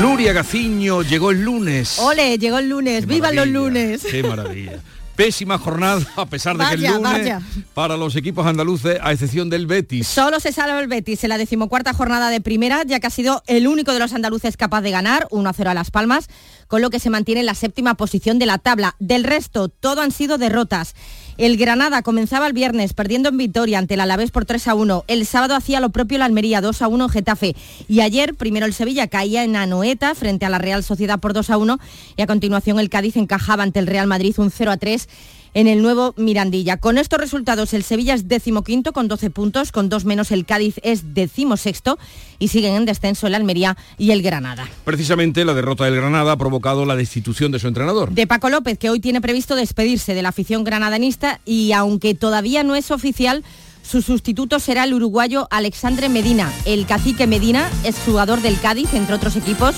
Luria 0.01 0.33
Gaciño 0.33 1.03
llegó 1.03 1.31
el 1.33 1.43
lunes. 1.43 1.99
Ole, 1.99 2.39
llegó 2.39 2.59
el 2.59 2.69
lunes. 2.69 3.07
¡Viva 3.07 3.33
los 3.33 3.49
lunes! 3.49 4.03
¡Qué 4.09 4.23
maravilla! 4.23 4.81
Pésima 5.21 5.59
jornada, 5.59 6.01
a 6.17 6.25
pesar 6.25 6.57
de 6.57 6.65
que 6.65 6.87
el 6.87 6.95
lunes 6.95 7.43
para 7.75 7.99
los 7.99 8.17
equipos 8.17 8.47
andaluces, 8.47 8.99
a 9.03 9.13
excepción 9.13 9.51
del 9.51 9.67
Betis. 9.67 10.07
Solo 10.07 10.41
se 10.41 10.51
salva 10.51 10.81
el 10.81 10.89
Betis 10.89 11.23
en 11.25 11.29
la 11.29 11.37
decimocuarta 11.37 11.93
jornada 11.93 12.31
de 12.31 12.41
primera, 12.41 12.85
ya 12.85 13.01
que 13.01 13.07
ha 13.07 13.11
sido 13.11 13.43
el 13.47 13.69
único 13.69 13.93
de 13.93 13.99
los 13.99 14.15
andaluces 14.15 14.57
capaz 14.57 14.81
de 14.81 14.91
ganar, 14.91 15.29
1-0 15.31 15.67
a 15.67 15.75
Las 15.75 15.91
Palmas, 15.91 16.29
con 16.69 16.81
lo 16.81 16.89
que 16.89 17.01
se 17.01 17.11
mantiene 17.11 17.41
en 17.41 17.47
la 17.47 17.55
séptima 17.55 17.97
posición 17.97 18.39
de 18.39 18.47
la 18.47 18.57
tabla. 18.57 18.97
Del 18.99 19.25
resto, 19.25 19.69
todo 19.69 20.01
han 20.01 20.11
sido 20.11 20.39
derrotas. 20.39 20.95
El 21.41 21.57
Granada 21.57 22.03
comenzaba 22.03 22.47
el 22.47 22.53
viernes 22.53 22.93
perdiendo 22.93 23.31
en 23.31 23.39
Vitoria 23.39 23.79
ante 23.79 23.95
el 23.95 24.01
Alavés 24.01 24.31
por 24.31 24.45
3 24.45 24.69
a 24.69 24.75
1. 24.75 25.05
El 25.09 25.25
sábado 25.25 25.55
hacía 25.55 25.81
lo 25.81 25.89
propio 25.89 26.19
la 26.19 26.27
Almería 26.27 26.61
2 26.61 26.83
a 26.83 26.89
1 26.89 27.03
en 27.03 27.11
Getafe. 27.11 27.57
Y 27.89 28.03
ayer 28.03 28.35
primero 28.35 28.67
el 28.67 28.75
Sevilla 28.75 29.09
caía 29.09 29.43
en 29.43 29.57
Anoeta 29.57 30.15
frente 30.15 30.45
a 30.45 30.51
la 30.51 30.59
Real 30.59 30.85
Sociedad 30.85 31.19
por 31.19 31.33
2 31.33 31.49
a 31.49 31.57
1 31.57 31.81
y 32.19 32.21
a 32.21 32.27
continuación 32.27 32.79
el 32.79 32.91
Cádiz 32.91 33.17
encajaba 33.17 33.63
ante 33.63 33.79
el 33.79 33.87
Real 33.87 34.07
Madrid 34.07 34.35
un 34.37 34.51
0 34.51 34.71
a 34.71 34.77
3 34.77 35.09
en 35.55 35.67
el 35.67 35.83
nuevo 35.83 36.15
Mirandilla. 36.17 36.77
Con 36.77 36.99
estos 36.99 37.21
resultados 37.21 37.75
el 37.75 37.83
Sevilla 37.83 38.15
es 38.15 38.29
decimoquinto 38.29 38.93
con 38.93 39.09
12 39.09 39.31
puntos, 39.31 39.73
con 39.73 39.89
dos 39.89 40.05
menos 40.05 40.31
el 40.31 40.45
Cádiz 40.45 40.77
es 40.83 41.15
decimosexto 41.15 41.99
y 42.39 42.49
siguen 42.49 42.75
en 42.75 42.85
descenso 42.85 43.27
el 43.27 43.35
Almería 43.35 43.77
y 43.99 44.11
el 44.13 44.23
Granada. 44.23 44.69
Precisamente 44.85 45.45
la 45.45 45.55
derrota 45.55 45.85
del 45.85 45.97
Granada 45.97 46.33
ha 46.33 46.37
provocado 46.37 46.85
la 46.87 46.97
destitución 46.97 47.53
de 47.53 47.59
su 47.59 47.69
entrenador. 47.69 48.11
De 48.13 48.27
Paco 48.27 48.49
López, 48.49 48.79
que 48.79 48.91
hoy 48.91 49.01
tiene 49.01 49.21
previsto 49.21 49.57
despedirse 49.57 50.15
de 50.15 50.23
la 50.23 50.31
afición 50.31 50.65
granadanista 50.65 51.41
y 51.45 51.73
aunque 51.73 52.15
todavía 52.15 52.63
no 52.63 52.77
es 52.77 52.91
oficial, 52.91 53.45
su 53.83 54.03
sustituto 54.03 54.61
será 54.61 54.85
el 54.85 54.95
uruguayo 54.95 55.49
Alexandre 55.51 56.09
Medina. 56.09 56.53
El 56.65 56.87
cacique 56.87 57.27
Medina 57.27 57.69
es 57.85 57.97
jugador 58.05 58.41
del 58.41 58.61
Cádiz, 58.61 58.95
entre 58.95 59.15
otros 59.17 59.37
equipos, 59.37 59.75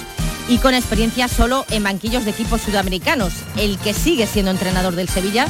y 0.48 0.58
con 0.58 0.74
experiencia 0.74 1.28
solo 1.28 1.64
en 1.70 1.84
banquillos 1.84 2.24
de 2.24 2.30
equipos 2.32 2.62
sudamericanos. 2.62 3.32
El 3.56 3.78
que 3.78 3.94
sigue 3.94 4.26
siendo 4.26 4.50
entrenador 4.50 4.94
del 4.94 5.08
Sevilla 5.08 5.46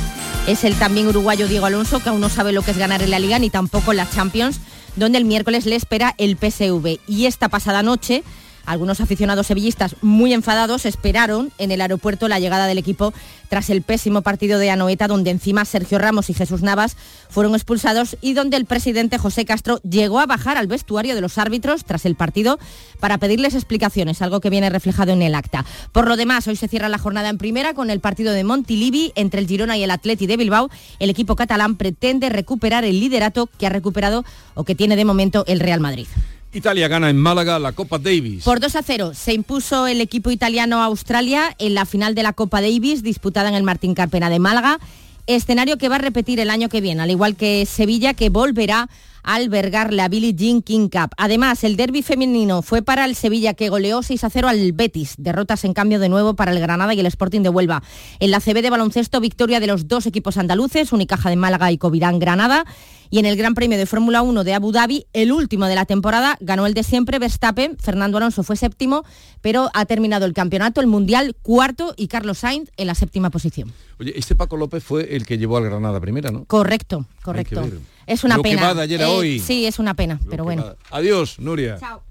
es 0.46 0.64
el 0.64 0.74
también 0.74 1.09
uruguayo 1.09 1.48
Diego 1.48 1.66
Alonso, 1.66 2.00
que 2.00 2.09
aún 2.09 2.20
no 2.20 2.28
sabe 2.28 2.52
lo 2.52 2.62
que 2.62 2.72
es 2.72 2.78
ganar 2.78 3.02
en 3.02 3.11
la 3.11 3.18
liga 3.18 3.38
ni 3.38 3.50
tampoco 3.50 3.92
en 3.92 3.98
la 3.98 4.11
Champions, 4.11 4.61
donde 4.96 5.18
el 5.18 5.24
miércoles 5.24 5.66
le 5.66 5.76
espera 5.76 6.14
el 6.18 6.37
PSV. 6.37 6.98
Y 7.07 7.26
esta 7.26 7.48
pasada 7.48 7.83
noche 7.83 8.22
Algunos 8.66 9.01
aficionados 9.01 9.46
sevillistas 9.46 9.96
muy 10.03 10.33
enfadados 10.33 10.87
esperaron 10.87 11.53
en 11.59 11.72
el 11.72 11.81
aeropuerto 11.81 12.29
la 12.29 12.38
llegada 12.38 12.66
del 12.66 12.79
equipo 12.79 13.12
tras 13.48 13.68
el 13.68 13.83
pésimo 13.83 14.22
partido 14.22 14.59
de 14.59 14.70
Anoeta, 14.70 15.09
donde 15.09 15.31
encima 15.31 15.64
Sergio 15.64 15.98
Ramos 15.98 16.31
y 16.31 16.35
Jesús 16.35 16.62
Navas 16.62 16.96
fueron 17.29 17.55
expulsados 17.55 18.16
y 18.22 18.33
donde 18.33 18.57
el 18.57 18.64
presidente 18.64 19.18
José 19.18 19.44
Castro 19.44 19.79
llegó 19.83 20.20
a 20.20 20.27
bajar 20.27 20.57
al 20.57 20.68
vestuario 20.68 21.14
de 21.14 21.20
los 21.20 21.37
árbitros 21.37 21.85
tras 21.85 22.07
el 22.07 22.14
partido 22.14 22.59
para 22.98 23.18
pedirles 23.18 23.55
explicaciones, 23.55 24.22
algo 24.22 24.40
que 24.40 24.48
viene 24.48 24.70
reflejado 24.70 25.12
en 25.12 25.22
el 25.22 25.35
acta. 25.35 25.66
Por 25.92 26.09
lo 26.09 26.16
demás, 26.16 26.48
hoy 26.48 26.57
se 26.57 26.68
cierra 26.68 26.88
la 26.88 26.98
jornada 26.98 27.29
en 27.29 27.38
primera 27.38 27.75
con 27.75 27.90
el 27.90 28.01
partido 28.01 28.33
de 28.33 28.44
Montilivi 28.44 29.12
entre 29.16 29.40
el 29.40 29.46
Girona 29.46 29.77
y 29.77 29.85
el 29.85 29.90
Atleti 29.90 30.27
de 30.27 30.37
Bilbao. 30.37 30.70
El 30.98 31.11
equipo 31.11 31.37
catalán 31.37 31.77
pretende 31.77 32.31
recuperar 32.31 32.85
el 32.85 33.01
liderato 33.01 33.48
que 33.59 33.66
ha 33.66 33.70
recuperado 33.70 34.25
o 34.55 34.64
que 34.64 34.75
tiene 34.75 34.96
de 34.96 35.05
momento 35.05 35.44
el 35.46 35.61
Real 35.61 35.81
Madrid. 35.81 36.07
Italia 36.54 36.86
gana 36.86 37.08
en 37.08 37.16
Málaga 37.16 37.58
la 37.58 37.72
Copa 37.72 37.98
Davis. 37.98 38.44
Por 38.44 38.60
2 38.60 38.76
a 38.76 38.82
0 38.82 39.12
se 39.14 39.32
impuso 39.32 39.86
el 39.86 40.02
equipo 40.02 40.30
italiano 40.30 40.82
a 40.82 40.84
Australia 40.84 41.54
en 41.58 41.74
la 41.74 41.86
final 41.86 42.14
de 42.14 42.22
la 42.22 42.34
Copa 42.34 42.60
Davis 42.60 43.02
disputada 43.02 43.48
en 43.48 43.54
el 43.54 43.62
Martín 43.62 43.94
Carpena 43.94 44.28
de 44.28 44.38
Málaga, 44.38 44.78
escenario 45.26 45.78
que 45.78 45.88
va 45.88 45.96
a 45.96 46.00
repetir 46.00 46.40
el 46.40 46.50
año 46.50 46.68
que 46.68 46.82
viene, 46.82 47.00
al 47.00 47.10
igual 47.10 47.36
que 47.36 47.64
Sevilla 47.64 48.12
que 48.12 48.28
volverá 48.28 48.90
a 49.22 49.34
albergar 49.34 49.94
la 49.94 50.08
Billie 50.08 50.34
Jean 50.34 50.60
King 50.60 50.88
Cup. 50.88 51.12
Además, 51.16 51.64
el 51.64 51.76
derby 51.76 52.02
femenino 52.02 52.60
fue 52.60 52.82
para 52.82 53.06
el 53.06 53.14
Sevilla 53.14 53.54
que 53.54 53.70
goleó 53.70 54.02
6 54.02 54.24
a 54.24 54.30
0 54.30 54.48
al 54.48 54.72
Betis. 54.72 55.14
Derrotas 55.16 55.64
en 55.64 55.72
cambio 55.72 56.00
de 56.00 56.08
nuevo 56.08 56.34
para 56.34 56.52
el 56.52 56.60
Granada 56.60 56.92
y 56.92 57.00
el 57.00 57.06
Sporting 57.06 57.40
de 57.40 57.48
Huelva. 57.48 57.82
En 58.18 58.30
la 58.30 58.40
CB 58.40 58.60
de 58.60 58.70
baloncesto, 58.70 59.20
victoria 59.20 59.60
de 59.60 59.68
los 59.68 59.88
dos 59.88 60.06
equipos 60.06 60.36
andaluces, 60.36 60.92
Unicaja 60.92 61.30
de 61.30 61.36
Málaga 61.36 61.72
y 61.72 61.78
Covirán 61.78 62.18
Granada. 62.18 62.66
Y 63.12 63.18
en 63.18 63.27
el 63.27 63.37
Gran 63.37 63.53
Premio 63.53 63.77
de 63.77 63.85
Fórmula 63.85 64.22
1 64.22 64.42
de 64.42 64.55
Abu 64.55 64.72
Dhabi, 64.72 65.05
el 65.12 65.33
último 65.33 65.66
de 65.66 65.75
la 65.75 65.85
temporada, 65.85 66.38
ganó 66.40 66.64
el 66.64 66.72
de 66.72 66.83
siempre 66.83 67.18
Verstappen, 67.18 67.77
Fernando 67.79 68.16
Alonso 68.16 68.42
fue 68.42 68.57
séptimo, 68.57 69.05
pero 69.42 69.68
ha 69.75 69.85
terminado 69.85 70.25
el 70.25 70.33
campeonato, 70.33 70.81
el 70.81 70.87
Mundial 70.87 71.37
cuarto 71.42 71.92
y 71.98 72.09
Carlos 72.09 72.38
Sainz 72.38 72.70
en 72.79 72.87
la 72.87 72.94
séptima 72.94 73.29
posición. 73.29 73.70
Oye, 74.01 74.14
este 74.16 74.35
Paco 74.35 74.57
López 74.57 74.83
fue 74.83 75.14
el 75.14 75.27
que 75.27 75.37
llevó 75.37 75.59
al 75.59 75.64
Granada 75.64 76.01
primera, 76.01 76.31
¿no? 76.31 76.46
Correcto, 76.46 77.05
correcto. 77.22 77.62
Es 78.07 78.25
una 78.25 78.38
Lo 78.38 78.42
que 78.42 78.48
pena. 78.48 78.62
va 78.62 78.75
de 78.77 78.81
ayer 78.81 79.03
a 79.03 79.09
Eh, 79.09 79.14
hoy. 79.14 79.38
Sí, 79.40 79.66
es 79.66 79.79
una 79.79 79.92
pena, 79.92 80.18
pero 80.31 80.44
bueno. 80.44 80.75
Adiós, 80.90 81.38
Nuria. 81.38 81.77
Chao. 81.79 82.03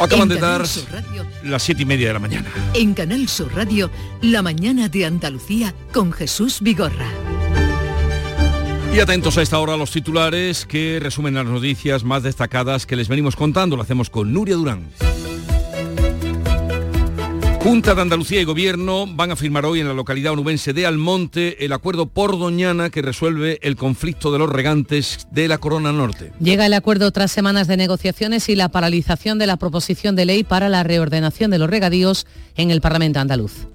Acaban 0.00 0.22
En 0.22 0.28
de 0.28 0.40
dar 0.40 0.62
Radio, 0.92 1.26
las 1.42 1.62
siete 1.62 1.82
y 1.82 1.84
media 1.84 2.08
de 2.08 2.12
la 2.12 2.18
mañana. 2.18 2.48
en 2.74 2.94
Canal 2.94 3.28
Sur 3.28 3.54
Radio, 3.54 3.90
La 4.22 4.42
mañana 4.42 4.88
de 4.88 5.04
Andalucía 5.04 5.74
con 5.92 6.12
Jesús 6.12 6.58
Vigorra. 6.60 7.08
Y 8.94 9.00
atentos 9.00 9.36
a 9.36 9.42
esta 9.42 9.58
hora 9.58 9.74
a 9.74 9.76
los 9.76 9.90
titulares 9.90 10.64
que 10.64 10.98
resumen 11.02 11.34
las 11.34 11.44
noticias 11.46 12.04
más 12.04 12.22
destacadas 12.22 12.86
que 12.86 12.96
les 12.96 13.08
venimos 13.08 13.36
contando. 13.36 13.76
Lo 13.76 13.82
hacemos 13.82 14.08
con 14.08 14.32
Nuria 14.32 14.56
Durán. 14.56 14.88
Junta 17.68 17.94
de 17.94 18.00
Andalucía 18.00 18.40
y 18.40 18.44
Gobierno 18.44 19.06
van 19.06 19.30
a 19.30 19.36
firmar 19.36 19.66
hoy 19.66 19.80
en 19.80 19.88
la 19.88 19.92
localidad 19.92 20.32
onubense 20.32 20.72
de 20.72 20.86
Almonte 20.86 21.66
el 21.66 21.74
acuerdo 21.74 22.06
por 22.06 22.38
Doñana 22.38 22.88
que 22.88 23.02
resuelve 23.02 23.58
el 23.60 23.76
conflicto 23.76 24.32
de 24.32 24.38
los 24.38 24.48
regantes 24.48 25.28
de 25.32 25.48
la 25.48 25.58
Corona 25.58 25.92
Norte. 25.92 26.32
Llega 26.40 26.64
el 26.64 26.72
acuerdo 26.72 27.10
tras 27.12 27.30
semanas 27.30 27.68
de 27.68 27.76
negociaciones 27.76 28.48
y 28.48 28.56
la 28.56 28.70
paralización 28.70 29.38
de 29.38 29.46
la 29.46 29.58
proposición 29.58 30.16
de 30.16 30.24
ley 30.24 30.44
para 30.44 30.70
la 30.70 30.82
reordenación 30.82 31.50
de 31.50 31.58
los 31.58 31.68
regadíos 31.68 32.26
en 32.56 32.70
el 32.70 32.80
Parlamento 32.80 33.20
andaluz. 33.20 33.66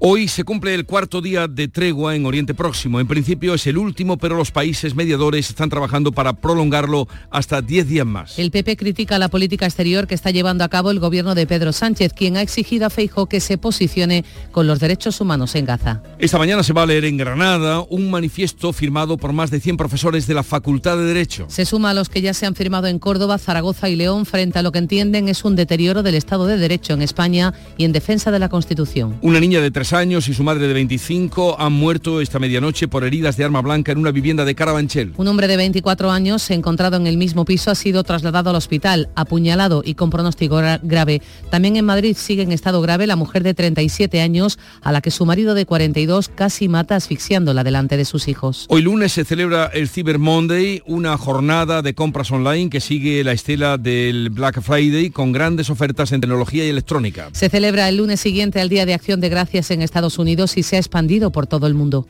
Hoy 0.00 0.28
se 0.28 0.44
cumple 0.44 0.74
el 0.74 0.84
cuarto 0.84 1.22
día 1.22 1.46
de 1.46 1.68
tregua 1.68 2.14
en 2.14 2.26
Oriente 2.26 2.52
Próximo. 2.52 3.00
En 3.00 3.06
principio 3.06 3.54
es 3.54 3.66
el 3.66 3.78
último, 3.78 4.18
pero 4.18 4.36
los 4.36 4.50
países 4.50 4.94
mediadores 4.94 5.48
están 5.48 5.70
trabajando 5.70 6.12
para 6.12 6.34
prolongarlo 6.34 7.08
hasta 7.30 7.62
10 7.62 7.88
días 7.88 8.06
más. 8.06 8.38
El 8.38 8.50
PP 8.50 8.76
critica 8.76 9.18
la 9.18 9.28
política 9.28 9.66
exterior 9.66 10.06
que 10.06 10.14
está 10.14 10.30
llevando 10.30 10.64
a 10.64 10.68
cabo 10.68 10.90
el 10.90 10.98
gobierno 10.98 11.34
de 11.34 11.46
Pedro 11.46 11.72
Sánchez, 11.72 12.12
quien 12.12 12.36
ha 12.36 12.42
exigido 12.42 12.86
a 12.86 12.90
Feijóo 12.90 13.26
que 13.26 13.40
se 13.40 13.56
posicione 13.56 14.24
con 14.50 14.66
los 14.66 14.80
derechos 14.80 15.20
humanos 15.20 15.54
en 15.54 15.64
Gaza. 15.64 16.02
Esta 16.18 16.38
mañana 16.38 16.62
se 16.62 16.72
va 16.72 16.82
a 16.82 16.86
leer 16.86 17.04
en 17.04 17.16
Granada 17.16 17.80
un 17.88 18.10
manifiesto 18.10 18.72
firmado 18.72 19.16
por 19.16 19.32
más 19.32 19.50
de 19.50 19.60
100 19.60 19.76
profesores 19.76 20.26
de 20.26 20.34
la 20.34 20.42
Facultad 20.42 20.96
de 20.96 21.04
Derecho. 21.04 21.46
Se 21.48 21.64
suma 21.64 21.90
a 21.90 21.94
los 21.94 22.08
que 22.08 22.20
ya 22.20 22.34
se 22.34 22.46
han 22.46 22.54
firmado 22.54 22.88
en 22.88 22.98
Córdoba, 22.98 23.38
Zaragoza 23.38 23.88
y 23.88 23.96
León 23.96 24.26
frente 24.26 24.58
a 24.58 24.62
lo 24.62 24.72
que 24.72 24.78
entienden 24.78 25.28
es 25.28 25.44
un 25.44 25.56
deterioro 25.56 26.02
del 26.02 26.16
Estado 26.16 26.46
de 26.46 26.58
Derecho 26.58 26.94
en 26.94 27.02
España 27.02 27.54
y 27.78 27.84
en 27.84 27.92
defensa 27.92 28.30
de 28.30 28.38
la 28.38 28.48
Constitución. 28.48 29.18
Una 29.22 29.40
niña 29.40 29.60
de 29.60 29.70
tres 29.70 29.83
años 29.92 30.28
y 30.28 30.34
su 30.34 30.42
madre 30.42 30.66
de 30.66 30.74
25 30.74 31.60
han 31.60 31.72
muerto 31.72 32.20
esta 32.20 32.38
medianoche 32.38 32.88
por 32.88 33.04
heridas 33.04 33.36
de 33.36 33.44
arma 33.44 33.60
blanca 33.60 33.92
en 33.92 33.98
una 33.98 34.10
vivienda 34.10 34.44
de 34.44 34.54
Carabanchel. 34.54 35.12
Un 35.16 35.28
hombre 35.28 35.46
de 35.48 35.56
24 35.56 36.10
años, 36.10 36.50
encontrado 36.50 36.96
en 36.96 37.06
el 37.06 37.16
mismo 37.16 37.44
piso, 37.44 37.70
ha 37.70 37.74
sido 37.74 38.02
trasladado 38.04 38.50
al 38.50 38.56
hospital, 38.56 39.08
apuñalado 39.14 39.82
y 39.84 39.94
con 39.94 40.10
pronóstico 40.10 40.56
gra- 40.58 40.80
grave. 40.82 41.20
También 41.50 41.76
en 41.76 41.84
Madrid 41.84 42.16
sigue 42.18 42.42
en 42.42 42.52
estado 42.52 42.80
grave 42.80 43.06
la 43.06 43.16
mujer 43.16 43.42
de 43.42 43.54
37 43.54 44.20
años, 44.20 44.58
a 44.82 44.92
la 44.92 45.00
que 45.00 45.10
su 45.10 45.26
marido 45.26 45.54
de 45.54 45.66
42 45.66 46.28
casi 46.28 46.68
mata 46.68 46.96
asfixiándola 46.96 47.64
delante 47.64 47.96
de 47.96 48.04
sus 48.04 48.28
hijos. 48.28 48.66
Hoy 48.68 48.82
lunes 48.82 49.12
se 49.12 49.24
celebra 49.24 49.66
el 49.74 49.88
Cyber 49.88 50.18
Monday, 50.18 50.82
una 50.86 51.16
jornada 51.18 51.82
de 51.82 51.94
compras 51.94 52.30
online 52.30 52.70
que 52.70 52.80
sigue 52.80 53.22
la 53.24 53.32
estela 53.32 53.78
del 53.78 54.30
Black 54.30 54.60
Friday 54.62 55.10
con 55.10 55.32
grandes 55.32 55.70
ofertas 55.70 56.12
en 56.12 56.20
tecnología 56.20 56.64
y 56.64 56.68
electrónica. 56.68 57.28
Se 57.32 57.48
celebra 57.48 57.88
el 57.88 57.96
lunes 57.96 58.20
siguiente 58.20 58.60
al 58.60 58.68
Día 58.68 58.86
de 58.86 58.94
Acción 58.94 59.20
de 59.20 59.28
Gracias 59.28 59.70
en 59.74 59.82
Estados 59.82 60.18
Unidos 60.18 60.56
y 60.56 60.62
se 60.62 60.76
ha 60.76 60.78
expandido 60.78 61.30
por 61.30 61.46
todo 61.46 61.66
el 61.66 61.74
mundo. 61.74 62.06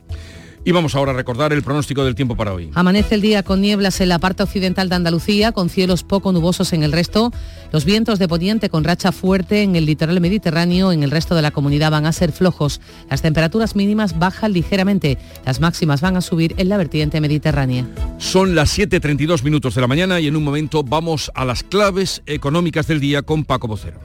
Y 0.67 0.71
vamos 0.71 0.95
ahora 0.95 1.11
a 1.11 1.15
recordar 1.15 1.53
el 1.53 1.61
pronóstico 1.61 2.03
del 2.03 2.15
tiempo 2.15 2.35
para 2.35 2.51
hoy. 2.51 2.71
Amanece 2.73 3.13
el 3.13 3.21
día 3.21 3.43
con 3.43 3.61
nieblas 3.61 4.01
en 4.01 4.09
la 4.09 4.17
parte 4.17 4.41
occidental 4.41 4.89
de 4.89 4.95
Andalucía, 4.95 5.51
con 5.51 5.69
cielos 5.69 6.03
poco 6.03 6.31
nubosos 6.31 6.73
en 6.73 6.81
el 6.81 6.91
resto. 6.91 7.31
Los 7.71 7.85
vientos 7.85 8.17
de 8.17 8.27
poniente 8.27 8.71
con 8.71 8.83
racha 8.83 9.11
fuerte 9.11 9.61
en 9.61 9.75
el 9.75 9.85
litoral 9.85 10.19
mediterráneo, 10.19 10.91
en 10.91 11.03
el 11.03 11.11
resto 11.11 11.35
de 11.35 11.43
la 11.43 11.51
comunidad 11.51 11.91
van 11.91 12.07
a 12.07 12.11
ser 12.11 12.31
flojos. 12.31 12.81
Las 13.11 13.21
temperaturas 13.21 13.75
mínimas 13.75 14.17
bajan 14.17 14.53
ligeramente. 14.53 15.19
Las 15.45 15.59
máximas 15.59 16.01
van 16.01 16.17
a 16.17 16.21
subir 16.21 16.55
en 16.57 16.67
la 16.67 16.77
vertiente 16.77 17.21
mediterránea. 17.21 17.85
Son 18.17 18.55
las 18.55 18.75
7.32 18.75 19.43
minutos 19.43 19.75
de 19.75 19.81
la 19.81 19.87
mañana 19.87 20.19
y 20.19 20.25
en 20.25 20.35
un 20.35 20.43
momento 20.43 20.81
vamos 20.81 21.31
a 21.35 21.45
las 21.45 21.61
claves 21.61 22.23
económicas 22.25 22.87
del 22.87 22.99
día 22.99 23.21
con 23.21 23.45
Paco 23.45 23.67
Vocero. 23.67 23.99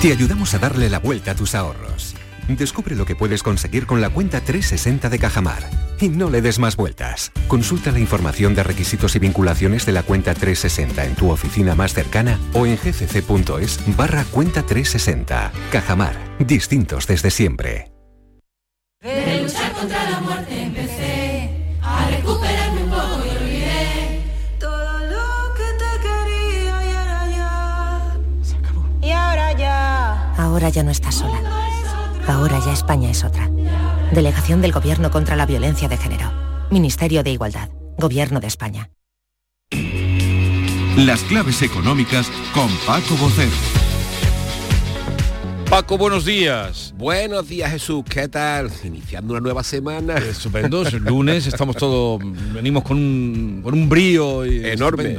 Te 0.00 0.12
ayudamos 0.12 0.54
a 0.54 0.60
darle 0.60 0.88
la 0.88 1.00
vuelta 1.00 1.32
a 1.32 1.34
tus 1.34 1.56
ahorros. 1.56 2.14
Descubre 2.48 2.96
lo 2.96 3.06
que 3.06 3.14
puedes 3.14 3.42
conseguir 3.42 3.86
con 3.86 4.00
la 4.00 4.10
cuenta 4.10 4.40
360 4.40 5.08
de 5.08 5.18
Cajamar. 5.18 5.68
Y 6.00 6.08
no 6.08 6.30
le 6.30 6.42
des 6.42 6.58
más 6.58 6.76
vueltas. 6.76 7.30
Consulta 7.46 7.92
la 7.92 8.00
información 8.00 8.54
de 8.54 8.64
requisitos 8.64 9.14
y 9.14 9.20
vinculaciones 9.20 9.86
de 9.86 9.92
la 9.92 10.02
cuenta 10.02 10.34
360 10.34 11.04
en 11.04 11.14
tu 11.14 11.30
oficina 11.30 11.74
más 11.74 11.94
cercana 11.94 12.38
o 12.52 12.66
en 12.66 12.76
gcc.es 12.76 13.96
barra 13.96 14.24
cuenta 14.24 14.62
360. 14.62 15.52
Cajamar. 15.70 16.16
Distintos 16.40 17.06
desde 17.06 17.30
siempre. 17.30 17.92
De 19.00 19.42
luchar 19.42 19.72
contra 19.72 20.10
la 20.10 20.20
muerte 20.20 20.62
empecé 20.62 21.50
a 21.82 22.08
recuperarme 22.10 22.84
un 22.84 22.90
poco 22.90 23.24
y 23.24 23.36
olvidé 23.36 24.22
todo 24.58 24.98
lo 24.98 25.54
que 25.54 25.64
te 25.78 26.02
quería 26.02 26.84
y 26.84 26.94
ahora 26.94 27.28
ya 27.28 28.16
se 28.42 28.56
acabó. 28.56 28.86
Y 29.00 29.10
ahora 29.10 29.52
ya. 29.56 30.32
Ahora 30.36 30.68
ya 30.68 30.82
no 30.82 30.90
estás 30.90 31.16
sola. 31.16 31.61
Ahora 32.26 32.60
ya 32.64 32.72
España 32.72 33.10
es 33.10 33.24
otra. 33.24 33.50
Delegación 34.12 34.60
del 34.62 34.72
Gobierno 34.72 35.10
contra 35.10 35.36
la 35.36 35.46
Violencia 35.46 35.88
de 35.88 35.96
Género. 35.96 36.32
Ministerio 36.70 37.22
de 37.22 37.30
Igualdad. 37.30 37.68
Gobierno 37.98 38.40
de 38.40 38.46
España. 38.46 38.90
Las 40.96 41.22
claves 41.22 41.62
económicas 41.62 42.30
con 42.54 42.68
Paco 42.86 43.16
Bocero. 43.16 43.50
Paco, 45.68 45.96
buenos 45.96 46.26
días. 46.26 46.92
Buenos 46.98 47.48
días 47.48 47.70
Jesús, 47.70 48.04
¿qué 48.06 48.28
tal? 48.28 48.70
Iniciando 48.84 49.32
una 49.32 49.40
nueva 49.40 49.64
semana. 49.64 50.18
Estupendo, 50.18 50.82
es 50.82 50.92
el 50.92 51.02
lunes, 51.02 51.46
estamos 51.46 51.76
todos, 51.76 52.20
venimos 52.54 52.82
con 52.82 52.98
un, 52.98 53.60
con 53.64 53.72
un 53.72 53.88
brío 53.88 54.44
y 54.44 54.62
Enorme. 54.66 55.16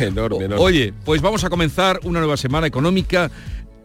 enorme. 0.00 0.54
Oye, 0.56 0.94
pues 1.04 1.20
vamos 1.20 1.44
a 1.44 1.50
comenzar 1.50 2.00
una 2.04 2.20
nueva 2.20 2.38
semana 2.38 2.66
económica 2.68 3.30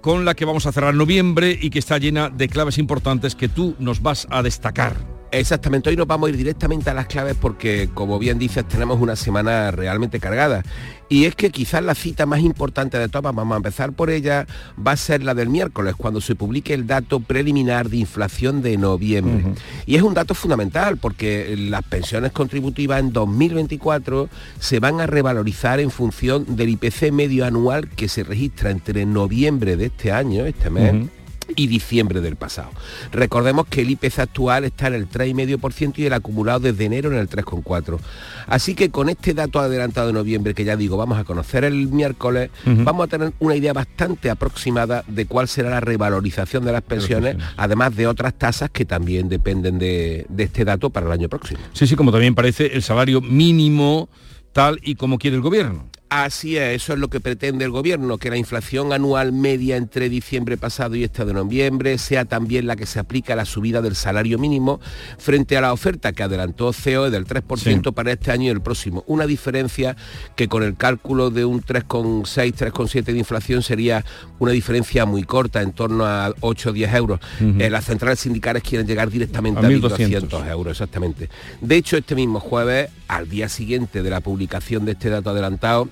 con 0.05 0.23
la 0.23 0.35
que 0.35 0.45
vamos 0.45 0.67
a 0.67 0.71
cerrar 0.71 0.93
noviembre 0.93 1.57
y 1.59 1.71
que 1.71 1.79
está 1.79 1.97
llena 1.97 2.29
de 2.29 2.47
claves 2.47 2.77
importantes 2.77 3.33
que 3.33 3.49
tú 3.49 3.75
nos 3.79 4.03
vas 4.03 4.27
a 4.29 4.43
destacar. 4.43 5.14
Exactamente, 5.37 5.89
hoy 5.89 5.97
nos 5.97 6.07
vamos 6.07 6.27
a 6.27 6.29
ir 6.29 6.37
directamente 6.37 6.89
a 6.89 6.93
las 6.93 7.07
claves 7.07 7.35
porque, 7.39 7.89
como 7.93 8.17
bien 8.19 8.39
dices, 8.39 8.65
tenemos 8.65 9.01
una 9.01 9.17
semana 9.17 9.69
realmente 9.69 10.21
cargada. 10.21 10.63
Y 11.09 11.25
es 11.25 11.35
que 11.35 11.49
quizás 11.49 11.83
la 11.83 11.93
cita 11.93 12.25
más 12.25 12.39
importante 12.39 12.97
de 12.97 13.09
todas, 13.09 13.35
vamos 13.35 13.53
a 13.53 13.57
empezar 13.57 13.91
por 13.91 14.09
ella, 14.09 14.47
va 14.75 14.93
a 14.93 14.97
ser 14.97 15.23
la 15.23 15.33
del 15.33 15.49
miércoles, 15.49 15.95
cuando 15.97 16.21
se 16.21 16.35
publique 16.35 16.73
el 16.73 16.87
dato 16.87 17.19
preliminar 17.19 17.89
de 17.89 17.97
inflación 17.97 18.61
de 18.61 18.77
noviembre. 18.77 19.55
Y 19.85 19.97
es 19.97 20.03
un 20.03 20.13
dato 20.13 20.35
fundamental 20.35 20.95
porque 20.97 21.53
las 21.57 21.83
pensiones 21.83 22.31
contributivas 22.31 23.01
en 23.01 23.11
2024 23.11 24.29
se 24.59 24.79
van 24.79 25.01
a 25.01 25.05
revalorizar 25.05 25.81
en 25.81 25.91
función 25.91 26.55
del 26.55 26.69
IPC 26.69 27.11
medio 27.11 27.45
anual 27.45 27.89
que 27.89 28.07
se 28.07 28.23
registra 28.23 28.71
entre 28.71 29.05
noviembre 29.05 29.75
de 29.75 29.87
este 29.87 30.13
año, 30.13 30.45
este 30.45 30.69
mes. 30.69 31.09
Y 31.55 31.67
diciembre 31.67 32.21
del 32.21 32.35
pasado. 32.35 32.71
Recordemos 33.11 33.67
que 33.67 33.81
el 33.81 33.91
IPC 33.91 34.19
actual 34.19 34.63
está 34.65 34.87
en 34.87 34.95
el 34.95 35.09
3,5% 35.09 35.99
y 35.99 36.05
el 36.05 36.13
acumulado 36.13 36.59
desde 36.59 36.85
enero 36.85 37.11
en 37.11 37.17
el 37.17 37.29
3,4%. 37.29 37.99
Así 38.47 38.75
que 38.75 38.89
con 38.91 39.09
este 39.09 39.33
dato 39.33 39.59
adelantado 39.59 40.07
de 40.07 40.13
noviembre, 40.13 40.53
que 40.53 40.63
ya 40.63 40.75
digo, 40.75 40.97
vamos 40.97 41.17
a 41.17 41.23
conocer 41.23 41.63
el 41.63 41.87
miércoles, 41.87 42.49
vamos 42.65 43.05
a 43.05 43.07
tener 43.07 43.33
una 43.39 43.55
idea 43.55 43.73
bastante 43.73 44.29
aproximada 44.29 45.03
de 45.07 45.25
cuál 45.25 45.47
será 45.47 45.69
la 45.69 45.79
revalorización 45.79 46.65
de 46.65 46.71
las 46.71 46.81
pensiones, 46.81 47.37
además 47.57 47.95
de 47.95 48.07
otras 48.07 48.33
tasas 48.33 48.69
que 48.69 48.85
también 48.85 49.29
dependen 49.29 49.79
de, 49.79 50.25
de 50.29 50.43
este 50.43 50.65
dato 50.65 50.89
para 50.89 51.07
el 51.07 51.11
año 51.11 51.29
próximo. 51.29 51.59
Sí, 51.73 51.87
sí, 51.87 51.95
como 51.95 52.11
también 52.11 52.35
parece 52.35 52.67
el 52.67 52.83
salario 52.83 53.21
mínimo 53.21 54.09
tal 54.53 54.79
y 54.83 54.95
como 54.95 55.17
quiere 55.17 55.35
el 55.35 55.41
gobierno. 55.41 55.85
Así 56.09 56.55
es, 56.55 56.75
eso 56.75 56.93
es 56.93 56.99
lo 56.99 57.09
que 57.09 57.19
pretende 57.19 57.65
el 57.65 57.71
gobierno, 57.71 58.19
que 58.19 58.29
la 58.29 58.37
inflación 58.37 58.93
anual 58.93 59.31
media 59.31 59.75
entre 59.75 60.07
diciembre 60.07 60.55
pasado 60.55 60.95
y 60.95 61.03
este 61.03 61.25
de 61.25 61.33
noviembre 61.33 61.97
sea 61.97 62.25
también 62.25 62.67
la 62.67 62.75
que 62.75 62.85
se 62.85 62.99
aplica 62.99 63.33
a 63.33 63.35
la 63.35 63.45
subida 63.45 63.81
del 63.81 63.95
salario 63.95 64.37
mínimo 64.37 64.79
frente 65.17 65.57
a 65.57 65.61
la 65.61 65.73
oferta 65.73 66.13
que 66.13 66.21
adelantó 66.21 66.71
COE 66.71 67.09
del 67.09 67.25
3% 67.25 67.93
para 67.93 68.11
este 68.11 68.31
año 68.31 68.43
y 68.43 68.49
el 68.49 68.61
próximo. 68.61 69.03
Una 69.07 69.25
diferencia 69.25 69.97
que 70.35 70.47
con 70.47 70.61
el 70.61 70.75
cálculo 70.77 71.31
de 71.31 71.43
un 71.43 71.63
3,6, 71.63 72.53
3,7 72.53 73.03
de 73.03 73.17
inflación 73.17 73.63
sería 73.63 74.05
una 74.37 74.51
diferencia 74.51 75.05
muy 75.05 75.23
corta, 75.23 75.63
en 75.63 75.73
torno 75.73 76.05
a 76.05 76.33
8 76.39 76.69
o 76.69 76.73
10 76.73 76.93
euros. 76.93 77.19
Eh, 77.41 77.69
las 77.69 77.85
centrales 77.85 78.19
sindicales 78.19 78.61
quieren 78.61 78.85
llegar 78.85 79.09
directamente 79.09 79.59
A 79.59 79.63
a 79.63 79.71
1.200. 79.71 80.29
1.200 80.29 80.51
euros, 80.51 80.71
exactamente. 80.71 81.29
De 81.61 81.75
hecho, 81.75 81.97
este 81.97 82.13
mismo 82.13 82.39
jueves, 82.39 82.89
al 83.07 83.27
día 83.27 83.49
siguiente 83.49 84.03
de 84.03 84.09
la 84.09 84.21
publicación 84.21 84.85
de 84.85 84.91
este 84.91 85.09
dato 85.09 85.31
adelantado, 85.31 85.89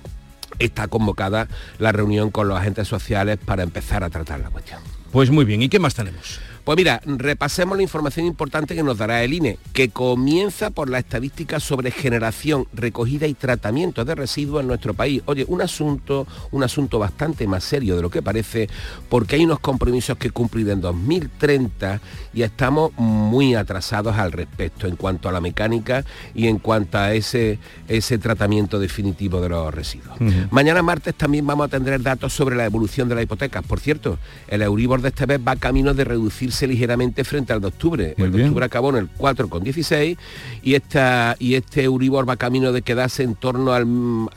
está 0.58 0.88
convocada 0.88 1.48
la 1.78 1.92
reunión 1.92 2.30
con 2.30 2.48
los 2.48 2.58
agentes 2.58 2.88
sociales 2.88 3.38
para 3.44 3.62
empezar 3.62 4.04
a 4.04 4.10
tratar 4.10 4.40
la 4.40 4.50
cuestión. 4.50 4.80
Pues 5.12 5.30
muy 5.30 5.44
bien, 5.44 5.62
¿y 5.62 5.68
qué 5.68 5.78
más 5.78 5.94
tenemos? 5.94 6.40
Pues 6.64 6.78
mira, 6.78 7.02
repasemos 7.04 7.76
la 7.76 7.82
información 7.82 8.24
importante 8.24 8.74
que 8.74 8.82
nos 8.82 8.96
dará 8.96 9.22
el 9.22 9.34
INE, 9.34 9.58
que 9.74 9.90
comienza 9.90 10.70
por 10.70 10.88
la 10.88 10.98
estadística 10.98 11.60
sobre 11.60 11.90
generación, 11.90 12.66
recogida 12.72 13.26
y 13.26 13.34
tratamiento 13.34 14.06
de 14.06 14.14
residuos 14.14 14.62
en 14.62 14.68
nuestro 14.68 14.94
país. 14.94 15.22
Oye, 15.26 15.44
un 15.46 15.60
asunto, 15.60 16.26
un 16.52 16.62
asunto 16.62 16.98
bastante 16.98 17.46
más 17.46 17.64
serio 17.64 17.96
de 17.96 18.02
lo 18.02 18.08
que 18.08 18.22
parece, 18.22 18.70
porque 19.10 19.36
hay 19.36 19.44
unos 19.44 19.60
compromisos 19.60 20.16
que 20.16 20.30
cumplir 20.30 20.70
en 20.70 20.80
2030 20.80 22.00
y 22.32 22.40
estamos 22.40 22.92
muy 22.96 23.54
atrasados 23.54 24.16
al 24.16 24.32
respecto 24.32 24.86
en 24.86 24.96
cuanto 24.96 25.28
a 25.28 25.32
la 25.32 25.42
mecánica 25.42 26.02
y 26.34 26.46
en 26.48 26.58
cuanto 26.58 26.96
a 26.96 27.12
ese, 27.12 27.58
ese 27.88 28.16
tratamiento 28.16 28.78
definitivo 28.78 29.42
de 29.42 29.50
los 29.50 29.74
residuos. 29.74 30.16
Mañana 30.50 30.82
martes 30.82 31.14
también 31.14 31.46
vamos 31.46 31.66
a 31.66 31.68
tener 31.68 32.00
datos 32.00 32.32
sobre 32.32 32.56
la 32.56 32.64
evolución 32.64 33.06
de 33.10 33.16
las 33.16 33.24
hipotecas. 33.24 33.62
Por 33.66 33.80
cierto, 33.80 34.18
el 34.48 34.62
Euribor 34.62 35.02
de 35.02 35.08
este 35.08 35.26
mes 35.26 35.40
va 35.46 35.56
camino 35.56 35.92
de 35.92 36.04
reducirse 36.04 36.53
ligeramente 36.62 37.24
frente 37.24 37.52
al 37.52 37.60
de 37.60 37.66
octubre. 37.68 38.14
Muy 38.16 38.26
el 38.26 38.32
de 38.32 38.36
bien. 38.38 38.48
octubre 38.48 38.64
acabó 38.66 38.90
en 38.90 38.96
el 38.96 39.10
4,16 39.12 40.16
y 40.62 40.74
esta 40.74 41.36
y 41.38 41.54
este 41.54 41.82
Euribor 41.84 42.28
va 42.28 42.36
camino 42.36 42.72
de 42.72 42.82
quedarse 42.82 43.22
en 43.22 43.34
torno 43.34 43.72
al 43.72 43.82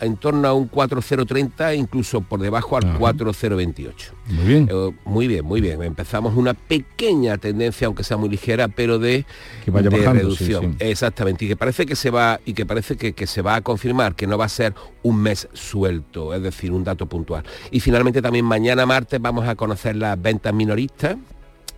en 0.01 0.17
torno 0.17 0.47
a 0.47 0.53
un 0.53 0.67
4,030 0.67 1.75
incluso 1.75 2.21
por 2.21 2.39
debajo 2.39 2.77
al 2.77 2.97
4,028. 2.97 4.13
Muy 4.27 4.45
bien. 4.45 4.69
Eh, 4.71 4.91
muy 5.05 5.27
bien, 5.27 5.45
muy 5.45 5.61
bien. 5.61 5.81
Empezamos 5.83 6.35
una 6.35 6.53
pequeña 6.53 7.37
tendencia, 7.37 7.87
aunque 7.87 8.03
sea 8.03 8.17
muy 8.17 8.29
ligera, 8.29 8.67
pero 8.67 8.99
de, 8.99 9.25
Que 9.63 9.71
vaya 9.71 9.89
de 9.89 9.97
bajando, 9.97 10.21
reducción. 10.23 10.63
sí, 10.73 10.77
sí. 10.79 10.85
Exactamente. 10.89 11.45
Y 11.45 11.47
que 11.49 11.55
parece 11.55 11.85
que 11.85 11.95
se 11.95 12.09
va 12.09 12.39
y 12.45 12.53
que 12.53 12.65
parece 12.65 12.97
que, 12.97 13.13
que 13.13 13.27
se 13.27 13.41
va 13.41 13.55
a 13.55 13.61
confirmar 13.61 14.15
que 14.15 14.27
no 14.27 14.37
va 14.37 14.45
a 14.45 14.49
ser 14.49 14.73
un 15.03 15.21
mes 15.21 15.47
suelto, 15.53 16.33
es 16.33 16.41
decir, 16.41 16.71
un 16.71 16.83
dato 16.83 17.05
puntual. 17.05 17.43
Y 17.71 17.79
finalmente 17.79 18.21
también 18.21 18.45
mañana 18.45 18.85
martes 18.85 19.21
vamos 19.21 19.47
a 19.47 19.55
conocer 19.55 19.95
las 19.95 20.21
ventas 20.21 20.53
minoristas 20.53 21.15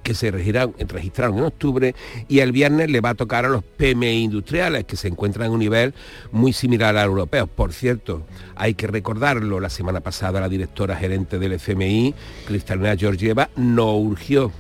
que 0.04 0.14
se 0.14 0.32
registraron, 0.32 0.76
registraron 0.88 1.38
en 1.38 1.44
octubre 1.44 1.96
y 2.28 2.40
el 2.40 2.52
viernes 2.52 2.90
le 2.90 3.02
va 3.02 3.10
a 3.10 3.16
tocar 3.16 3.46
a 3.46 3.50
los 3.50 3.64
PMI 3.64 4.24
industriales 4.24 4.86
que 4.86 4.96
se 4.96 5.08
encuentran 5.08 5.48
en 5.48 5.54
un 5.54 5.60
nivel 5.60 5.94
muy 6.32 6.54
similar 6.54 6.98
al 6.98 7.08
europeo. 7.08 7.48
Por 7.48 7.74
cierto, 7.74 8.26
hay 8.56 8.74
que 8.74 8.88
recordarlo, 8.88 9.60
la 9.60 9.70
semana 9.70 10.00
pasada 10.00 10.40
la 10.40 10.50
directora 10.50 10.96
gerente 10.96 11.40
del 11.40 11.54
FMI, 11.54 12.14
Cristalina 12.48 12.96
Georgieva, 12.96 13.50
nos 13.56 13.96
urgió 13.96 14.52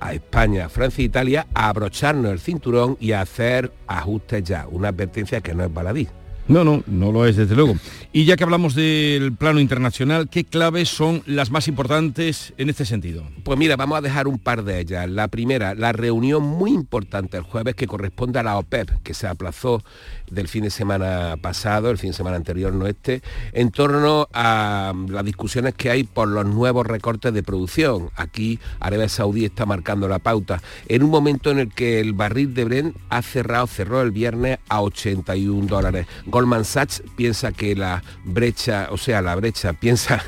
a 0.00 0.14
España, 0.14 0.68
Francia 0.68 1.02
e 1.02 1.06
Italia 1.06 1.46
a 1.54 1.68
abrocharnos 1.68 2.32
el 2.32 2.40
cinturón 2.40 2.96
y 3.00 3.12
a 3.12 3.20
hacer 3.20 3.72
ajustes 3.86 4.44
ya. 4.44 4.66
Una 4.70 4.88
advertencia 4.88 5.40
que 5.40 5.54
no 5.54 5.64
es 5.64 5.72
baladí. 5.72 6.08
No, 6.46 6.62
no, 6.62 6.82
no 6.86 7.10
lo 7.10 7.26
es 7.26 7.36
desde 7.36 7.54
luego. 7.54 7.74
Y 8.12 8.26
ya 8.26 8.36
que 8.36 8.44
hablamos 8.44 8.74
del 8.74 9.32
plano 9.32 9.60
internacional, 9.60 10.28
¿qué 10.28 10.44
claves 10.44 10.88
son 10.90 11.22
las 11.26 11.50
más 11.50 11.68
importantes 11.68 12.52
en 12.58 12.68
este 12.68 12.84
sentido? 12.84 13.24
Pues 13.42 13.58
mira, 13.58 13.76
vamos 13.76 13.98
a 13.98 14.02
dejar 14.02 14.28
un 14.28 14.38
par 14.38 14.62
de 14.62 14.78
ellas. 14.78 15.08
La 15.08 15.28
primera, 15.28 15.74
la 15.74 15.92
reunión 15.92 16.42
muy 16.42 16.70
importante 16.70 17.38
el 17.38 17.42
jueves 17.42 17.74
que 17.74 17.86
corresponde 17.86 18.38
a 18.38 18.42
la 18.42 18.58
OPEP, 18.58 19.02
que 19.02 19.14
se 19.14 19.26
aplazó 19.26 19.82
del 20.30 20.48
fin 20.48 20.64
de 20.64 20.70
semana 20.70 21.36
pasado, 21.40 21.90
el 21.90 21.98
fin 21.98 22.10
de 22.10 22.16
semana 22.16 22.36
anterior 22.36 22.72
no 22.72 22.86
este, 22.86 23.22
en 23.52 23.70
torno 23.70 24.28
a 24.32 24.92
las 25.08 25.24
discusiones 25.24 25.74
que 25.74 25.90
hay 25.90 26.04
por 26.04 26.28
los 26.28 26.46
nuevos 26.46 26.86
recortes 26.86 27.32
de 27.32 27.42
producción. 27.42 28.10
Aquí 28.16 28.60
Arabia 28.80 29.08
Saudí 29.08 29.44
está 29.44 29.66
marcando 29.66 30.08
la 30.08 30.18
pauta 30.18 30.62
en 30.88 31.02
un 31.02 31.10
momento 31.10 31.50
en 31.50 31.58
el 31.58 31.72
que 31.72 32.00
el 32.00 32.12
barril 32.12 32.54
de 32.54 32.64
Brent 32.64 32.96
ha 33.08 33.22
cerrado, 33.22 33.66
cerró 33.66 34.02
el 34.02 34.10
viernes 34.10 34.58
a 34.68 34.82
81 34.82 35.66
dólares. 35.66 36.06
Goldman 36.34 36.64
Sachs 36.64 37.00
piensa 37.14 37.52
que 37.52 37.76
la 37.76 38.02
brecha, 38.24 38.88
o 38.90 38.96
sea, 38.96 39.22
la 39.22 39.36
brecha 39.36 39.72
piensa 39.84 40.20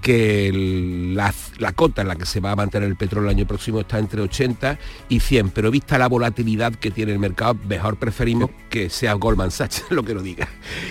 que 0.00 0.48
el- 0.48 1.14
la, 1.14 1.32
la 1.58 1.70
cota 1.72 2.02
en 2.02 2.08
la 2.08 2.16
que 2.16 2.26
se 2.26 2.40
va 2.40 2.50
a 2.50 2.56
mantener 2.56 2.88
el 2.88 2.96
petróleo 2.96 3.30
el 3.30 3.36
año 3.36 3.46
próximo 3.46 3.78
está 3.78 4.00
entre 4.00 4.20
80 4.22 4.76
y 5.08 5.20
100, 5.20 5.50
pero 5.50 5.70
vista 5.70 5.98
la 5.98 6.08
volatilidad 6.08 6.74
que 6.74 6.90
tiene 6.90 7.12
el 7.12 7.20
mercado, 7.20 7.54
mejor 7.68 7.96
preferimos 7.96 8.50
que 8.70 8.90
sea 8.90 9.12
Goldman 9.14 9.52
Sachs 9.52 9.84
lo 9.90 10.02
que 10.02 10.14
lo 10.14 10.22
diga. 10.22 10.48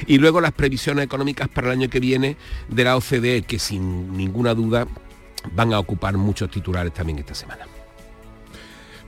Y 0.08 0.20
luego 0.20 0.40
las 0.40 0.54
previsiones 0.54 1.04
económicas 1.04 1.50
para 1.50 1.68
el 1.68 1.74
año 1.74 1.90
que 1.90 2.00
viene 2.00 2.38
de 2.70 2.84
la 2.86 2.96
OCDE, 2.96 3.42
que 3.42 3.60
sin 3.60 4.16
ninguna 4.16 4.54
duda 4.54 4.88
van 5.54 5.74
a 5.74 5.80
ocupar 5.80 6.16
muchos 6.16 6.50
titulares 6.50 6.94
también 6.94 7.20
esta 7.20 7.36
semana. 7.36 7.66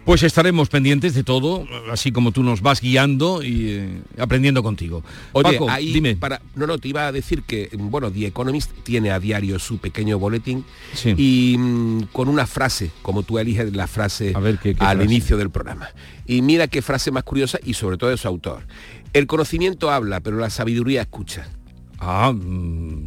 Pues 0.06 0.22
estaremos 0.24 0.68
pendientes 0.68 1.14
de 1.14 1.24
todo, 1.24 1.66
así 1.90 2.12
como 2.12 2.32
tú 2.34 2.44
nos 2.44 2.62
vas 2.62 2.82
guiando 2.82 3.42
y 3.42 3.70
eh, 3.70 4.02
aprendiendo 4.20 4.62
contigo. 4.62 5.02
Oye, 5.32 5.54
Paco, 5.54 5.70
ahí 5.70 5.94
dime. 5.94 6.16
para 6.18 6.42
no 6.56 6.68
no 6.68 6.78
te 6.78 6.90
iba 6.90 7.08
a 7.08 7.12
decir 7.14 7.44
que 7.44 7.70
bueno 7.74 8.12
The 8.12 8.26
Economist 8.28 8.72
tiene 8.84 9.12
a 9.12 9.20
diario 9.22 9.60
su 9.60 9.78
pequeño 9.78 10.20
boletín 10.20 10.66
Sí. 10.94 11.14
y 11.18 11.58
mm, 11.58 12.02
con 12.12 12.28
una 12.28 12.46
frase 12.48 12.92
como 13.02 13.24
tú 13.24 13.40
eliges 13.40 13.74
la 13.74 13.88
frase 13.88 14.34
qué 14.62 14.76
al 14.80 14.98
frase. 14.98 15.04
inicio 15.06 15.38
del 15.38 15.50
programa 15.50 15.88
y 16.28 16.42
mira 16.42 16.68
qué 16.68 16.82
frase 16.82 17.10
más 17.12 17.24
curiosa 17.24 17.58
y 17.64 17.74
sobre 17.76 17.96
todo 17.98 18.10
de 18.10 18.18
su 18.18 18.28
autor 18.28 18.68
el 19.14 19.26
conocimiento 19.26 19.90
habla 19.90 20.20
pero 20.20 20.38
la 20.38 20.50
sabiduría 20.50 21.02
escucha 21.02 21.48
Ah, 22.06 22.34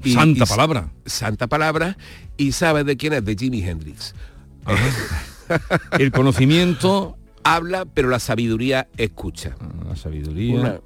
santa 0.06 0.46
palabra. 0.46 0.88
Santa 1.04 1.48
palabra. 1.48 1.98
¿Y 2.38 2.52
sabes 2.52 2.86
de 2.86 2.96
quién 2.96 3.12
es? 3.12 3.22
De 3.26 3.36
Jimi 3.36 3.62
Hendrix. 3.62 4.14
El 5.98 6.10
conocimiento... 6.12 7.16
Habla, 7.48 7.84
pero 7.84 8.08
la 8.08 8.18
sabiduría 8.18 8.88
escucha. 8.96 9.54
La 9.88 9.94
sabiduría... 9.94 10.58
Una- 10.60 10.80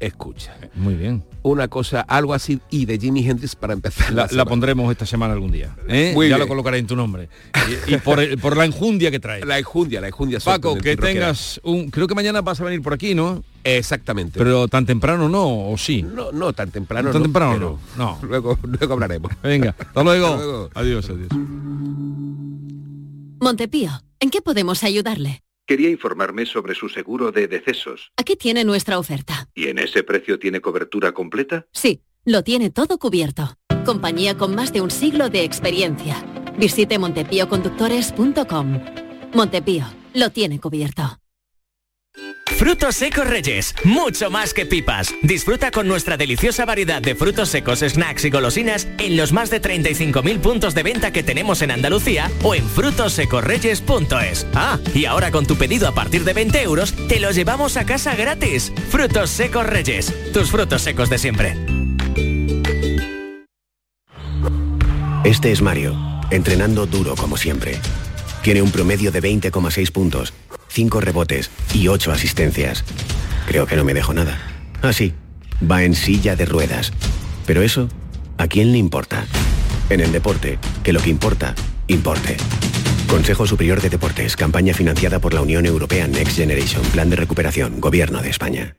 escucha. 0.00 0.56
Muy 0.74 0.94
bien. 0.94 1.22
Una 1.42 1.68
cosa, 1.68 2.00
algo 2.00 2.32
así, 2.32 2.58
y 2.70 2.86
de 2.86 2.98
Jimi 2.98 3.28
Hendrix 3.28 3.54
para 3.54 3.74
empezar. 3.74 4.10
La, 4.32 4.44
pondremos 4.46 4.90
esta 4.90 5.04
semana 5.04 5.34
algún 5.34 5.52
día. 5.52 5.76
¿eh? 5.88 6.12
Muy 6.14 6.28
ya 6.30 6.36
bien. 6.36 6.46
lo 6.46 6.48
colocaré 6.48 6.78
en 6.78 6.86
tu 6.86 6.96
nombre. 6.96 7.28
Y, 7.86 7.94
y 7.94 7.98
por, 7.98 8.18
el- 8.18 8.38
por 8.38 8.56
la 8.56 8.64
enjundia 8.64 9.10
que 9.10 9.20
trae. 9.20 9.44
La 9.44 9.58
enjundia, 9.58 10.00
la 10.00 10.08
enjundia. 10.08 10.40
Paco, 10.40 10.74
que 10.76 10.96
tengas 10.96 11.60
un... 11.64 11.90
Creo 11.90 12.06
que 12.08 12.14
mañana 12.14 12.40
vas 12.40 12.58
a 12.62 12.64
venir 12.64 12.80
por 12.80 12.94
aquí, 12.94 13.14
¿no? 13.14 13.44
Exactamente. 13.62 14.38
Pero 14.38 14.68
tan 14.68 14.86
temprano 14.86 15.28
no, 15.28 15.68
o 15.70 15.76
sí. 15.76 16.02
No, 16.02 16.32
no 16.32 16.54
tan 16.54 16.70
temprano. 16.70 17.10
Tan 17.10 17.20
no, 17.20 17.24
temprano 17.26 17.58
no. 17.58 17.78
No. 17.98 18.18
Luego, 18.26 18.58
luego 18.62 18.94
hablaremos. 18.94 19.32
Venga, 19.42 19.74
hasta 19.78 20.02
luego. 20.02 20.26
Hasta 20.28 20.44
luego. 20.44 20.70
Adiós, 20.74 21.10
adiós. 21.10 21.28
Montepío, 23.42 23.90
¿en 24.20 24.28
qué 24.28 24.42
podemos 24.42 24.84
ayudarle? 24.84 25.40
Quería 25.66 25.88
informarme 25.88 26.44
sobre 26.44 26.74
su 26.74 26.90
seguro 26.90 27.32
de 27.32 27.48
decesos. 27.48 28.12
Aquí 28.18 28.36
tiene 28.36 28.64
nuestra 28.64 28.98
oferta. 28.98 29.48
¿Y 29.54 29.68
en 29.68 29.78
ese 29.78 30.02
precio 30.02 30.38
tiene 30.38 30.60
cobertura 30.60 31.12
completa? 31.12 31.66
Sí, 31.72 32.02
lo 32.26 32.42
tiene 32.42 32.68
todo 32.68 32.98
cubierto. 32.98 33.54
Compañía 33.86 34.36
con 34.36 34.54
más 34.54 34.74
de 34.74 34.82
un 34.82 34.90
siglo 34.90 35.30
de 35.30 35.42
experiencia. 35.42 36.22
Visite 36.58 36.98
montepíoconductores.com. 36.98 38.80
Montepío, 39.32 39.86
lo 40.12 40.28
tiene 40.30 40.60
cubierto. 40.60 41.18
Frutos 42.56 42.96
secos 42.96 43.26
Reyes, 43.26 43.74
mucho 43.84 44.30
más 44.30 44.52
que 44.52 44.66
pipas. 44.66 45.14
Disfruta 45.22 45.70
con 45.70 45.88
nuestra 45.88 46.16
deliciosa 46.16 46.64
variedad 46.64 47.00
de 47.00 47.14
frutos 47.14 47.48
secos, 47.48 47.80
snacks 47.80 48.24
y 48.24 48.30
golosinas 48.30 48.88
en 48.98 49.16
los 49.16 49.32
más 49.32 49.50
de 49.50 49.62
35.000 49.62 50.40
puntos 50.40 50.74
de 50.74 50.82
venta 50.82 51.12
que 51.12 51.22
tenemos 51.22 51.62
en 51.62 51.70
Andalucía 51.70 52.30
o 52.42 52.54
en 52.54 52.68
frutosecorreyes.es. 52.68 54.46
Ah, 54.54 54.78
y 54.94 55.06
ahora 55.06 55.30
con 55.30 55.46
tu 55.46 55.56
pedido 55.56 55.88
a 55.88 55.94
partir 55.94 56.24
de 56.24 56.34
20 56.34 56.62
euros, 56.62 56.94
te 57.08 57.20
los 57.20 57.34
llevamos 57.34 57.76
a 57.76 57.86
casa 57.86 58.14
gratis. 58.14 58.72
Frutos 58.90 59.30
secos 59.30 59.66
Reyes, 59.66 60.12
tus 60.32 60.50
frutos 60.50 60.82
secos 60.82 61.08
de 61.08 61.18
siempre. 61.18 61.56
Este 65.24 65.52
es 65.52 65.60
Mario, 65.62 65.96
entrenando 66.30 66.86
duro 66.86 67.14
como 67.14 67.36
siempre. 67.36 67.78
Tiene 68.42 68.62
un 68.62 68.70
promedio 68.70 69.12
de 69.12 69.22
20,6 69.22 69.92
puntos, 69.92 70.32
5 70.70 71.00
rebotes 71.00 71.50
y 71.74 71.88
8 71.88 72.12
asistencias. 72.12 72.84
Creo 73.46 73.66
que 73.66 73.76
no 73.76 73.84
me 73.84 73.94
dejo 73.94 74.14
nada. 74.14 74.38
Ah, 74.82 74.92
sí, 74.92 75.12
va 75.70 75.82
en 75.82 75.94
silla 75.94 76.36
de 76.36 76.46
ruedas. 76.46 76.92
Pero 77.46 77.62
eso, 77.62 77.88
¿a 78.38 78.46
quién 78.46 78.72
le 78.72 78.78
importa? 78.78 79.26
En 79.90 80.00
el 80.00 80.12
deporte, 80.12 80.58
que 80.84 80.92
lo 80.92 81.00
que 81.00 81.10
importa, 81.10 81.54
importe. 81.88 82.36
Consejo 83.08 83.46
Superior 83.46 83.80
de 83.80 83.90
Deportes, 83.90 84.36
campaña 84.36 84.72
financiada 84.72 85.18
por 85.18 85.34
la 85.34 85.42
Unión 85.42 85.66
Europea 85.66 86.06
Next 86.06 86.36
Generation, 86.36 86.82
Plan 86.92 87.10
de 87.10 87.16
Recuperación, 87.16 87.80
Gobierno 87.80 88.22
de 88.22 88.30
España. 88.30 88.76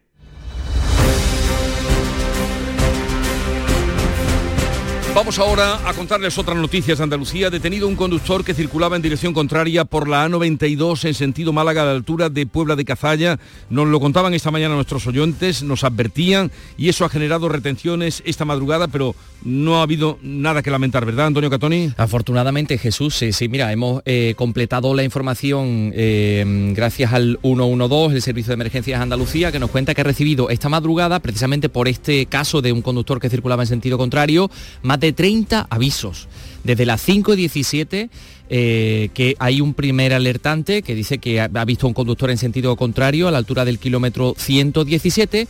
Vamos 5.14 5.40
ahora 5.40 5.88
a 5.88 5.94
contarles 5.94 6.38
otras 6.38 6.58
noticias 6.58 6.98
de 6.98 7.04
Andalucía. 7.04 7.50
Detenido 7.50 7.86
un 7.86 7.98
conductor 7.98 8.46
que 8.46 8.54
circulaba 8.54 8.96
en 8.96 9.02
dirección 9.02 9.34
contraria 9.34 9.84
por 9.84 10.08
la 10.08 10.26
A92 10.26 11.04
en 11.04 11.14
sentido 11.14 11.52
Málaga 11.52 11.82
a 11.82 11.86
la 11.86 11.92
altura 11.92 12.30
de 12.30 12.46
Puebla 12.46 12.78
de 12.78 12.86
Cazalla. 12.86 13.38
Nos 13.70 13.90
lo 13.90 14.00
contaban 14.00 14.34
esta 14.34 14.52
mañana 14.52 14.76
nuestros 14.76 15.06
oyentes, 15.08 15.64
nos 15.64 15.84
advertían 15.84 16.50
y 16.78 16.88
eso 16.88 17.04
ha 17.04 17.10
generado 17.10 17.50
retenciones 17.50 18.24
esta 18.26 18.46
madrugada, 18.46 18.88
pero 18.88 19.14
no 19.44 19.80
ha 19.80 19.84
habido 19.84 20.18
nada 20.22 20.64
que 20.64 20.72
lamentar, 20.72 21.06
¿verdad, 21.06 21.28
Antonio 21.28 21.50
Catoni? 21.50 21.92
Afortunadamente, 21.98 22.78
Jesús, 22.78 23.16
sí, 23.16 23.50
mira, 23.50 23.72
hemos 23.72 24.02
eh, 24.06 24.34
completado 24.38 24.94
la 24.94 25.04
información 25.04 25.92
eh, 25.94 26.72
gracias 26.74 27.12
al 27.12 27.38
112, 27.42 28.16
el 28.16 28.22
Servicio 28.22 28.52
de 28.52 28.54
Emergencias 28.54 29.02
Andalucía, 29.02 29.52
que 29.52 29.60
nos 29.60 29.72
cuenta 29.72 29.94
que 29.94 30.02
ha 30.02 30.06
recibido 30.06 30.50
esta 30.50 30.70
madrugada, 30.70 31.20
precisamente 31.20 31.68
por 31.68 31.90
este 31.90 32.28
caso 32.28 32.62
de 32.62 32.72
un 32.72 32.82
conductor 32.82 33.20
que 33.20 33.30
circulaba 33.30 33.64
en 33.64 33.68
sentido 33.68 33.98
contrario, 33.98 34.50
más 34.84 35.01
de 35.02 35.12
30 35.12 35.68
avisos. 35.70 36.30
Desde 36.64 36.86
las 36.86 37.06
5.17 37.06 38.10
eh, 38.54 39.10
que 39.14 39.36
hay 39.40 39.62
un 39.62 39.74
primer 39.74 40.14
alertante 40.14 40.82
que 40.82 40.94
dice 40.94 41.18
que 41.18 41.40
ha, 41.40 41.48
visto 41.66 41.88
un 41.88 41.94
conductor 41.94 42.30
en 42.30 42.38
sentido 42.38 42.76
contrario 42.76 43.28
a 43.28 43.32
la 43.32 43.38
altura 43.38 43.66
del 43.66 43.80
kilómetro 43.80 44.36
117 44.38 45.48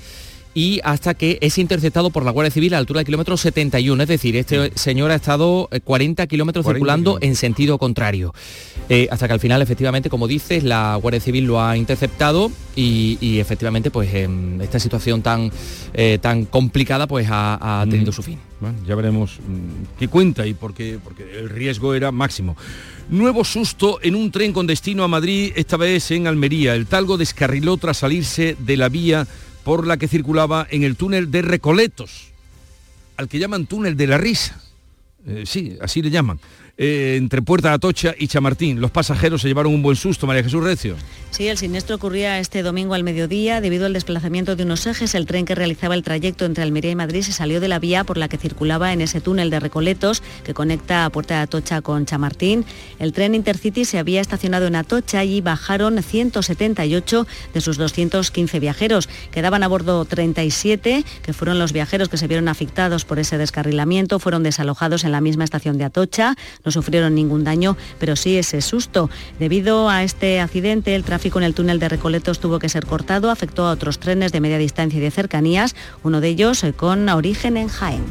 y 0.54 0.82
hasta 0.84 1.14
que 1.14 1.38
es 1.42 1.58
interceptado 1.58 2.10
por 2.10 2.26
la 2.26 2.32
Guardia 2.32 2.52
Civil 2.52 2.74
a 2.74 2.76
la 2.76 2.80
altura 2.80 3.00
del 3.00 3.06
kilómetro 3.06 3.38
71. 3.38 4.04
Es 4.04 4.10
decir, 4.10 4.36
este 4.36 4.72
señor 4.76 5.12
ha 5.12 5.16
estado 5.16 5.70
eh, 5.72 5.80
40 5.80 6.28
kilómetros 6.28 6.64
40 6.64 6.78
circulando 6.78 7.18
en 7.22 7.36
sentido 7.36 7.78
contrario. 7.78 8.34
Eh, 8.90 9.08
hasta 9.12 9.28
que 9.28 9.34
al 9.34 9.40
final, 9.40 9.62
efectivamente, 9.62 10.10
como 10.10 10.28
dices, 10.28 10.64
la 10.64 10.96
Guardia 10.96 11.22
Civil 11.22 11.46
lo 11.46 11.62
ha 11.62 11.78
interceptado 11.78 12.52
y, 12.76 13.18
y 13.22 13.40
efectivamente, 13.40 13.92
pues 13.92 14.14
em, 14.14 14.60
esta 14.62 14.80
situación 14.80 15.22
tan, 15.22 15.52
eh, 15.94 16.18
tan 16.22 16.46
complicada, 16.46 17.08
pues 17.08 17.28
ha, 17.30 17.82
ha 17.82 17.86
tenido 17.86 18.12
su 18.12 18.24
fin. 18.24 18.40
Bueno, 18.60 18.78
ya 18.86 18.96
veremos 18.96 19.40
mm, 19.40 19.98
qué 20.00 20.08
cuenta 20.08 20.46
y 20.46 20.54
por 20.54 20.74
qué, 20.74 21.00
porque 21.02 21.24
el 21.40 21.50
riesgo 21.50 21.94
era 21.94 22.12
máximo. 22.12 22.58
Nuevo 23.10 23.44
susto 23.44 24.00
en 24.02 24.16
un 24.16 24.32
tren 24.32 24.54
con 24.54 24.68
destino 24.68 25.04
a 25.04 25.08
Madrid, 25.08 25.52
esta 25.56 25.78
vez 25.78 26.12
en 26.12 26.28
Almería. 26.28 26.76
El 26.76 26.86
talgo 26.88 27.18
descarriló 27.18 27.78
tras 27.78 27.98
salirse 27.98 28.56
de 28.60 28.78
la 28.78 28.90
vía 28.90 29.28
por 29.64 29.88
la 29.88 29.98
que 29.98 30.08
circulaba 30.08 30.68
en 30.70 30.84
el 30.84 30.96
túnel 30.96 31.32
de 31.32 31.42
Recoletos, 31.42 32.30
al 33.18 33.28
que 33.28 33.40
llaman 33.40 33.66
túnel 33.66 33.96
de 33.96 34.08
la 34.08 34.18
risa. 34.18 34.62
Eh, 35.28 35.44
sí, 35.46 35.78
así 35.82 36.02
le 36.02 36.10
llaman. 36.10 36.40
Eh, 36.78 37.16
entre 37.18 37.42
Puerta 37.42 37.74
Atocha 37.74 38.16
y 38.18 38.28
Chamartín. 38.28 38.82
Los 38.82 38.92
pasajeros 38.92 39.42
se 39.42 39.48
llevaron 39.48 39.74
un 39.74 39.84
buen 39.84 39.96
susto, 39.96 40.26
María 40.26 40.44
Jesús 40.44 40.64
Recio. 40.64 40.96
Sí, 41.30 41.48
el 41.48 41.58
siniestro 41.58 41.96
ocurría 41.96 42.40
este 42.40 42.64
domingo 42.64 42.94
al 42.94 43.04
mediodía. 43.04 43.62
Debido 43.62 43.86
al 43.86 43.94
desplazamiento 43.94 44.56
de 44.56 44.64
unos 44.64 44.86
ejes, 44.88 45.16
el 45.16 45.26
tren 45.26 45.46
que 45.46 45.56
realizaba 45.56 45.96
el 45.96 46.04
trayecto 46.04 46.46
entre 46.46 46.64
Almería 46.64 46.92
y 46.92 46.96
Madrid 46.96 47.22
se 47.22 47.32
salió 47.32 47.62
de 47.62 47.68
la 47.68 47.80
vía 47.80 48.04
por 48.04 48.18
la 48.18 48.28
que 48.28 48.38
circulaba 48.38 48.92
en 48.94 49.02
ese 49.02 49.22
túnel 49.22 49.50
de 49.50 49.60
Recoletos 49.60 50.24
que 50.44 50.54
conecta 50.54 51.06
a 51.06 51.10
Puerta 51.10 51.36
de 51.36 51.42
Atocha 51.42 51.82
con 51.82 52.06
Chamartín. 52.06 52.66
El 53.00 53.14
tren 53.14 53.36
Intercity 53.36 53.86
se 53.86 53.98
había 53.98 54.20
estacionado 54.20 54.68
en 54.68 54.76
Atocha 54.76 55.24
y 55.24 55.42
bajaron 55.42 56.02
178 56.02 57.28
de 57.54 57.62
sus 57.62 57.78
215 57.78 58.60
viajeros. 58.60 59.08
Quedaban 59.32 59.64
a 59.64 59.68
bordo 59.68 60.04
37, 60.04 61.06
que 61.22 61.34
fueron 61.34 61.60
los 61.60 61.74
viajeros 61.74 62.10
que 62.10 62.18
se 62.18 62.28
vieron 62.28 62.48
afectados 62.48 63.06
por 63.06 63.20
ese 63.20 63.38
descarrilamiento. 63.38 64.20
Fueron 64.20 64.44
desalojados 64.44 65.04
en 65.04 65.12
la 65.12 65.22
misma 65.22 65.44
estación 65.44 65.78
de 65.78 65.86
Atocha. 65.86 66.36
Sufrieron 66.72 67.16
ningún 67.16 67.44
daño, 67.44 67.78
pero 68.00 68.16
sí 68.16 68.38
ese 68.38 68.62
susto. 68.62 69.10
Debido 69.40 69.90
a 69.90 70.04
este 70.04 70.40
accidente, 70.40 70.96
el 70.96 71.04
tráfico 71.04 71.40
en 71.40 71.46
el 71.46 71.54
túnel 71.54 71.80
de 71.80 71.90
Recoletos 71.90 72.40
tuvo 72.40 72.60
que 72.60 72.70
ser 72.70 72.86
cortado, 72.86 73.30
afectó 73.30 73.66
a 73.68 73.72
otros 73.72 74.00
trenes 74.00 74.32
de 74.32 74.42
media 74.42 74.58
distancia 74.58 74.98
y 74.98 75.02
de 75.02 75.12
cercanías, 75.12 75.76
uno 76.04 76.22
de 76.22 76.30
ellos 76.30 76.64
eh, 76.64 76.74
con 76.74 77.08
origen 77.10 77.58
en 77.58 77.68
Jaén. 77.68 78.04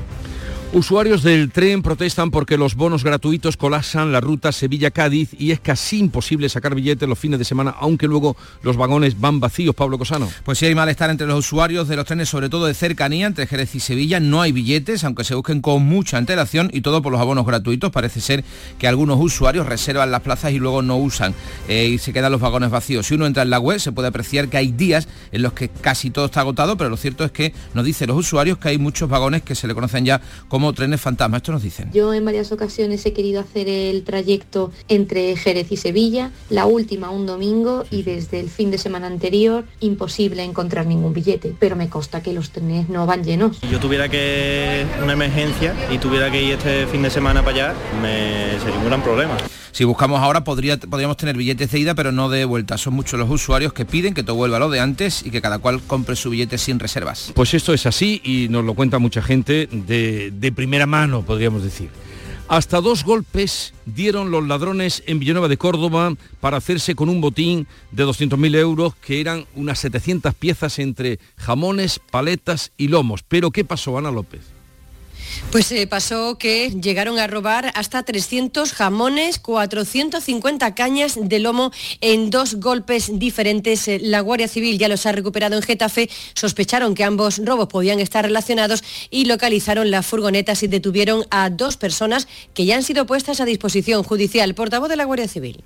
Usuarios 0.73 1.25
del 1.25 1.51
tren 1.51 1.83
protestan 1.83 2.31
porque 2.31 2.57
los 2.57 2.77
bonos 2.77 3.03
gratuitos 3.03 3.57
colapsan 3.57 4.13
la 4.13 4.21
ruta 4.21 4.53
Sevilla-Cádiz 4.53 5.31
y 5.37 5.51
es 5.51 5.59
casi 5.59 5.99
imposible 5.99 6.49
sacar 6.49 6.77
billetes 6.77 7.09
los 7.09 7.19
fines 7.19 7.41
de 7.41 7.45
semana, 7.45 7.75
aunque 7.81 8.07
luego 8.07 8.37
los 8.63 8.77
vagones 8.77 9.19
van 9.19 9.41
vacíos. 9.41 9.75
Pablo 9.75 9.99
Cosano. 9.99 10.29
Pues 10.45 10.59
sí 10.59 10.67
hay 10.67 10.77
malestar 10.77 11.11
entre 11.11 11.27
los 11.27 11.41
usuarios 11.41 11.89
de 11.89 11.97
los 11.97 12.05
trenes, 12.05 12.29
sobre 12.29 12.49
todo 12.49 12.67
de 12.67 12.75
cercanía, 12.75 13.27
entre 13.27 13.49
Jerez 13.49 13.75
y 13.75 13.81
Sevilla. 13.81 14.21
No 14.21 14.43
hay 14.43 14.53
billetes, 14.53 15.03
aunque 15.03 15.25
se 15.25 15.35
busquen 15.35 15.61
con 15.61 15.83
mucha 15.83 16.19
antelación 16.19 16.71
y 16.73 16.83
todo 16.83 17.03
por 17.03 17.11
los 17.11 17.21
abonos 17.21 17.47
gratuitos. 17.47 17.91
Parece 17.91 18.21
ser 18.21 18.45
que 18.79 18.87
algunos 18.87 19.19
usuarios 19.21 19.67
reservan 19.67 20.13
las 20.13 20.21
plazas 20.21 20.53
y 20.53 20.61
luego 20.61 20.83
no 20.83 20.99
usan 20.99 21.35
eh, 21.67 21.87
y 21.87 21.99
se 21.99 22.13
quedan 22.13 22.31
los 22.31 22.41
vagones 22.41 22.71
vacíos. 22.71 23.09
Si 23.09 23.15
uno 23.15 23.27
entra 23.27 23.43
en 23.43 23.51
la 23.51 23.59
web 23.59 23.81
se 23.81 23.91
puede 23.91 24.07
apreciar 24.07 24.49
que 24.49 24.59
hay 24.59 24.71
días 24.71 25.09
en 25.33 25.43
los 25.43 25.53
que 25.53 25.69
casi 25.69 26.11
todo 26.11 26.27
está 26.27 26.43
agotado, 26.43 26.77
pero 26.77 26.91
lo 26.91 26.97
cierto 26.97 27.25
es 27.25 27.33
que 27.33 27.53
nos 27.75 27.85
dicen 27.85 28.07
los 28.07 28.19
usuarios 28.19 28.59
que 28.59 28.69
hay 28.69 28.79
muchos 28.79 29.09
vagones 29.09 29.43
que 29.43 29.57
se 29.57 29.67
le 29.67 29.75
conocen 29.75 30.05
ya 30.05 30.21
como 30.47 30.60
trenes 30.75 31.01
fantasma. 31.01 31.39
Esto 31.39 31.53
nos 31.53 31.63
dicen. 31.63 31.91
Yo 31.93 32.15
en 32.15 32.25
varias 32.25 32.53
ocasiones 32.53 33.05
he 33.07 33.13
querido 33.13 33.41
hacer 33.41 33.69
el 33.69 34.03
trayecto 34.05 34.71
entre 34.89 35.37
Jerez 35.37 35.73
y 35.73 35.77
Sevilla, 35.77 36.31
la 36.49 36.67
última 36.67 37.11
un 37.11 37.27
domingo 37.27 37.85
y 37.91 38.03
desde 38.03 38.41
el 38.41 38.51
fin 38.51 38.71
de 38.71 38.79
semana 38.79 39.07
anterior 39.07 39.65
imposible 39.81 40.45
encontrar 40.45 40.87
ningún 40.87 41.13
billete, 41.13 41.55
pero 41.59 41.77
me 41.77 41.89
consta 41.89 42.23
que 42.23 42.33
los 42.33 42.51
trenes 42.51 42.89
no 42.89 43.07
van 43.07 43.25
llenos. 43.25 43.59
Si 43.59 43.69
yo 43.69 43.81
tuviera 43.81 44.09
que 44.09 44.85
una 45.03 45.13
emergencia 45.15 45.75
y 45.91 45.99
tuviera 45.99 46.31
que 46.31 46.43
ir 46.43 46.53
este 46.53 46.87
fin 46.87 47.03
de 47.03 47.11
semana 47.11 47.43
para 47.45 47.71
allá, 47.71 47.75
me 48.03 48.59
sería 48.61 48.79
un 48.79 48.87
gran 48.87 49.03
problema. 49.03 49.37
Si 49.73 49.85
buscamos 49.85 50.21
ahora 50.21 50.45
podría, 50.45 50.79
podríamos 50.79 51.17
tener 51.17 51.37
billetes 51.37 51.71
de 51.71 51.79
ida 51.79 51.95
pero 51.95 52.13
no 52.13 52.29
de 52.29 52.45
vuelta. 52.45 52.79
Son 52.79 52.95
muchos 52.95 53.19
los 53.19 53.31
usuarios 53.31 53.73
que 53.73 53.85
piden 53.85 54.15
que 54.15 54.23
todo 54.23 54.37
vuelva 54.37 54.59
lo 54.59 54.71
de 54.71 54.81
antes 54.81 55.25
y 55.25 55.31
que 55.31 55.41
cada 55.41 55.59
cual 55.59 55.81
compre 55.87 56.17
su 56.17 56.31
billete 56.31 56.59
sin 56.59 56.79
reservas. 56.79 57.33
Pues 57.35 57.55
esto 57.55 57.73
es 57.73 57.87
así 57.87 58.21
y 58.25 58.49
nos 58.49 58.65
lo 58.65 58.75
cuenta 58.75 58.99
mucha 58.99 59.23
gente 59.23 59.69
de, 59.71 60.33
de 60.33 60.53
primera 60.53 60.87
mano, 60.87 61.23
podríamos 61.23 61.63
decir. 61.63 61.91
Hasta 62.51 62.81
dos 62.81 63.05
golpes 63.05 63.75
dieron 63.87 64.33
los 64.33 64.45
ladrones 64.45 65.05
en 65.07 65.21
Villanueva 65.21 65.47
de 65.47 65.57
Córdoba 65.57 66.15
para 66.41 66.57
hacerse 66.57 66.97
con 66.97 67.09
un 67.09 67.21
botín 67.21 67.69
de 67.93 68.05
200.000 68.05 68.57
euros, 68.57 68.97
que 68.97 69.21
eran 69.21 69.47
unas 69.55 69.79
700 69.79 70.35
piezas 70.35 70.81
entre 70.81 71.21
jamones, 71.37 72.01
paletas 72.11 72.73
y 72.77 72.89
lomos. 72.89 73.23
Pero 73.23 73.53
¿qué 73.53 73.65
pasó, 73.65 73.97
Ana 73.97 74.11
López? 74.11 74.41
Pues 75.51 75.73
eh, 75.73 75.87
pasó 75.87 76.39
que 76.39 76.71
llegaron 76.71 77.19
a 77.19 77.27
robar 77.27 77.73
hasta 77.75 78.03
300 78.03 78.73
jamones, 78.73 79.39
450 79.39 80.75
cañas 80.75 81.19
de 81.21 81.39
lomo 81.39 81.73
en 82.01 82.31
dos 82.31 82.55
golpes 82.57 83.19
diferentes. 83.19 83.89
Eh, 83.89 83.99
La 84.01 84.21
Guardia 84.21 84.49
Civil 84.49 84.79
ya 84.79 84.89
los 84.89 85.07
ha 85.07 85.13
recuperado 85.13 85.57
en 85.57 85.63
Getafe. 85.63 86.09
Sospecharon 86.35 86.95
que 86.95 87.05
ambos 87.05 87.41
robos 87.45 87.69
podían 87.69 88.01
estar 88.01 88.25
relacionados 88.25 88.85
y 89.11 89.25
localizaron 89.25 89.91
las 89.91 90.07
furgonetas 90.07 90.63
y 90.63 90.69
detuvieron 90.69 91.25
a 91.31 91.51
dos 91.51 91.77
personas 91.77 92.29
que 92.55 92.65
ya 92.65 92.77
han 92.77 92.83
sido 92.83 93.07
puestas 93.07 93.41
a 93.41 93.45
disposición 93.45 94.03
judicial. 94.03 94.55
Portavoz 94.55 94.89
de 94.89 94.97
la 94.97 95.05
Guardia 95.05 95.29
Civil. 95.29 95.65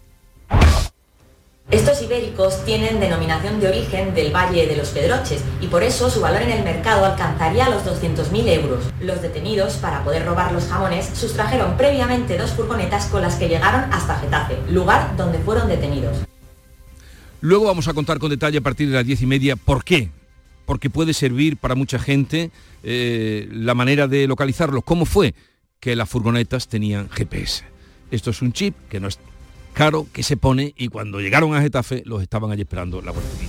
Estos 1.71 2.03
ibéricos 2.03 2.63
tienen 2.67 3.01
denominación 3.01 3.59
de 3.59 3.69
origen 3.69 4.15
del 4.15 4.35
Valle 4.35 4.67
de 4.67 4.77
los 4.77 4.91
Pedroches 4.91 5.43
y 5.63 5.67
por 5.67 5.83
eso 5.83 6.11
su 6.11 6.21
valor 6.21 6.43
en 6.43 6.51
el 6.51 6.63
mercado 6.63 7.07
alcanzaría 7.07 7.71
los 7.71 7.85
200.000 7.85 8.49
euros. 8.49 8.85
Los 9.01 9.23
detenidos, 9.23 9.75
para 9.77 10.05
poder 10.05 10.27
robar 10.27 10.53
los 10.53 10.67
jamones, 10.67 11.07
sustrajeron 11.15 11.77
previamente 11.79 12.37
dos 12.37 12.51
furgonetas 12.51 13.07
con 13.07 13.23
las 13.23 13.37
que 13.37 13.49
llegaron 13.49 13.93
hasta 13.93 14.17
Getafe, 14.17 14.59
lugar 14.71 15.17
donde 15.17 15.39
fueron 15.39 15.69
detenidos. 15.69 16.19
Luego 17.41 17.65
vamos 17.65 17.89
a 17.89 17.95
contar 17.95 18.19
con 18.19 18.31
detalle 18.31 18.59
a 18.59 18.63
partir 18.63 18.89
de 18.89 18.95
las 18.95 19.07
diez 19.07 19.23
y 19.23 19.27
media 19.27 19.57
por 19.57 19.85
qué. 19.85 20.11
Porque 20.67 20.89
puede 20.91 21.13
servir 21.13 21.57
para 21.59 21.75
mucha 21.75 21.99
gente 21.99 22.51
eh, 22.83 23.49
la 23.53 23.75
manera 23.75 24.07
de 24.07 24.27
localizarlos. 24.27 24.83
¿Cómo 24.85 25.05
fue? 25.05 25.35
Que 25.81 25.97
las 25.97 26.09
furgonetas 26.09 26.69
tenían 26.69 27.11
GPS. 27.11 27.65
Esto 28.11 28.31
es 28.31 28.41
un 28.41 28.53
chip 28.53 28.75
que 28.89 29.01
no 29.01 29.09
es 29.09 29.19
caro, 29.75 30.07
que 30.13 30.23
se 30.23 30.39
pone 30.39 30.73
y 30.79 30.89
cuando 30.89 31.21
llegaron 31.21 31.55
a 31.55 31.61
Getafe 31.61 32.03
los 32.07 32.23
estaban 32.23 32.51
allí 32.51 32.63
esperando 32.63 33.03
la 33.03 33.11
Guardia. 33.11 33.49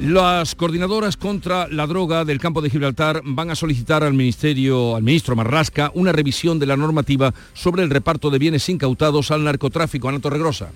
Las 0.00 0.56
coordinadoras 0.56 1.16
contra 1.16 1.68
la 1.68 1.86
droga 1.86 2.24
del 2.24 2.40
campo 2.40 2.60
de 2.60 2.68
Gibraltar 2.68 3.22
van 3.24 3.50
a 3.50 3.54
solicitar 3.54 4.02
al 4.02 4.12
ministerio, 4.12 4.96
al 4.96 5.04
ministro 5.04 5.36
Marrasca, 5.36 5.92
una 5.94 6.12
revisión 6.12 6.58
de 6.58 6.66
la 6.66 6.76
normativa 6.76 7.32
sobre 7.54 7.84
el 7.84 7.90
reparto 7.90 8.28
de 8.28 8.38
bienes 8.38 8.68
incautados 8.68 9.30
al 9.30 9.44
narcotráfico. 9.44 10.08
Ana 10.08 10.18
Torregrosa. 10.18 10.72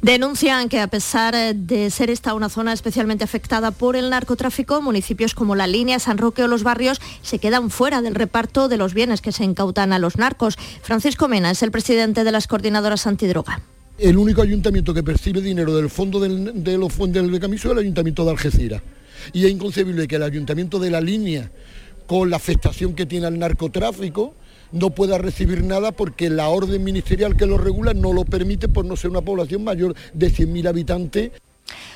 Denuncian 0.00 0.68
que 0.68 0.80
a 0.80 0.86
pesar 0.86 1.34
de 1.54 1.90
ser 1.90 2.08
esta 2.08 2.34
una 2.34 2.48
zona 2.48 2.72
especialmente 2.72 3.24
afectada 3.24 3.70
por 3.70 3.96
el 3.96 4.10
narcotráfico, 4.10 4.80
municipios 4.80 5.34
como 5.34 5.54
La 5.54 5.66
Línea, 5.66 5.98
San 5.98 6.18
Roque 6.18 6.44
o 6.44 6.48
Los 6.48 6.62
Barrios 6.62 7.00
se 7.22 7.40
quedan 7.40 7.68
fuera 7.68 8.00
del 8.00 8.14
reparto 8.14 8.68
de 8.68 8.76
los 8.76 8.94
bienes 8.94 9.20
que 9.20 9.32
se 9.32 9.44
incautan 9.44 9.92
a 9.92 9.98
los 9.98 10.16
narcos. 10.16 10.56
Francisco 10.82 11.28
Mena 11.28 11.50
es 11.50 11.62
el 11.62 11.70
presidente 11.70 12.24
de 12.24 12.32
las 12.32 12.46
coordinadoras 12.46 13.06
antidroga. 13.06 13.60
El 13.98 14.16
único 14.16 14.42
ayuntamiento 14.42 14.94
que 14.94 15.02
percibe 15.02 15.40
dinero 15.40 15.74
del 15.74 15.90
fondo 15.90 16.20
de 16.20 16.78
los 16.78 17.12
del 17.12 17.32
Becamiso 17.32 17.66
es 17.66 17.72
el 17.72 17.78
ayuntamiento 17.80 18.24
de 18.24 18.30
Algeciras. 18.30 18.80
Y 19.32 19.44
es 19.44 19.50
inconcebible 19.50 20.06
que 20.06 20.14
el 20.14 20.22
ayuntamiento 20.22 20.78
de 20.78 20.88
la 20.88 21.00
línea, 21.00 21.50
con 22.06 22.30
la 22.30 22.36
afectación 22.36 22.94
que 22.94 23.06
tiene 23.06 23.26
al 23.26 23.40
narcotráfico, 23.40 24.36
no 24.70 24.90
pueda 24.90 25.18
recibir 25.18 25.64
nada 25.64 25.90
porque 25.90 26.30
la 26.30 26.48
orden 26.48 26.84
ministerial 26.84 27.36
que 27.36 27.46
lo 27.46 27.58
regula 27.58 27.92
no 27.92 28.12
lo 28.12 28.24
permite 28.24 28.68
por 28.68 28.84
no 28.84 28.94
ser 28.94 29.10
una 29.10 29.22
población 29.22 29.64
mayor 29.64 29.96
de 30.14 30.30
100.000 30.30 30.68
habitantes. 30.68 31.32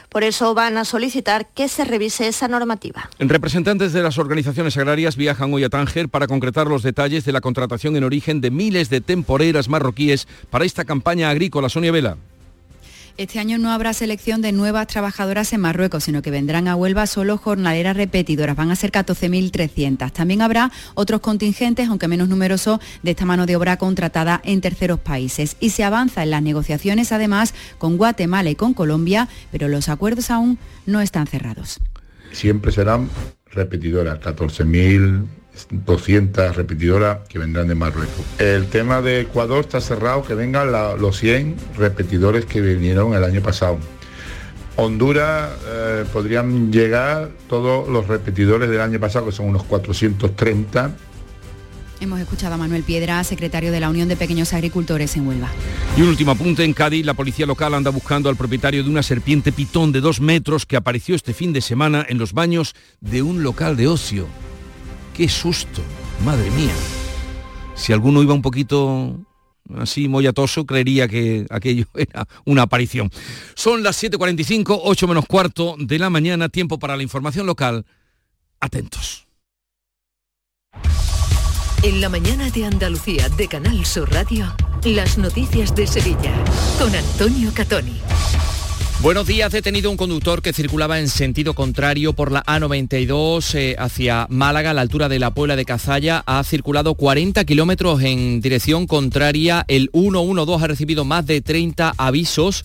Por 0.08 0.24
eso 0.24 0.54
van 0.54 0.76
a 0.76 0.84
solicitar 0.84 1.48
que 1.54 1.68
se 1.68 1.84
revise 1.84 2.28
esa 2.28 2.48
normativa. 2.48 3.08
Representantes 3.18 3.92
de 3.92 4.02
las 4.02 4.18
organizaciones 4.18 4.76
agrarias 4.76 5.16
viajan 5.16 5.52
hoy 5.54 5.64
a 5.64 5.68
Tánger 5.68 6.08
para 6.08 6.26
concretar 6.26 6.66
los 6.66 6.82
detalles 6.82 7.24
de 7.24 7.32
la 7.32 7.40
contratación 7.40 7.96
en 7.96 8.04
origen 8.04 8.40
de 8.40 8.50
miles 8.50 8.90
de 8.90 9.00
temporeras 9.00 9.68
marroquíes 9.68 10.28
para 10.50 10.64
esta 10.64 10.84
campaña 10.84 11.30
agrícola. 11.30 11.68
Sonia 11.68 11.92
Vela. 11.92 12.16
Este 13.18 13.38
año 13.38 13.58
no 13.58 13.70
habrá 13.70 13.92
selección 13.92 14.40
de 14.40 14.52
nuevas 14.52 14.86
trabajadoras 14.86 15.52
en 15.52 15.60
Marruecos, 15.60 16.04
sino 16.04 16.22
que 16.22 16.30
vendrán 16.30 16.66
a 16.66 16.76
Huelva 16.76 17.06
solo 17.06 17.36
jornaleras 17.36 17.96
repetidoras. 17.96 18.56
Van 18.56 18.70
a 18.70 18.76
ser 18.76 18.90
14.300. 18.90 20.10
También 20.12 20.40
habrá 20.40 20.72
otros 20.94 21.20
contingentes, 21.20 21.88
aunque 21.88 22.08
menos 22.08 22.28
numerosos, 22.28 22.80
de 23.02 23.10
esta 23.10 23.26
mano 23.26 23.44
de 23.44 23.56
obra 23.56 23.76
contratada 23.76 24.40
en 24.44 24.62
terceros 24.62 24.98
países. 24.98 25.56
Y 25.60 25.70
se 25.70 25.84
avanza 25.84 26.22
en 26.22 26.30
las 26.30 26.42
negociaciones, 26.42 27.12
además, 27.12 27.54
con 27.78 27.98
Guatemala 27.98 28.48
y 28.48 28.54
con 28.54 28.72
Colombia, 28.72 29.28
pero 29.50 29.68
los 29.68 29.88
acuerdos 29.88 30.30
aún 30.30 30.58
no 30.86 31.00
están 31.00 31.26
cerrados. 31.26 31.80
Siempre 32.32 32.72
serán 32.72 33.10
repetidoras, 33.50 34.20
14.000 34.20 35.41
200 35.70 36.56
repetidoras 36.56 37.18
que 37.28 37.38
vendrán 37.38 37.68
de 37.68 37.74
Marruecos. 37.74 38.24
El 38.38 38.66
tema 38.68 39.00
de 39.02 39.20
Ecuador 39.20 39.60
está 39.60 39.80
cerrado, 39.80 40.22
que 40.22 40.34
vengan 40.34 40.72
la- 40.72 40.96
los 40.96 41.18
100 41.18 41.56
repetidores 41.76 42.44
que 42.46 42.60
vinieron 42.60 43.14
el 43.14 43.24
año 43.24 43.40
pasado. 43.42 43.78
Honduras 44.76 45.50
eh, 45.66 46.04
podrían 46.12 46.72
llegar 46.72 47.30
todos 47.48 47.88
los 47.88 48.06
repetidores 48.08 48.70
del 48.70 48.80
año 48.80 48.98
pasado, 48.98 49.26
que 49.26 49.32
son 49.32 49.46
unos 49.46 49.64
430. 49.64 50.92
Hemos 52.00 52.18
escuchado 52.20 52.54
a 52.54 52.56
Manuel 52.56 52.82
Piedra, 52.82 53.22
secretario 53.22 53.70
de 53.70 53.78
la 53.78 53.88
Unión 53.90 54.08
de 54.08 54.16
Pequeños 54.16 54.52
Agricultores 54.54 55.14
en 55.16 55.28
Huelva. 55.28 55.48
Y 55.96 56.02
un 56.02 56.08
último 56.08 56.32
apunte, 56.32 56.64
en 56.64 56.72
Cádiz 56.72 57.04
la 57.06 57.14
policía 57.14 57.46
local 57.46 57.74
anda 57.74 57.90
buscando 57.90 58.28
al 58.28 58.34
propietario 58.36 58.82
de 58.82 58.90
una 58.90 59.02
serpiente 59.04 59.52
pitón 59.52 59.92
de 59.92 60.00
dos 60.00 60.20
metros 60.20 60.66
que 60.66 60.76
apareció 60.76 61.14
este 61.14 61.32
fin 61.34 61.52
de 61.52 61.60
semana 61.60 62.04
en 62.08 62.18
los 62.18 62.32
baños 62.32 62.74
de 63.00 63.22
un 63.22 63.42
local 63.44 63.76
de 63.76 63.86
ocio. 63.88 64.26
¡Qué 65.14 65.28
susto! 65.28 65.82
Madre 66.24 66.50
mía. 66.50 66.74
Si 67.74 67.92
alguno 67.92 68.22
iba 68.22 68.34
un 68.34 68.42
poquito 68.42 69.18
así 69.78 70.08
mollatoso, 70.08 70.66
creería 70.66 71.08
que 71.08 71.46
aquello 71.50 71.86
era 71.94 72.26
una 72.44 72.62
aparición. 72.62 73.10
Son 73.54 73.82
las 73.82 74.02
7.45, 74.02 74.80
8 74.82 75.08
menos 75.08 75.26
cuarto 75.26 75.76
de 75.78 75.98
la 75.98 76.10
mañana, 76.10 76.48
tiempo 76.48 76.78
para 76.78 76.96
la 76.96 77.02
información 77.02 77.46
local. 77.46 77.84
Atentos. 78.60 79.26
En 81.82 82.00
la 82.00 82.08
mañana 82.08 82.48
de 82.50 82.64
Andalucía 82.64 83.28
de 83.30 83.48
Canal 83.48 83.84
Sur 83.84 84.12
Radio, 84.12 84.54
las 84.84 85.18
noticias 85.18 85.74
de 85.74 85.88
Sevilla 85.88 86.32
con 86.78 86.94
Antonio 86.94 87.50
Catoni. 87.52 88.00
Buenos 89.02 89.26
días, 89.26 89.50
detenido 89.50 89.90
un 89.90 89.96
conductor 89.96 90.42
que 90.42 90.52
circulaba 90.52 91.00
en 91.00 91.08
sentido 91.08 91.54
contrario 91.54 92.12
por 92.12 92.30
la 92.30 92.44
A92 92.44 93.54
eh, 93.56 93.74
hacia 93.76 94.28
Málaga, 94.30 94.70
a 94.70 94.74
la 94.74 94.80
altura 94.80 95.08
de 95.08 95.18
la 95.18 95.32
Puebla 95.32 95.56
de 95.56 95.64
Cazalla. 95.64 96.22
Ha 96.24 96.44
circulado 96.44 96.94
40 96.94 97.44
kilómetros 97.44 98.00
en 98.02 98.40
dirección 98.40 98.86
contraria. 98.86 99.64
El 99.66 99.90
112 99.92 100.64
ha 100.64 100.68
recibido 100.68 101.04
más 101.04 101.26
de 101.26 101.40
30 101.40 101.94
avisos. 101.98 102.64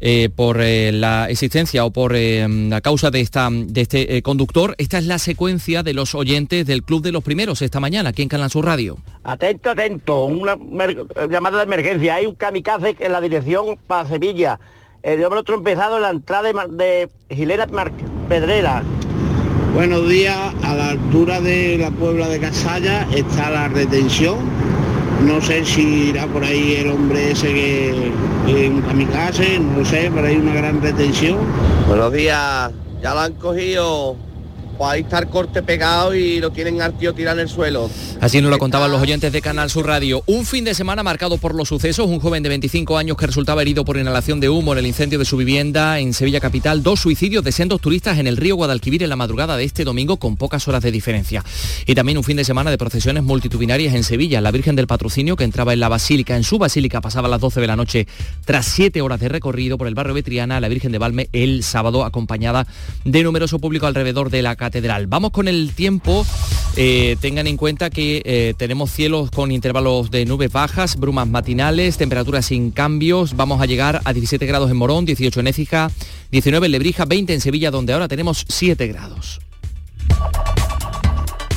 eh, 0.00 0.28
por 0.28 0.60
eh, 0.60 0.92
la 0.92 1.30
existencia 1.30 1.84
o 1.84 1.90
por 1.90 2.14
eh, 2.14 2.46
la 2.48 2.80
causa 2.80 3.10
de, 3.10 3.20
esta, 3.20 3.48
de 3.50 3.80
este 3.80 4.22
conductor. 4.22 4.74
Esta 4.78 4.98
es 4.98 5.06
la 5.06 5.18
secuencia 5.18 5.82
de 5.82 5.94
los 5.94 6.14
oyentes 6.14 6.66
del 6.66 6.82
Club 6.82 7.02
de 7.02 7.12
los 7.12 7.22
Primeros 7.22 7.62
esta 7.62 7.80
mañana, 7.80 8.10
aquí 8.10 8.22
en 8.22 8.28
Canal 8.28 8.50
Sur 8.50 8.66
Radio. 8.66 8.98
Atento, 9.24 9.70
atento, 9.70 10.24
una 10.24 10.56
llamada 11.30 11.58
de 11.58 11.64
emergencia. 11.64 12.16
Hay 12.16 12.26
un 12.26 12.34
kamikaze 12.34 12.96
en 12.98 13.12
la 13.12 13.20
dirección 13.20 13.78
para 13.86 14.08
Sevilla. 14.08 14.58
El 15.06 15.24
hombre 15.24 15.44
trompezado 15.44 15.96
en 15.98 16.02
la 16.02 16.10
entrada 16.10 16.50
de, 16.68 17.08
Gilera 17.30 17.68
Mar- 17.68 17.92
Pedrera. 18.28 18.82
Buenos 19.72 20.08
días, 20.08 20.36
a 20.64 20.74
la 20.74 20.88
altura 20.88 21.40
de 21.40 21.78
la 21.78 21.92
Puebla 21.92 22.26
de 22.26 22.40
Casalla 22.40 23.06
está 23.14 23.50
la 23.50 23.68
retención. 23.68 24.34
No 25.24 25.40
sé 25.40 25.64
si 25.64 26.08
irá 26.08 26.26
por 26.26 26.42
ahí 26.42 26.74
el 26.80 26.90
hombre 26.90 27.30
ese 27.30 27.54
que, 27.54 28.10
que 28.48 28.68
un 28.68 28.82
kamikaze, 28.82 29.60
no 29.60 29.78
lo 29.78 29.84
sé, 29.84 30.10
pero 30.12 30.26
hay 30.26 30.38
una 30.38 30.54
gran 30.54 30.82
retención. 30.82 31.38
Buenos 31.86 32.12
días, 32.12 32.72
ya 33.00 33.14
lo 33.14 33.20
han 33.20 33.34
cogido. 33.34 34.16
Pues 34.76 34.90
ahí 34.90 35.00
está 35.02 35.20
el 35.20 35.28
corte 35.28 35.62
pegado 35.62 36.14
y 36.14 36.38
lo 36.38 36.50
tienen 36.50 36.82
al 36.82 36.96
tío 36.98 37.14
tirado 37.14 37.38
en 37.38 37.44
el 37.44 37.48
suelo. 37.48 37.90
Así 38.20 38.40
nos 38.40 38.50
lo 38.50 38.58
contaban 38.58 38.90
los 38.90 39.00
oyentes 39.00 39.32
de 39.32 39.40
Canal 39.40 39.70
Sur 39.70 39.86
Radio. 39.86 40.22
Un 40.26 40.44
fin 40.44 40.64
de 40.64 40.74
semana 40.74 41.02
marcado 41.02 41.38
por 41.38 41.54
los 41.54 41.68
sucesos. 41.68 42.06
Un 42.06 42.20
joven 42.20 42.42
de 42.42 42.50
25 42.50 42.98
años 42.98 43.16
que 43.16 43.26
resultaba 43.26 43.62
herido 43.62 43.84
por 43.84 43.96
inhalación 43.96 44.40
de 44.40 44.48
humo 44.48 44.72
en 44.72 44.80
el 44.80 44.86
incendio 44.86 45.18
de 45.18 45.24
su 45.24 45.36
vivienda 45.36 45.98
en 45.98 46.12
Sevilla 46.12 46.40
Capital. 46.40 46.82
Dos 46.82 47.00
suicidios 47.00 47.42
de 47.42 47.52
sendos 47.52 47.80
turistas 47.80 48.18
en 48.18 48.26
el 48.26 48.36
río 48.36 48.56
Guadalquivir 48.56 49.02
en 49.02 49.08
la 49.08 49.16
madrugada 49.16 49.56
de 49.56 49.64
este 49.64 49.84
domingo 49.84 50.18
con 50.18 50.36
pocas 50.36 50.68
horas 50.68 50.82
de 50.82 50.90
diferencia. 50.90 51.42
Y 51.86 51.94
también 51.94 52.18
un 52.18 52.24
fin 52.24 52.36
de 52.36 52.44
semana 52.44 52.70
de 52.70 52.78
procesiones 52.78 53.22
multitudinarias 53.22 53.94
en 53.94 54.04
Sevilla. 54.04 54.40
La 54.40 54.50
Virgen 54.50 54.76
del 54.76 54.86
Patrocinio 54.86 55.36
que 55.36 55.44
entraba 55.44 55.72
en 55.72 55.80
la 55.80 55.88
Basílica, 55.88 56.36
en 56.36 56.44
su 56.44 56.58
Basílica, 56.58 57.00
pasaba 57.00 57.28
a 57.28 57.30
las 57.30 57.40
12 57.40 57.60
de 57.60 57.66
la 57.66 57.76
noche 57.76 58.06
tras 58.44 58.66
siete 58.66 59.00
horas 59.00 59.20
de 59.20 59.28
recorrido 59.28 59.78
por 59.78 59.88
el 59.88 59.94
barrio 59.94 60.14
Betriana. 60.14 60.60
La 60.60 60.68
Virgen 60.68 60.92
de 60.92 60.98
Valme 60.98 61.28
el 61.32 61.62
sábado 61.62 62.04
acompañada 62.04 62.66
de 63.04 63.22
numeroso 63.22 63.58
público 63.58 63.86
alrededor 63.86 64.30
de 64.30 64.42
la 64.42 64.56
catedral. 64.66 65.06
Vamos 65.06 65.30
con 65.30 65.46
el 65.46 65.72
tiempo. 65.74 66.26
Eh, 66.76 67.16
tengan 67.20 67.46
en 67.46 67.56
cuenta 67.56 67.88
que 67.88 68.20
eh, 68.24 68.54
tenemos 68.58 68.90
cielos 68.90 69.30
con 69.30 69.52
intervalos 69.52 70.10
de 70.10 70.26
nubes 70.26 70.50
bajas, 70.50 70.96
brumas 70.96 71.28
matinales, 71.28 71.96
temperaturas 71.96 72.46
sin 72.46 72.72
cambios. 72.72 73.36
Vamos 73.36 73.62
a 73.62 73.66
llegar 73.66 74.00
a 74.04 74.12
17 74.12 74.44
grados 74.44 74.70
en 74.70 74.76
Morón, 74.76 75.04
18 75.04 75.38
en 75.40 75.46
Écija, 75.46 75.90
19 76.32 76.66
en 76.66 76.72
Lebrija, 76.72 77.04
20 77.04 77.32
en 77.32 77.40
Sevilla, 77.40 77.70
donde 77.70 77.92
ahora 77.92 78.08
tenemos 78.08 78.44
7 78.48 78.88
grados. 78.88 79.45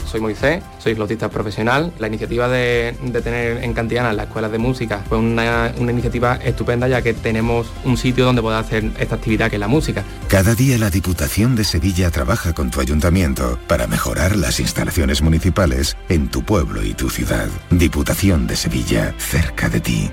Soy 0.09 0.21
Moisés, 0.21 0.63
soy 0.79 0.95
flautista 0.95 1.29
profesional. 1.29 1.93
La 1.99 2.07
iniciativa 2.07 2.47
de, 2.47 2.95
de 3.01 3.21
tener 3.21 3.63
en 3.63 3.73
Cantiana 3.73 4.11
las 4.11 4.27
escuelas 4.27 4.51
de 4.51 4.57
música 4.57 5.03
fue 5.07 5.19
una, 5.19 5.71
una 5.77 5.91
iniciativa 5.91 6.35
estupenda 6.35 6.87
ya 6.87 7.01
que 7.01 7.13
tenemos 7.13 7.67
un 7.83 7.95
sitio 7.95 8.25
donde 8.25 8.41
poder 8.41 8.59
hacer 8.59 8.91
esta 8.99 9.15
actividad 9.15 9.49
que 9.49 9.57
es 9.57 9.59
la 9.59 9.67
música. 9.67 10.03
Cada 10.27 10.55
día 10.55 10.77
la 10.77 10.89
Diputación 10.89 11.55
de 11.55 11.63
Sevilla 11.63 12.09
trabaja 12.09 12.53
con 12.53 12.71
tu 12.71 12.81
ayuntamiento 12.81 13.59
para 13.67 13.87
mejorar 13.87 14.35
las 14.35 14.59
instalaciones 14.59 15.21
municipales 15.21 15.95
en 16.09 16.29
tu 16.29 16.43
pueblo 16.43 16.83
y 16.83 16.93
tu 16.93 17.09
ciudad. 17.09 17.47
Diputación 17.69 18.47
de 18.47 18.55
Sevilla, 18.55 19.13
cerca 19.17 19.69
de 19.69 19.79
ti. 19.79 20.09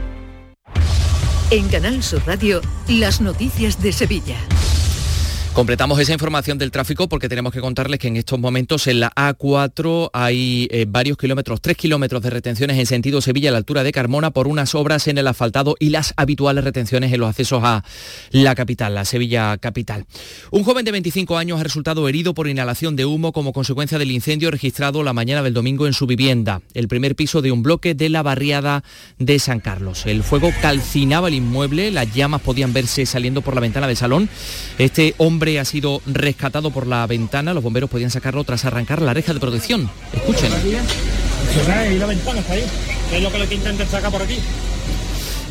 En 1.51 1.69
Canal 1.69 2.03
Sur 2.03 2.23
Radio, 2.27 2.61
las 2.89 3.21
noticias 3.21 3.81
de 3.81 3.93
Sevilla. 3.93 4.37
Completamos 5.57 5.99
esa 5.99 6.13
información 6.13 6.59
del 6.59 6.71
tráfico 6.71 7.09
porque 7.09 7.31
tenemos 7.31 7.51
que 7.51 7.63
contarles 7.63 7.99
que 7.99 8.09
en 8.09 8.17
estos 8.17 8.39
momentos 8.39 8.87
en 8.89 9.01
la 9.01 9.11
A4 9.15 10.11
hay 10.13 10.69
eh, 10.71 10.85
varios 10.87 11.17
kilómetros, 11.17 11.63
tres 11.63 11.79
kilómetros 11.79 12.21
de 12.21 12.29
retenciones 12.29 12.79
en 12.79 12.85
sentido 12.85 13.23
Sevilla 13.23 13.49
a 13.49 13.53
la 13.53 13.57
altura 13.57 13.83
de 13.83 13.91
Carmona 13.91 14.33
por 14.33 14.49
unas 14.49 14.75
obras 14.75 15.09
en 15.09 15.17
el 15.17 15.27
asfaltado 15.27 15.75
y 15.81 15.89
las 15.89 16.13
habituales 16.19 16.63
retenciones 16.63 17.11
en 17.11 17.21
los 17.21 17.31
accesos 17.31 17.63
a 17.65 17.83
la 18.33 18.55
capital, 18.55 18.95
la 18.95 19.07
Sevilla 19.07 19.57
capital. 19.57 20.05
Un 20.51 20.63
joven 20.63 20.85
de 20.85 20.93
25 20.93 21.39
años 21.39 21.59
ha 21.59 21.63
resultado 21.63 22.07
herido 22.07 22.35
por 22.35 22.49
inhalación 22.49 22.95
de 22.95 23.07
humo 23.07 23.33
como 23.33 23.55
consecuencia 23.55 23.99
del 23.99 24.11
incendio 24.11 24.51
registrado 24.51 25.03
la 25.03 25.15
mañana 25.15 25.43
del 25.43 25.55
domingo 25.55 25.87
en 25.87 25.95
su 25.95 26.07
vivienda, 26.07 26.61
el 26.75 26.87
primer 26.87 27.17
piso 27.17 27.41
de 27.41 27.51
un 27.51 27.63
bloque 27.63 27.95
de 27.95 28.11
la 28.11 28.23
barriada 28.23 28.85
de 29.19 29.39
San 29.39 29.61
Carlos. 29.61 30.05
El 30.05 30.23
fuego 30.23 30.51
calcinaba 30.61 31.29
el 31.29 31.35
inmueble, 31.35 31.91
las 31.93 32.15
llamas 32.15 32.43
podían 32.43 32.75
verse 32.75 33.07
saliendo 33.07 33.41
por 33.41 33.55
la 33.55 33.63
ventana 33.63 33.87
del 33.87 33.97
salón. 33.97 34.29
Este 34.77 35.15
hombre 35.17 35.46
ha 35.59 35.65
sido 35.65 36.03
rescatado 36.07 36.71
por 36.71 36.87
la 36.87 37.07
ventana, 37.07 37.55
los 37.55 37.63
bomberos 37.63 37.89
podían 37.89 38.11
sacarlo 38.11 38.45
tras 38.45 38.65
arrancar 38.65 39.01
la 39.03 39.15
reja 39.15 39.33
de 39.33 39.41
protección. 39.41 39.89
Escuchen. 40.13 40.51
lo 43.21 43.31
que 43.31 43.87
sacar 43.87 44.11
por 44.11 44.23
aquí. 44.23 44.39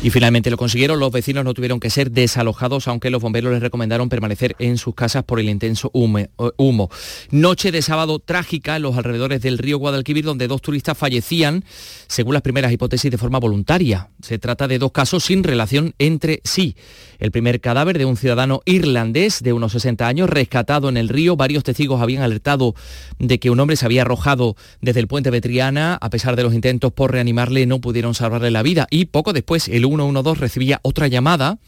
Y 0.02 0.10
finalmente 0.10 0.50
lo 0.50 0.56
consiguieron, 0.56 1.00
los 1.00 1.10
vecinos 1.10 1.44
no 1.44 1.54
tuvieron 1.54 1.80
que 1.80 1.90
ser 1.90 2.10
desalojados, 2.10 2.86
aunque 2.86 3.10
los 3.10 3.20
bomberos 3.20 3.52
les 3.52 3.62
recomendaron 3.62 4.08
permanecer 4.08 4.54
en 4.58 4.78
sus 4.78 4.94
casas 4.94 5.24
por 5.24 5.40
el 5.40 5.48
intenso 5.48 5.90
eh, 5.94 6.28
humo. 6.58 6.90
Noche 7.30 7.72
de 7.72 7.82
sábado 7.82 8.18
trágica 8.18 8.76
en 8.76 8.82
los 8.82 8.96
alrededores 8.96 9.40
del 9.40 9.58
río 9.58 9.78
Guadalquivir, 9.78 10.24
donde 10.24 10.48
dos 10.48 10.60
turistas 10.60 10.96
fallecían, 10.98 11.64
según 12.06 12.34
las 12.34 12.42
primeras 12.42 12.72
hipótesis, 12.72 13.10
de 13.10 13.18
forma 13.18 13.40
voluntaria. 13.40 14.10
Se 14.20 14.38
trata 14.38 14.68
de 14.68 14.78
dos 14.78 14.92
casos 14.92 15.24
sin 15.24 15.42
relación 15.42 15.94
entre 15.98 16.40
sí. 16.44 16.76
El 17.18 17.30
primer 17.30 17.60
cadáver 17.60 17.98
de 17.98 18.04
un 18.04 18.16
ciudadano 18.16 18.62
irlandés 18.64 19.42
de 19.42 19.52
unos 19.52 19.72
60 19.72 20.06
años, 20.06 20.30
rescatado 20.30 20.88
en 20.88 20.96
el 20.96 21.08
río. 21.08 21.36
Varios 21.36 21.64
testigos 21.64 22.00
habían 22.00 22.22
alertado 22.22 22.74
de 23.18 23.38
que 23.38 23.50
un 23.50 23.60
hombre 23.60 23.76
se 23.76 23.84
había 23.86 24.02
arrojado 24.02 24.56
desde 24.80 25.00
el 25.00 25.08
puente 25.08 25.30
Betriana. 25.30 25.98
A 26.00 26.10
pesar 26.10 26.36
de 26.36 26.42
los 26.42 26.54
intentos 26.54 26.92
por 26.92 27.12
reanimarle, 27.12 27.66
no 27.66 27.80
pudieron 27.80 28.14
salvarle 28.14 28.50
la 28.50 28.62
vida. 28.62 28.86
Y 28.90 29.06
poco 29.06 29.32
después, 29.32 29.68
el 29.68 29.84
112 29.84 30.40
recibía 30.40 30.80
otra 30.82 31.08
llamada 31.08 31.58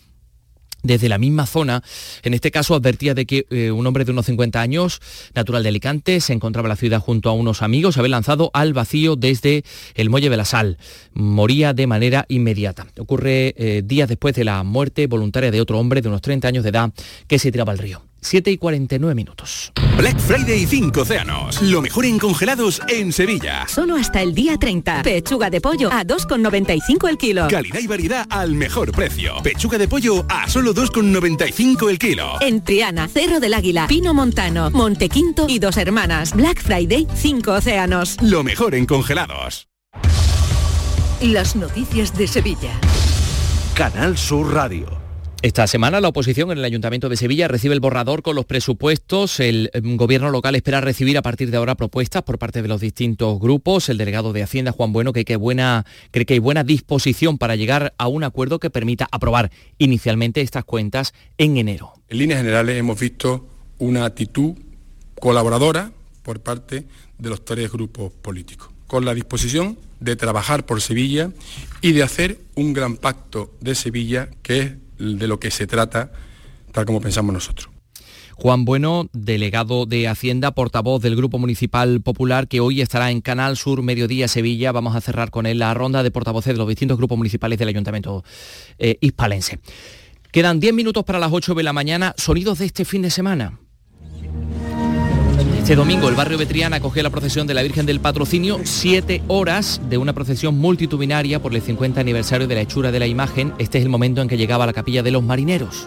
desde 0.82 1.08
la 1.08 1.18
misma 1.18 1.46
zona. 1.46 1.82
En 2.22 2.34
este 2.34 2.50
caso 2.50 2.74
advertía 2.74 3.14
de 3.14 3.26
que 3.26 3.46
eh, 3.50 3.70
un 3.70 3.86
hombre 3.86 4.04
de 4.04 4.12
unos 4.12 4.26
50 4.26 4.60
años, 4.60 5.00
natural 5.34 5.62
de 5.62 5.70
Alicante, 5.70 6.20
se 6.20 6.32
encontraba 6.32 6.66
en 6.66 6.70
la 6.70 6.76
ciudad 6.76 7.00
junto 7.00 7.28
a 7.28 7.32
unos 7.32 7.62
amigos, 7.62 7.94
se 7.94 8.00
había 8.00 8.10
lanzado 8.10 8.50
al 8.54 8.72
vacío 8.72 9.16
desde 9.16 9.64
el 9.94 10.10
muelle 10.10 10.30
de 10.30 10.36
la 10.36 10.44
Sal. 10.44 10.78
Moría 11.12 11.72
de 11.72 11.86
manera 11.86 12.24
inmediata. 12.28 12.86
Ocurre 12.98 13.54
eh, 13.56 13.82
días 13.84 14.08
después 14.08 14.34
de 14.34 14.44
la 14.44 14.62
muerte 14.62 15.06
voluntaria 15.06 15.50
de 15.50 15.60
otro 15.60 15.78
hombre 15.78 16.02
de 16.02 16.08
unos 16.08 16.22
30 16.22 16.48
años 16.48 16.64
de 16.64 16.70
edad 16.70 16.92
que 17.26 17.38
se 17.38 17.52
tiraba 17.52 17.72
al 17.72 17.78
río. 17.78 18.07
7 18.20 18.50
y 18.50 18.58
49 18.58 19.14
minutos. 19.14 19.72
Black 19.96 20.18
Friday 20.18 20.66
5 20.66 21.00
océanos. 21.00 21.62
Lo 21.62 21.82
mejor 21.82 22.04
en 22.04 22.18
congelados 22.18 22.80
en 22.88 23.12
Sevilla. 23.12 23.66
Solo 23.68 23.96
hasta 23.96 24.22
el 24.22 24.34
día 24.34 24.56
30. 24.56 25.02
Pechuga 25.02 25.50
de 25.50 25.60
pollo 25.60 25.90
a 25.92 26.04
2,95 26.04 27.08
el 27.08 27.18
kilo. 27.18 27.48
Calidad 27.48 27.80
y 27.80 27.86
variedad 27.86 28.26
al 28.30 28.54
mejor 28.54 28.92
precio. 28.92 29.34
Pechuga 29.42 29.78
de 29.78 29.88
pollo 29.88 30.24
a 30.28 30.48
solo 30.48 30.74
2,95 30.74 31.90
el 31.90 31.98
kilo. 31.98 32.40
En 32.40 32.62
Triana, 32.62 33.08
Cerro 33.08 33.40
del 33.40 33.54
Águila, 33.54 33.86
Pino 33.88 34.14
Montano, 34.14 34.70
Montequinto 34.70 35.46
y 35.48 35.58
Dos 35.58 35.76
Hermanas. 35.76 36.34
Black 36.34 36.62
Friday 36.62 37.06
5 37.14 37.52
océanos. 37.52 38.16
Lo 38.22 38.42
mejor 38.42 38.74
en 38.74 38.86
congelados. 38.86 39.68
Las 41.20 41.56
noticias 41.56 42.16
de 42.16 42.28
Sevilla. 42.28 42.78
Canal 43.74 44.16
Sur 44.16 44.54
Radio. 44.54 44.97
Esta 45.40 45.68
semana 45.68 46.00
la 46.00 46.08
oposición 46.08 46.50
en 46.50 46.58
el 46.58 46.64
Ayuntamiento 46.64 47.08
de 47.08 47.16
Sevilla 47.16 47.46
recibe 47.46 47.72
el 47.72 47.78
borrador 47.78 48.22
con 48.22 48.34
los 48.34 48.44
presupuestos. 48.44 49.38
El 49.38 49.70
em, 49.72 49.96
gobierno 49.96 50.30
local 50.30 50.56
espera 50.56 50.80
recibir 50.80 51.16
a 51.16 51.22
partir 51.22 51.52
de 51.52 51.58
ahora 51.58 51.76
propuestas 51.76 52.24
por 52.24 52.40
parte 52.40 52.60
de 52.60 52.66
los 52.66 52.80
distintos 52.80 53.38
grupos. 53.38 53.88
El 53.88 53.98
delegado 53.98 54.32
de 54.32 54.42
Hacienda, 54.42 54.72
Juan 54.72 54.92
Bueno, 54.92 55.12
cree 55.12 55.24
que 55.24 55.34
hay 55.34 56.38
buena 56.40 56.64
disposición 56.64 57.38
para 57.38 57.54
llegar 57.54 57.94
a 57.98 58.08
un 58.08 58.24
acuerdo 58.24 58.58
que 58.58 58.68
permita 58.68 59.06
aprobar 59.12 59.52
inicialmente 59.78 60.40
estas 60.40 60.64
cuentas 60.64 61.14
en 61.38 61.56
enero. 61.56 61.92
En 62.08 62.18
líneas 62.18 62.40
generales 62.40 62.76
hemos 62.76 62.98
visto 62.98 63.46
una 63.78 64.06
actitud 64.06 64.54
colaboradora 65.20 65.92
por 66.24 66.40
parte 66.40 66.84
de 67.16 67.30
los 67.30 67.44
tres 67.44 67.70
grupos 67.70 68.12
políticos, 68.12 68.70
con 68.88 69.04
la 69.04 69.14
disposición 69.14 69.78
de 70.00 70.16
trabajar 70.16 70.66
por 70.66 70.80
Sevilla 70.80 71.30
y 71.80 71.92
de 71.92 72.02
hacer 72.02 72.40
un 72.56 72.72
gran 72.72 72.96
pacto 72.96 73.54
de 73.60 73.76
Sevilla 73.76 74.30
que 74.42 74.58
es 74.58 74.72
de 74.98 75.28
lo 75.28 75.38
que 75.40 75.50
se 75.50 75.66
trata, 75.66 76.12
tal 76.72 76.84
como 76.84 77.00
pensamos 77.00 77.32
nosotros. 77.32 77.70
Juan 78.40 78.64
Bueno, 78.64 79.08
delegado 79.12 79.84
de 79.84 80.06
Hacienda, 80.06 80.52
portavoz 80.52 81.02
del 81.02 81.16
Grupo 81.16 81.40
Municipal 81.40 82.00
Popular, 82.00 82.46
que 82.46 82.60
hoy 82.60 82.80
estará 82.80 83.10
en 83.10 83.20
Canal 83.20 83.56
Sur 83.56 83.82
Mediodía 83.82 84.28
Sevilla. 84.28 84.70
Vamos 84.70 84.94
a 84.94 85.00
cerrar 85.00 85.32
con 85.32 85.44
él 85.44 85.58
la 85.58 85.74
ronda 85.74 86.04
de 86.04 86.12
portavoces 86.12 86.54
de 86.54 86.58
los 86.58 86.68
distintos 86.68 86.98
grupos 86.98 87.18
municipales 87.18 87.58
del 87.58 87.66
Ayuntamiento 87.66 88.22
eh, 88.78 88.96
hispalense. 89.00 89.58
Quedan 90.30 90.60
10 90.60 90.72
minutos 90.72 91.02
para 91.02 91.18
las 91.18 91.32
8 91.32 91.54
de 91.54 91.62
la 91.64 91.72
mañana. 91.72 92.14
Sonidos 92.16 92.60
de 92.60 92.66
este 92.66 92.84
fin 92.84 93.02
de 93.02 93.10
semana. 93.10 93.58
Este 95.68 95.76
domingo 95.76 96.08
el 96.08 96.14
barrio 96.14 96.38
Betriana 96.38 96.76
acogió 96.76 97.02
la 97.02 97.10
procesión 97.10 97.46
de 97.46 97.52
la 97.52 97.62
Virgen 97.62 97.84
del 97.84 98.00
Patrocinio, 98.00 98.58
siete 98.64 99.20
horas 99.28 99.82
de 99.90 99.98
una 99.98 100.14
procesión 100.14 100.56
multitudinaria 100.56 101.42
por 101.42 101.54
el 101.54 101.60
50 101.60 102.00
aniversario 102.00 102.48
de 102.48 102.54
la 102.54 102.62
hechura 102.62 102.90
de 102.90 102.98
la 102.98 103.06
imagen. 103.06 103.52
Este 103.58 103.76
es 103.76 103.84
el 103.84 103.90
momento 103.90 104.22
en 104.22 104.28
que 104.28 104.38
llegaba 104.38 104.64
a 104.64 104.66
la 104.66 104.72
capilla 104.72 105.02
de 105.02 105.10
los 105.10 105.22
marineros. 105.22 105.86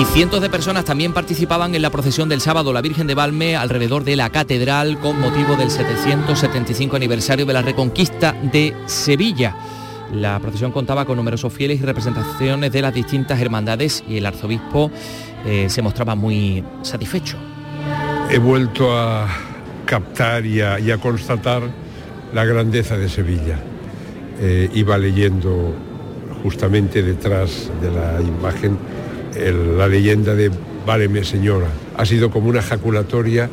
Y 0.00 0.04
cientos 0.06 0.40
de 0.40 0.48
personas 0.48 0.86
también 0.86 1.12
participaban 1.12 1.74
en 1.74 1.82
la 1.82 1.90
procesión 1.90 2.30
del 2.30 2.40
sábado 2.40 2.72
La 2.72 2.80
Virgen 2.80 3.06
de 3.06 3.14
Valme 3.14 3.56
alrededor 3.56 4.04
de 4.04 4.16
la 4.16 4.30
catedral 4.30 4.98
con 5.00 5.20
motivo 5.20 5.56
del 5.56 5.70
775 5.70 6.96
aniversario 6.96 7.44
de 7.44 7.52
la 7.52 7.60
Reconquista 7.60 8.34
de 8.42 8.74
Sevilla. 8.86 9.54
La 10.12 10.38
procesión 10.40 10.72
contaba 10.72 11.04
con 11.04 11.16
numerosos 11.16 11.52
fieles 11.52 11.80
y 11.80 11.84
representaciones 11.84 12.72
de 12.72 12.82
las 12.82 12.92
distintas 12.92 13.40
hermandades 13.40 14.02
y 14.08 14.16
el 14.16 14.26
arzobispo 14.26 14.90
eh, 15.46 15.66
se 15.68 15.82
mostraba 15.82 16.14
muy 16.14 16.64
satisfecho. 16.82 17.36
He 18.30 18.38
vuelto 18.38 18.96
a 18.96 19.28
captar 19.86 20.44
y 20.46 20.60
a, 20.60 20.98
constatar 20.98 21.62
la 22.32 22.44
grandeza 22.44 22.96
de 22.96 23.08
Sevilla. 23.08 23.58
Eh, 24.40 24.70
iba 24.74 24.96
leyendo 24.98 25.74
justamente 26.42 27.02
detrás 27.02 27.70
de 27.80 27.90
la 27.90 28.20
imagen 28.20 28.78
la 29.76 29.86
leyenda 29.86 30.34
de 30.34 30.50
Váleme 30.86 31.24
Señora. 31.24 31.68
Ha 31.96 32.04
sido 32.04 32.30
como 32.30 32.48
una 32.48 32.60
ejaculatoria 32.60 33.48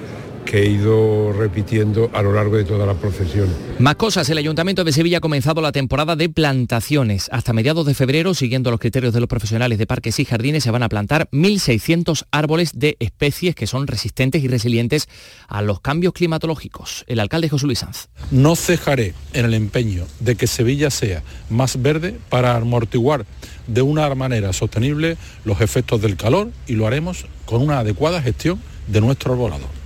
que 0.48 0.64
he 0.64 0.70
ido 0.70 1.34
repitiendo 1.34 2.10
a 2.14 2.22
lo 2.22 2.32
largo 2.32 2.56
de 2.56 2.64
toda 2.64 2.86
la 2.86 2.94
procesión. 2.94 3.50
Más 3.80 3.96
cosas, 3.96 4.30
el 4.30 4.38
Ayuntamiento 4.38 4.86
de 4.86 4.94
Sevilla 4.94 5.18
ha 5.18 5.22
comenzado 5.22 5.62
la 5.62 5.74
temporada 5.74 6.16
de 6.16 6.30
plantaciones. 6.30 7.28
Hasta 7.34 7.52
mediados 7.52 7.86
de 7.86 7.94
febrero, 7.94 8.34
siguiendo 8.34 8.72
los 8.72 8.80
criterios 8.80 9.14
de 9.14 9.20
los 9.20 9.28
profesionales 9.28 9.78
de 9.78 9.86
parques 9.86 10.20
y 10.20 10.26
jardines, 10.26 10.64
se 10.64 10.72
van 10.72 10.84
a 10.84 10.90
plantar 10.90 11.28
1.600 11.32 12.26
árboles 12.32 12.72
de 12.74 12.96
especies 13.00 13.56
que 13.56 13.68
son 13.68 13.88
resistentes 13.88 14.42
y 14.42 14.48
resilientes 14.48 15.10
a 15.50 15.62
los 15.62 15.82
cambios 15.82 16.14
climatológicos. 16.14 17.04
El 17.08 17.20
alcalde 17.20 17.50
José 17.50 17.66
Luis 17.66 17.80
Sanz. 17.80 18.08
No 18.32 18.56
cejaré 18.56 19.14
en 19.34 19.46
el 19.46 19.54
empeño 19.54 20.06
de 20.22 20.36
que 20.36 20.48
Sevilla 20.48 20.90
sea 20.90 21.24
más 21.50 21.82
verde 21.82 22.18
para 22.30 22.56
amortiguar 22.56 23.26
de 23.68 23.82
una 23.82 24.16
manera 24.16 24.54
sostenible 24.54 25.18
los 25.44 25.60
efectos 25.60 26.02
del 26.02 26.16
calor 26.16 26.52
y 26.68 26.74
lo 26.74 26.88
haremos 26.88 27.26
con 27.46 27.62
una 27.62 27.80
adecuada 27.80 28.22
gestión 28.22 28.62
de 28.88 29.02
nuestro 29.02 29.34
arbolado. 29.34 29.77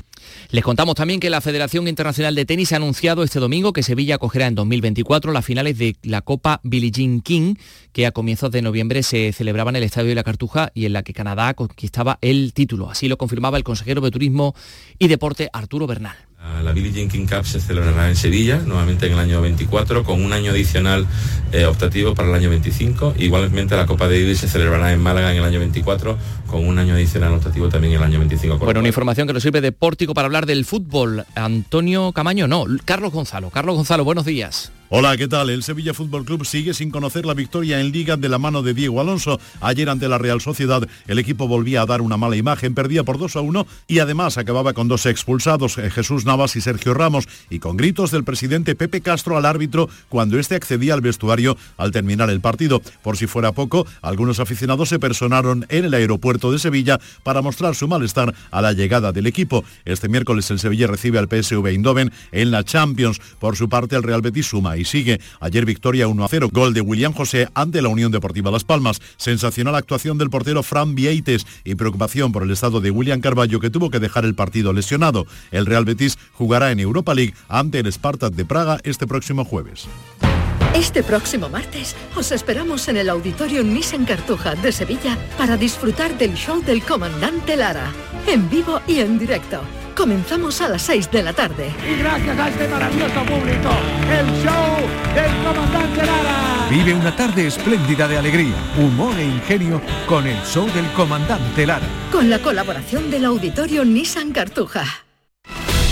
Les 0.52 0.66
contamos 0.66 0.96
también 0.96 1.22
que 1.22 1.30
la 1.30 1.40
Federación 1.40 1.88
Internacional 1.88 2.36
de 2.36 2.44
Tenis 2.44 2.74
ha 2.74 2.76
anunciado 2.76 3.24
este 3.24 3.40
domingo 3.40 3.72
que 3.72 3.84
Sevilla 3.84 4.16
acogerá 4.16 4.48
en 4.48 4.56
2024 4.56 5.32
las 5.32 5.46
finales 5.46 5.78
de 5.78 5.96
la 6.04 6.22
Copa 6.22 6.60
Billie 6.64 6.92
Jean 6.92 7.22
King, 7.22 7.56
que 7.94 8.06
a 8.06 8.12
comienzos 8.12 8.52
de 8.52 8.62
noviembre 8.62 9.02
se 9.02 9.32
celebraba 9.32 9.70
en 9.70 9.78
el 9.78 9.84
Estadio 9.84 10.10
de 10.10 10.16
la 10.16 10.26
Cartuja 10.26 10.70
y 10.74 10.86
en 10.86 10.92
la 10.92 11.04
que 11.04 11.14
Canadá 11.14 11.54
conquistaba 11.54 12.20
el 12.20 12.52
título. 12.52 12.90
Así 12.90 13.08
lo 13.08 13.18
confirmaba 13.18 13.58
el 13.58 13.64
consejero 13.64 14.02
de 14.02 14.12
Turismo 14.12 14.54
y 15.00 15.08
Deporte 15.08 15.50
Arturo 15.54 15.88
Bernal. 15.88 16.18
La 16.64 16.74
Billie 16.74 16.92
Jean 16.92 17.08
King 17.08 17.28
Cup 17.28 17.46
se 17.46 17.60
celebrará 17.60 18.08
en 18.08 18.16
Sevilla, 18.16 18.58
nuevamente 18.58 19.06
en 19.06 19.14
el 19.14 19.20
año 19.20 19.42
24, 19.42 20.04
con 20.04 20.24
un 20.24 20.32
año 20.32 20.52
adicional 20.52 21.06
eh, 21.52 21.66
optativo 21.66 22.16
para 22.16 22.30
el 22.30 22.36
año 22.36 22.50
25. 22.50 23.16
Igualmente 23.18 23.76
la 23.76 23.86
Copa 23.86 24.06
Davis 24.06 24.40
se 24.40 24.48
celebrará 24.48 24.94
en 24.94 25.02
Málaga 25.02 25.32
en 25.32 25.38
el 25.38 25.44
año 25.44 25.60
24, 25.60 26.18
con 26.48 26.66
un 26.66 26.80
año 26.80 26.94
adicional 26.94 27.34
optativo 27.34 27.70
también 27.70 27.94
en 27.94 28.00
el 28.00 28.04
año 28.04 28.20
25. 28.20 28.58
Bueno, 28.60 28.80
una 28.80 28.90
información 28.90 29.28
que 29.28 29.34
nos 29.34 29.44
sirve 29.44 29.62
de 29.62 29.72
pórtico 29.72 30.14
para 30.14 30.28
hablar 30.28 30.46
del 30.46 30.66
fútbol. 30.66 31.26
Antonio 31.36 32.12
Camaño, 32.12 32.48
no, 32.48 32.66
Carlos 32.86 33.12
Gonzalo. 33.12 33.50
Carlos 33.50 33.76
Gonzalo, 33.76 34.04
buenos 34.04 34.26
días. 34.26 34.72
Hola, 34.94 35.16
¿qué 35.16 35.30
tal? 35.30 35.50
El 35.50 35.64
Sevilla 35.64 35.94
Fútbol 35.94 36.26
Club 36.26 36.46
sigue 36.46 36.74
sin 36.74 36.92
conocer 36.92 37.26
la 37.26 37.34
victoria 37.34 37.80
en 37.80 37.94
Liga 37.94 38.18
de 38.18 38.28
la 38.28 38.38
mano 38.38 38.62
de 38.62 38.74
Diego 38.74 39.00
Alonso. 39.00 39.40
Ayer 39.62 39.90
ante 39.90 40.10
la 40.10 40.18
Real 40.18 40.42
Sociedad 40.42 40.86
el 41.08 41.18
equipo 41.18 41.48
volvía 41.48 41.82
a 41.82 41.86
dar 41.86 42.02
una 42.02 42.18
mala 42.18 42.36
imagen, 42.36 42.76
perdía 42.76 43.06
por 43.06 43.18
2 43.18 43.38
a 43.38 43.40
1 43.40 43.68
y 43.88 44.00
además 44.00 44.38
acababa 44.38 44.74
con 44.74 44.90
dos 44.90 45.06
expulsados, 45.06 45.78
eh, 45.78 45.90
Jesús 45.90 46.26
Navas 46.26 46.58
y 46.58 46.62
Sergio 46.62 46.94
Ramos, 46.94 47.30
y 47.50 47.60
con 47.60 47.78
gritos 47.78 48.12
del 48.12 48.26
presidente 48.26 48.76
Pepe 48.76 49.00
Castro 49.00 49.38
al 49.38 49.46
árbitro 49.46 49.88
cuando 50.10 50.38
éste 50.38 50.56
accedía 50.56 50.94
al 50.94 51.00
vestuario 51.00 51.56
al 51.78 51.94
terminar 51.94 52.30
el 52.30 52.42
partido. 52.42 52.82
Por 53.02 53.16
si 53.16 53.28
fuera 53.28 53.54
poco, 53.54 53.88
algunos 54.02 54.42
aficionados 54.42 54.90
se 54.90 55.00
personaron 55.00 55.66
en 55.70 55.86
el 55.86 55.94
aeropuerto 55.94 56.52
de 56.52 56.60
Sevilla 56.60 57.00
para 57.24 57.42
mostrar 57.42 57.76
su 57.76 57.88
malestar 57.88 58.36
a 58.52 58.62
la 58.62 58.74
llegada 58.74 59.14
del 59.14 59.28
equipo. 59.28 59.64
Este 59.86 60.10
miércoles 60.10 60.52
el 60.52 60.60
Sevilla 60.60 60.88
recibe 60.88 61.18
al 61.18 61.30
PSV 61.30 61.66
Eindhoven 61.66 62.12
en 62.34 62.52
la 62.52 62.66
Champions. 62.66 63.22
Por 63.40 63.56
su 63.56 63.70
parte, 63.70 63.96
el 63.96 64.04
Real 64.04 64.22
Betis 64.22 64.48
suma 64.48 64.81
y 64.82 64.86
sigue. 64.86 65.22
Ayer 65.40 65.66
victoria 65.66 66.08
1 66.08 66.24
a 66.24 66.28
0, 66.28 66.50
gol 66.52 66.74
de 66.74 66.82
William 66.82 67.14
José 67.14 67.48
ante 67.54 67.82
la 67.82 67.90
Unión 67.90 68.12
Deportiva 68.12 68.52
Las 68.52 68.64
Palmas. 68.64 69.02
Sensacional 69.18 69.76
actuación 69.76 70.18
del 70.18 70.30
portero 70.30 70.64
Fran 70.64 70.96
Vieites 70.96 71.46
y 71.64 71.76
preocupación 71.76 72.32
por 72.32 72.44
el 72.44 72.52
estado 72.52 72.82
de 72.82 72.92
William 72.92 73.22
Carballo 73.22 73.60
que 73.60 73.70
tuvo 73.70 73.90
que 73.90 74.00
dejar 74.00 74.26
el 74.26 74.36
partido 74.36 74.74
lesionado. 74.74 75.26
El 75.52 75.66
Real 75.66 75.86
Betis 75.86 76.18
jugará 76.34 76.72
en 76.72 76.80
Europa 76.80 77.14
League 77.14 77.34
ante 77.48 77.80
el 77.80 77.92
Spartak 77.92 78.34
de 78.34 78.46
Praga 78.46 78.80
este 78.84 79.08
próximo 79.08 79.46
jueves. 79.46 79.88
Este 80.74 81.04
próximo 81.04 81.50
martes 81.50 81.98
os 82.16 82.32
esperamos 82.32 82.88
en 82.88 82.96
el 82.96 83.10
Auditorio 83.10 83.62
Nissan 83.62 84.06
Cartuja 84.06 84.56
de 84.56 84.72
Sevilla 84.72 85.18
para 85.38 85.58
disfrutar 85.58 86.18
del 86.18 86.34
show 86.36 86.62
del 86.62 86.82
comandante 86.82 87.58
Lara, 87.58 87.92
en 88.26 88.50
vivo 88.50 88.80
y 88.88 89.00
en 89.00 89.20
directo. 89.20 89.62
Comenzamos 89.98 90.62
a 90.62 90.70
las 90.70 90.82
6 90.84 91.12
de 91.12 91.24
la 91.24 91.34
tarde. 91.34 91.74
Y 91.86 92.00
gracias 92.00 92.40
a 92.40 92.50
este 92.50 92.68
maravilloso 92.70 93.20
público, 93.26 93.70
el 94.10 94.26
show 94.44 94.78
del 95.14 95.44
comandante 95.44 96.06
Lara. 96.06 96.68
Vive 96.70 96.94
una 96.94 97.14
tarde 97.18 97.48
espléndida 97.48 98.08
de 98.08 98.18
alegría, 98.18 98.56
humor 98.78 99.14
e 99.20 99.26
ingenio 99.26 99.82
con 100.08 100.26
el 100.26 100.42
show 100.46 100.66
del 100.72 100.90
comandante 100.94 101.68
Lara. 101.68 101.86
Con 102.14 102.30
la 102.30 102.40
colaboración 102.40 103.12
del 103.12 103.26
Auditorio 103.26 103.84
Nissan 103.84 104.32
Cartuja. 104.32 104.86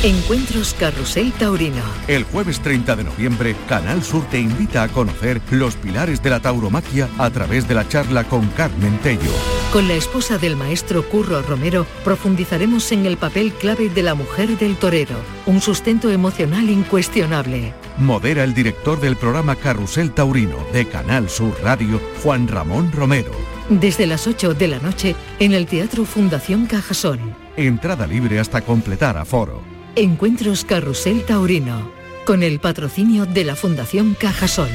Encuentros 0.01 0.73
Carrusel 0.79 1.33
Taurino. 1.33 1.83
El 2.07 2.23
jueves 2.23 2.61
30 2.61 2.95
de 2.95 3.03
noviembre, 3.03 3.53
Canal 3.67 4.01
Sur 4.01 4.23
te 4.29 4.39
invita 4.39 4.83
a 4.83 4.87
conocer 4.87 5.41
los 5.51 5.75
pilares 5.75 6.23
de 6.23 6.29
la 6.29 6.39
tauromaquia 6.39 7.09
a 7.17 7.29
través 7.31 7.67
de 7.67 7.75
la 7.75 7.85
charla 7.85 8.23
con 8.23 8.47
Carmen 8.51 8.97
Tello. 8.99 9.33
Con 9.73 9.89
la 9.89 9.95
esposa 9.95 10.37
del 10.37 10.55
maestro 10.55 11.03
Curro 11.09 11.41
Romero 11.41 11.85
profundizaremos 12.05 12.93
en 12.93 13.05
el 13.05 13.17
papel 13.17 13.51
clave 13.51 13.89
de 13.89 14.01
la 14.01 14.15
mujer 14.15 14.57
del 14.57 14.77
torero, 14.77 15.17
un 15.45 15.59
sustento 15.59 16.09
emocional 16.09 16.69
incuestionable. 16.69 17.73
Modera 17.97 18.45
el 18.45 18.53
director 18.53 19.01
del 19.01 19.17
programa 19.17 19.57
Carrusel 19.57 20.13
Taurino 20.13 20.65
de 20.71 20.87
Canal 20.87 21.29
Sur 21.29 21.59
Radio, 21.61 21.99
Juan 22.23 22.47
Ramón 22.47 22.93
Romero. 22.93 23.33
Desde 23.67 24.07
las 24.07 24.27
8 24.27 24.53
de 24.53 24.69
la 24.69 24.79
noche 24.79 25.17
en 25.39 25.51
el 25.51 25.65
Teatro 25.65 26.05
Fundación 26.05 26.67
Cajasol. 26.67 27.19
Entrada 27.57 28.07
libre 28.07 28.39
hasta 28.39 28.61
completar 28.61 29.17
aforo. 29.17 29.78
Encuentros 29.95 30.65
Carrusel 30.65 31.25
Taurino, 31.25 31.91
con 32.25 32.43
el 32.43 32.59
patrocinio 32.59 33.25
de 33.25 33.43
la 33.43 33.55
Fundación 33.55 34.15
Cajasol. 34.17 34.69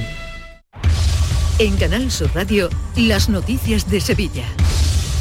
En 1.58 1.76
Canal 1.76 2.10
Sur 2.10 2.30
Radio, 2.34 2.68
las 2.96 3.28
noticias 3.28 3.88
de 3.88 4.00
Sevilla. 4.00 4.44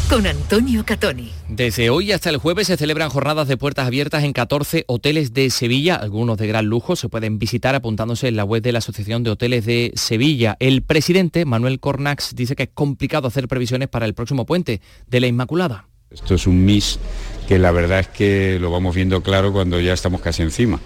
Con 0.09 0.25
Antonio 0.25 0.83
Catoni. 0.83 1.31
Desde 1.47 1.91
hoy 1.91 2.11
hasta 2.11 2.31
el 2.31 2.37
jueves 2.37 2.67
se 2.67 2.75
celebran 2.75 3.09
jornadas 3.09 3.47
de 3.47 3.55
puertas 3.55 3.85
abiertas 3.85 4.23
en 4.23 4.33
14 4.33 4.83
hoteles 4.87 5.33
de 5.33 5.49
Sevilla, 5.51 5.95
algunos 5.95 6.37
de 6.37 6.47
gran 6.47 6.65
lujo, 6.65 6.95
se 6.95 7.07
pueden 7.07 7.37
visitar 7.37 7.75
apuntándose 7.75 8.27
en 8.27 8.35
la 8.35 8.43
web 8.43 8.63
de 8.63 8.71
la 8.71 8.79
Asociación 8.79 9.23
de 9.23 9.29
Hoteles 9.29 9.65
de 9.65 9.93
Sevilla. 9.95 10.57
El 10.59 10.81
presidente, 10.81 11.45
Manuel 11.45 11.79
Cornax, 11.79 12.35
dice 12.35 12.55
que 12.55 12.63
es 12.63 12.69
complicado 12.73 13.27
hacer 13.27 13.47
previsiones 13.47 13.89
para 13.89 14.07
el 14.07 14.15
próximo 14.15 14.45
puente 14.45 14.81
de 15.07 15.19
la 15.19 15.27
Inmaculada. 15.27 15.87
Esto 16.09 16.35
es 16.35 16.45
un 16.45 16.63
MIS 16.63 16.99
que 17.47 17.59
la 17.59 17.71
verdad 17.71 17.99
es 17.99 18.07
que 18.07 18.57
lo 18.59 18.71
vamos 18.71 18.95
viendo 18.95 19.21
claro 19.21 19.51
cuando 19.51 19.79
ya 19.79 19.93
estamos 19.93 20.21
casi 20.21 20.41
encima, 20.41 20.79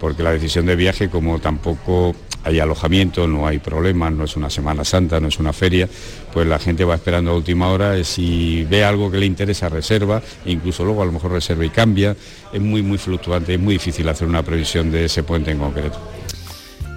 porque 0.00 0.22
la 0.22 0.32
decisión 0.32 0.66
de 0.66 0.76
viaje, 0.76 1.08
como 1.08 1.38
tampoco 1.38 2.14
hay 2.44 2.60
alojamiento, 2.60 3.26
no 3.26 3.46
hay 3.46 3.58
problemas, 3.58 4.12
no 4.12 4.24
es 4.24 4.36
una 4.36 4.50
Semana 4.50 4.84
Santa, 4.84 5.18
no 5.18 5.28
es 5.28 5.38
una 5.38 5.52
feria, 5.52 5.88
pues 6.32 6.46
la 6.46 6.58
gente 6.58 6.84
va 6.84 6.94
esperando 6.94 7.30
a 7.30 7.34
última 7.34 7.68
hora, 7.68 8.02
si 8.04 8.64
ve 8.64 8.84
algo 8.84 9.10
que 9.10 9.18
le 9.18 9.26
interesa 9.26 9.68
reserva, 9.68 10.22
incluso 10.44 10.84
luego 10.84 11.02
a 11.02 11.06
lo 11.06 11.12
mejor 11.12 11.32
reserva 11.32 11.64
y 11.64 11.70
cambia, 11.70 12.14
es 12.52 12.60
muy 12.60 12.82
muy 12.82 12.98
fluctuante, 12.98 13.54
es 13.54 13.60
muy 13.60 13.74
difícil 13.74 14.08
hacer 14.08 14.28
una 14.28 14.42
previsión 14.42 14.90
de 14.90 15.06
ese 15.06 15.22
puente 15.22 15.50
en 15.50 15.58
concreto. 15.58 15.98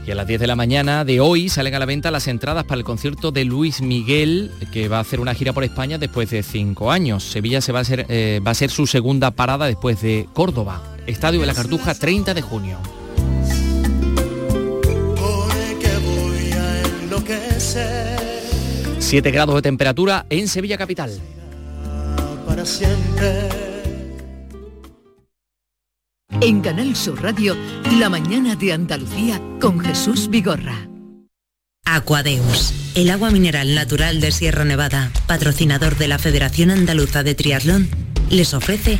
Y 0.08 0.12
a 0.12 0.16
las 0.16 0.26
10 0.26 0.40
de 0.40 0.48
la 0.48 0.56
mañana 0.56 1.04
de 1.04 1.20
hoy 1.20 1.50
salen 1.50 1.76
a 1.76 1.80
la 1.80 1.86
venta 1.86 2.12
las 2.12 2.30
entradas 2.30 2.64
para 2.64 2.80
el 2.80 2.86
concierto 2.86 3.34
de 3.34 3.44
Luis 3.44 3.82
Miguel, 3.82 4.52
que 4.72 4.88
va 4.88 5.00
a 5.00 5.02
hacer 5.02 5.20
una 5.20 5.34
gira 5.34 5.52
por 5.52 5.66
España 5.66 5.98
después 5.98 6.30
de 6.30 6.44
cinco 6.44 6.94
años. 6.94 7.26
Sevilla 7.26 7.60
se 7.60 7.74
va, 7.74 7.82
a 7.82 7.84
ser, 7.84 8.06
eh, 8.08 8.40
va 8.46 8.52
a 8.52 8.54
ser 8.54 8.70
su 8.70 8.88
segunda 8.88 9.32
parada 9.32 9.66
después 9.66 10.02
de 10.02 10.30
Córdoba. 10.32 10.82
Estadio 11.08 11.42
de 11.42 11.46
la 11.46 11.54
Cartuja, 11.54 11.94
30 11.94 12.34
de 12.34 12.42
junio. 12.42 12.78
Siete 19.00 19.32
grados 19.32 19.56
de 19.56 19.62
temperatura 19.62 20.26
en 20.30 20.48
Sevilla 20.48 20.78
Capital. 20.78 21.20
Para 22.48 22.66
siempre. 22.66 23.67
En 26.40 26.62
Canal 26.62 26.96
Sur 26.96 27.24
Radio, 27.24 27.58
La 28.00 28.10
mañana 28.10 28.56
de 28.56 28.72
Andalucía 28.72 29.42
con 29.60 29.80
Jesús 29.80 30.30
Vigorra. 30.30 30.88
Aquadeus, 31.84 32.74
el 32.94 33.10
agua 33.10 33.32
mineral 33.32 33.74
natural 33.74 34.22
de 34.22 34.32
Sierra 34.32 34.64
Nevada, 34.64 35.12
patrocinador 35.26 35.98
de 35.98 36.08
la 36.08 36.20
Federación 36.20 36.70
Andaluza 36.70 37.24
de 37.24 37.34
Triatlón, 37.34 37.90
les 38.30 38.54
ofrece 38.54 39.00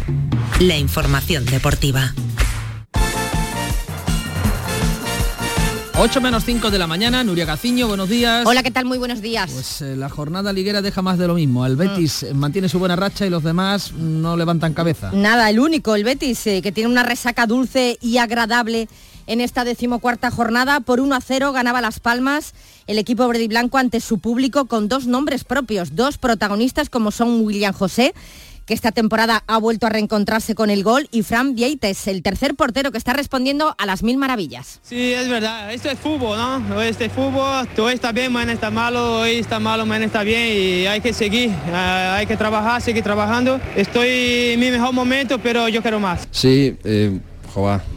la 0.60 0.78
información 0.78 1.46
deportiva. 1.46 2.16
8 6.00 6.22
menos 6.22 6.46
5 6.46 6.70
de 6.70 6.78
la 6.78 6.86
mañana, 6.86 7.24
Nuria 7.24 7.48
Caciño, 7.48 7.88
buenos 7.88 8.08
días. 8.08 8.46
Hola, 8.46 8.62
¿qué 8.62 8.70
tal? 8.70 8.86
Muy 8.86 9.00
buenos 9.00 9.20
días. 9.20 9.50
Pues 9.52 9.82
eh, 9.82 9.96
la 9.96 10.10
jornada 10.10 10.54
liguera 10.54 10.84
deja 10.84 11.02
más 11.02 11.18
de 11.18 11.26
lo 11.26 11.34
mismo. 11.34 11.66
El 11.66 11.76
Betis 11.76 12.22
eh, 12.22 12.36
mantiene 12.36 12.70
su 12.70 12.78
buena 12.78 12.96
racha 12.96 13.26
y 13.26 13.32
los 13.32 13.42
demás 13.42 13.94
no 13.94 14.38
levantan 14.38 14.76
cabeza. 14.76 15.10
Nada, 15.12 15.50
el 15.50 15.60
único, 15.60 15.96
el 15.96 16.04
Betis, 16.04 16.46
eh, 16.46 16.62
que 16.62 16.72
tiene 16.72 16.88
una 16.88 17.02
resaca 17.02 17.48
dulce 17.48 17.98
y 18.00 18.20
agradable 18.20 18.88
en 19.26 19.42
esta 19.42 19.64
decimocuarta 19.64 20.30
jornada. 20.30 20.82
Por 20.82 21.00
1 21.00 21.16
a 21.16 21.20
0 21.20 21.52
ganaba 21.52 21.82
Las 21.82 22.00
Palmas 22.00 22.54
el 22.88 22.98
equipo 22.98 23.28
verde 23.28 23.44
y 23.44 23.48
blanco 23.48 23.78
ante 23.78 24.00
su 24.00 24.20
público 24.20 24.66
con 24.66 24.88
dos 24.88 25.08
nombres 25.08 25.44
propios, 25.44 25.96
dos 25.96 26.18
protagonistas 26.18 26.90
como 26.90 27.12
son 27.12 27.42
William 27.42 27.74
José 27.74 28.14
que 28.68 28.74
esta 28.74 28.92
temporada 28.92 29.44
ha 29.48 29.58
vuelto 29.58 29.88
a 29.88 29.90
reencontrarse 29.90 30.54
con 30.54 30.70
el 30.70 30.84
gol, 30.84 31.08
y 31.12 31.24
Fran 31.24 31.56
Vieites, 31.56 32.08
el 32.08 32.22
tercer 32.22 32.54
portero 32.54 32.92
que 32.92 32.98
está 32.98 33.14
respondiendo 33.14 33.74
a 33.78 33.86
las 33.86 34.04
mil 34.04 34.18
maravillas. 34.18 34.82
Sí, 34.84 35.14
es 35.14 35.30
verdad, 35.30 35.74
esto 35.74 35.90
es 35.90 35.98
fútbol, 35.98 36.38
¿no? 36.38 36.76
Hoy 36.76 36.88
este 36.88 37.10
fútbol, 37.10 37.68
hoy 37.78 37.94
está 37.94 38.12
bien, 38.12 38.32
mañana 38.32 38.52
está 38.52 38.70
malo, 38.70 39.22
hoy 39.22 39.38
está 39.38 39.60
malo, 39.60 39.86
mañana 39.86 40.06
está 40.06 40.24
bien 40.24 40.52
y 40.52 40.86
hay 40.86 41.00
que 41.00 41.14
seguir, 41.14 41.50
eh, 41.50 41.74
hay 41.74 42.28
que 42.28 42.36
trabajar, 42.36 42.82
seguir 42.82 43.04
trabajando. 43.04 43.60
Estoy 43.76 44.52
en 44.54 44.60
mi 44.60 44.70
mejor 44.70 44.94
momento, 44.94 45.40
pero 45.40 45.70
yo 45.70 45.82
quiero 45.82 46.02
más. 46.02 46.28
Sí, 46.32 46.76
eh, 46.84 47.18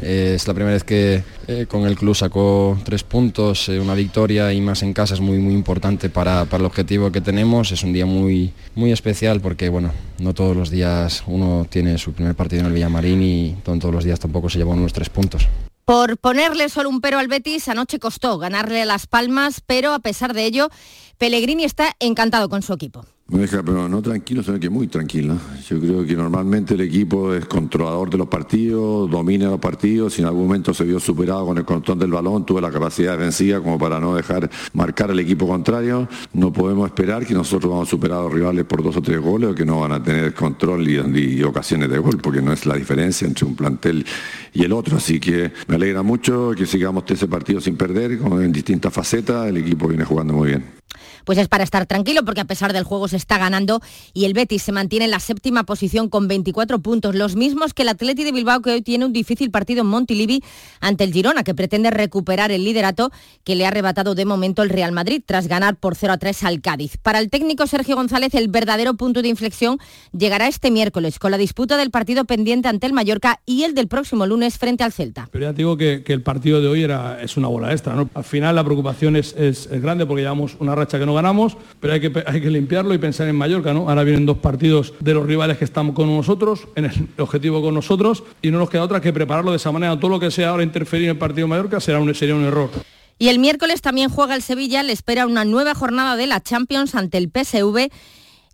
es 0.01 0.49
la 0.49 0.55
primera 0.55 0.75
vez 0.75 0.85
que 0.85 1.23
eh, 1.47 1.67
con 1.69 1.87
el 1.87 1.97
club 1.97 2.15
sacó 2.15 2.79
tres 2.83 3.05
puntos, 3.05 3.69
eh, 3.69 3.79
una 3.79 3.95
victoria 3.95 4.53
y 4.53 4.61
más 4.61 4.83
en 4.83 4.95
casa 4.95 5.15
es 5.15 5.21
muy 5.21 5.39
muy 5.39 5.53
importante 5.53 6.09
para, 6.09 6.47
para, 6.47 6.63
el 6.63 6.67
objetivo 6.67 7.13
que 7.13 7.21
tenemos. 7.21 7.71
Es 7.71 7.83
un 7.83 7.93
día 7.93 8.07
muy, 8.07 8.53
muy 8.75 8.91
especial 8.91 9.41
porque 9.41 9.69
bueno, 9.69 9.93
no 10.19 10.33
todos 10.33 10.57
los 10.57 10.71
días 10.71 11.23
uno 11.27 11.67
tiene 11.69 11.99
su 11.99 12.13
primer 12.13 12.35
partido 12.35 12.61
en 12.61 12.67
el 12.67 12.73
Villamarín 12.73 13.23
y 13.23 13.57
todos 13.63 13.93
los 13.93 14.05
días 14.05 14.19
tampoco 14.19 14.49
se 14.49 14.59
llevan 14.59 14.79
unos 14.79 14.93
tres 14.93 15.11
puntos. 15.11 15.47
Por 15.85 16.17
ponerle 16.19 16.69
solo 16.69 16.89
un 16.89 17.01
pero 17.01 17.19
al 17.19 17.29
Betis, 17.29 17.69
anoche 17.69 17.99
costó 17.99 18.39
ganarle 18.39 18.87
Las 18.87 19.07
Palmas, 19.07 19.61
pero 19.67 19.93
a 19.93 19.99
pesar 19.99 20.35
de 20.35 20.45
ello, 20.45 20.71
Pellegrini 21.19 21.65
está 21.65 21.97
encantado 21.99 22.49
con 22.49 22.63
su 22.63 22.73
equipo. 22.73 23.05
Me 23.31 23.43
deja, 23.43 23.63
pero 23.63 23.89
no 23.89 24.03
tranquilo, 24.03 24.43
sino 24.43 24.59
que 24.59 24.69
muy 24.69 24.89
tranquilo. 24.89 25.37
Yo 25.69 25.79
creo 25.79 26.05
que 26.05 26.17
normalmente 26.17 26.75
el 26.75 26.81
equipo 26.81 27.33
es 27.33 27.45
controlador 27.45 28.11
de 28.11 28.19
los 28.19 28.27
partidos, 28.27 29.09
domina 29.09 29.49
los 29.49 29.61
partidos, 29.61 30.15
si 30.15 30.23
en 30.23 30.27
algún 30.27 30.49
momento 30.49 30.75
se 30.75 30.83
vio 30.83 30.99
superado 30.99 31.47
con 31.47 31.57
el 31.57 31.65
control 31.65 32.01
del 32.01 32.11
balón, 32.11 32.45
tuve 32.45 32.61
la 32.61 32.73
capacidad 32.73 33.13
defensiva 33.13 33.61
como 33.61 33.79
para 33.79 34.01
no 34.01 34.17
dejar 34.17 34.51
marcar 34.73 35.13
al 35.13 35.21
equipo 35.21 35.47
contrario. 35.47 36.09
No 36.33 36.53
podemos 36.53 36.89
esperar 36.89 37.25
que 37.25 37.33
nosotros 37.33 37.71
vamos 37.71 37.87
a 37.87 37.91
superar 37.91 38.19
a 38.19 38.23
los 38.23 38.33
rivales 38.33 38.65
por 38.65 38.83
dos 38.83 38.97
o 38.97 39.03
tres 39.03 39.21
goles 39.21 39.51
o 39.51 39.55
que 39.55 39.65
no 39.65 39.79
van 39.79 39.93
a 39.93 40.03
tener 40.03 40.35
control 40.35 40.89
y, 40.89 41.43
ocasiones 41.45 41.89
de 41.89 41.99
gol, 41.99 42.19
porque 42.19 42.43
no 42.43 42.53
es 42.53 42.67
la 42.67 42.75
diferencia 42.75 43.29
entre 43.29 43.47
un 43.47 43.55
plantel 43.55 44.05
y 44.53 44.65
el 44.65 44.73
otro. 44.73 44.97
Así 44.97 45.21
que 45.21 45.53
me 45.69 45.77
alegra 45.77 46.03
mucho 46.03 46.51
que 46.57 46.67
sigamos 46.67 47.05
ese 47.07 47.29
partido 47.29 47.61
sin 47.61 47.77
perder, 47.77 48.11
en 48.11 48.51
distintas 48.51 48.93
facetas, 48.93 49.47
el 49.47 49.59
equipo 49.59 49.87
viene 49.87 50.05
jugando 50.05 50.35
muy 50.35 50.49
bien 50.49 50.81
pues 51.25 51.39
es 51.39 51.49
para 51.49 51.65
estar 51.65 51.87
tranquilo 51.87 52.25
porque 52.25 52.41
a 52.41 52.45
pesar 52.45 52.73
del 52.73 52.85
juego 52.85 53.09
se 53.09 53.17
está 53.21 53.39
ganando 53.39 53.81
y 54.13 54.25
el 54.25 54.35
Betis 54.35 54.63
se 54.63 54.73
mantiene 54.73 55.05
en 55.05 55.11
la 55.13 55.21
séptima 55.21 55.65
posición 55.65 56.09
con 56.09 56.27
24 56.27 56.81
puntos, 56.81 57.15
los 57.15 57.37
mismos 57.37 57.75
que 57.75 57.83
el 57.83 57.91
Atleti 57.91 58.25
de 58.25 58.33
Bilbao 58.33 58.63
que 58.63 58.71
hoy 58.73 58.83
tiene 58.83 59.05
un 59.05 59.13
difícil 59.13 59.51
partido 59.51 59.83
en 59.83 59.87
Montilivi 59.87 60.43
ante 60.81 61.05
el 61.05 61.13
Girona 61.13 61.45
que 61.45 61.55
pretende 61.55 61.91
recuperar 61.91 62.51
el 62.51 62.65
liderato 62.65 63.13
que 63.45 63.55
le 63.55 63.65
ha 63.65 63.69
arrebatado 63.69 64.15
de 64.15 64.25
momento 64.25 64.63
el 64.63 64.71
Real 64.71 64.93
Madrid 64.93 65.23
tras 65.25 65.47
ganar 65.47 65.77
por 65.77 65.95
0 65.95 66.15
a 66.15 66.19
3 66.19 66.45
al 66.45 66.61
Cádiz. 66.61 66.97
Para 66.97 67.19
el 67.19 67.31
técnico 67.31 67.67
Sergio 67.67 67.97
González 67.97 68.35
el 68.35 68.49
verdadero 68.49 68.95
punto 68.95 69.23
de 69.23 69.29
inflexión 69.29 69.79
llegará 70.17 70.49
este 70.49 70.71
miércoles 70.71 71.19
con 71.19 71.31
la 71.31 71.39
disputa 71.39 71.77
del 71.77 71.91
partido 71.91 72.25
pendiente 72.25 72.69
ante 72.69 72.87
el 72.87 72.93
Mallorca 72.93 73.41
y 73.47 73.65
el 73.65 73.75
del 73.75 73.89
próximo 73.89 74.27
lunes 74.27 74.59
frente 74.59 74.83
al 74.83 74.93
Celta. 74.93 75.29
Pero 75.31 75.45
ya 75.45 75.53
digo 75.53 75.77
que, 75.77 76.03
el 76.07 76.23
partido 76.23 76.61
de 76.61 76.67
hoy 76.67 76.83
era, 76.83 77.23
es 77.23 77.37
una 77.37 77.47
bola 77.49 77.71
extra. 77.71 77.95
¿no? 77.95 78.11
Al 78.15 78.25
final 78.25 78.57
la 78.57 78.65
preocupación 78.65 79.15
es, 79.15 79.35
es 79.37 79.69
grande 79.69 80.07
porque 80.07 80.23
llevamos 80.23 80.57
una 80.59 80.75
racha 80.75 80.99
que 80.99 81.07
no 81.07 81.15
ganamos, 81.15 81.57
pero 81.79 81.93
hay 81.93 82.01
que, 82.01 82.25
hay 82.27 82.41
que 82.41 82.51
limpiarlo 82.51 82.95
y 82.95 82.99
pensar 82.99 83.10
en 83.19 83.37
Mallorca, 83.37 83.75
¿no? 83.75 83.89
Ahora 83.89 84.05
vienen 84.05 84.27
dos 84.27 84.39
partidos 84.39 84.95
de 85.01 85.15
los 85.15 85.27
rivales 85.27 85.59
que 85.59 85.65
están 85.65 85.93
con 85.93 86.15
nosotros, 86.15 86.69
en 86.77 86.85
el 86.85 87.09
objetivo 87.19 87.61
con 87.61 87.75
nosotros, 87.75 88.23
y 88.43 88.51
no 88.51 88.59
nos 88.59 88.71
queda 88.71 88.85
otra 88.85 89.01
que 89.01 89.13
prepararlo 89.13 89.51
de 89.51 89.57
esa 89.57 89.73
manera. 89.73 89.99
Todo 89.99 90.11
lo 90.11 90.21
que 90.21 90.31
sea 90.31 90.51
ahora 90.51 90.63
interferir 90.63 91.07
en 91.07 91.11
el 91.11 91.19
partido 91.19 91.47
de 91.47 91.51
Mallorca 91.51 91.81
será 91.81 91.99
un, 91.99 92.15
sería 92.15 92.35
un 92.35 92.45
error. 92.45 92.71
Y 93.19 93.29
el 93.29 93.39
miércoles 93.39 93.83
también 93.83 94.09
juega 94.09 94.35
el 94.35 94.43
Sevilla, 94.43 94.83
le 94.83 94.93
espera 94.93 95.27
una 95.27 95.45
nueva 95.45 95.75
jornada 95.75 96.17
de 96.17 96.27
la 96.27 96.41
Champions 96.41 96.95
ante 96.95 97.19
el 97.19 97.31
PSV 97.31 97.91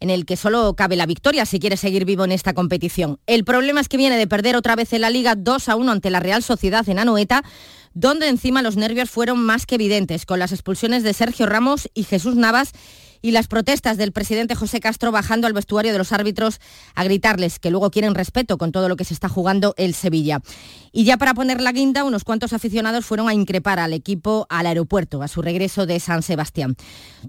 en 0.00 0.10
el 0.10 0.26
que 0.26 0.36
solo 0.36 0.74
cabe 0.74 0.96
la 0.96 1.06
victoria 1.06 1.46
si 1.46 1.58
quiere 1.58 1.76
seguir 1.76 2.04
vivo 2.04 2.24
en 2.24 2.32
esta 2.32 2.52
competición. 2.52 3.18
El 3.26 3.44
problema 3.44 3.80
es 3.80 3.88
que 3.88 3.96
viene 3.96 4.16
de 4.16 4.26
perder 4.26 4.56
otra 4.56 4.76
vez 4.76 4.92
en 4.92 5.00
la 5.00 5.10
Liga 5.10 5.34
2 5.36 5.68
a 5.68 5.76
1 5.76 5.92
ante 5.92 6.10
la 6.10 6.20
Real 6.20 6.42
Sociedad 6.42 6.86
en 6.88 6.98
Anoeta, 6.98 7.42
donde 7.94 8.28
encima 8.28 8.60
los 8.60 8.76
nervios 8.76 9.10
fueron 9.10 9.38
más 9.40 9.64
que 9.64 9.76
evidentes, 9.76 10.26
con 10.26 10.38
las 10.38 10.52
expulsiones 10.52 11.02
de 11.02 11.14
Sergio 11.14 11.46
Ramos 11.46 11.88
y 11.94 12.04
Jesús 12.04 12.36
Navas 12.36 12.72
y 13.26 13.32
las 13.32 13.48
protestas 13.48 13.96
del 13.96 14.12
presidente 14.12 14.54
José 14.54 14.78
Castro 14.78 15.10
bajando 15.10 15.48
al 15.48 15.52
vestuario 15.52 15.90
de 15.90 15.98
los 15.98 16.12
árbitros 16.12 16.60
a 16.94 17.02
gritarles 17.02 17.58
que 17.58 17.72
luego 17.72 17.90
quieren 17.90 18.14
respeto 18.14 18.56
con 18.56 18.70
todo 18.70 18.88
lo 18.88 18.94
que 18.94 19.04
se 19.04 19.14
está 19.14 19.28
jugando 19.28 19.74
el 19.78 19.94
Sevilla. 19.94 20.42
Y 20.92 21.02
ya 21.02 21.16
para 21.16 21.34
poner 21.34 21.60
la 21.60 21.72
guinda, 21.72 22.04
unos 22.04 22.22
cuantos 22.22 22.52
aficionados 22.52 23.04
fueron 23.04 23.28
a 23.28 23.34
increpar 23.34 23.80
al 23.80 23.92
equipo 23.92 24.46
al 24.48 24.66
aeropuerto, 24.66 25.22
a 25.22 25.28
su 25.28 25.42
regreso 25.42 25.86
de 25.86 25.98
San 25.98 26.22
Sebastián. 26.22 26.76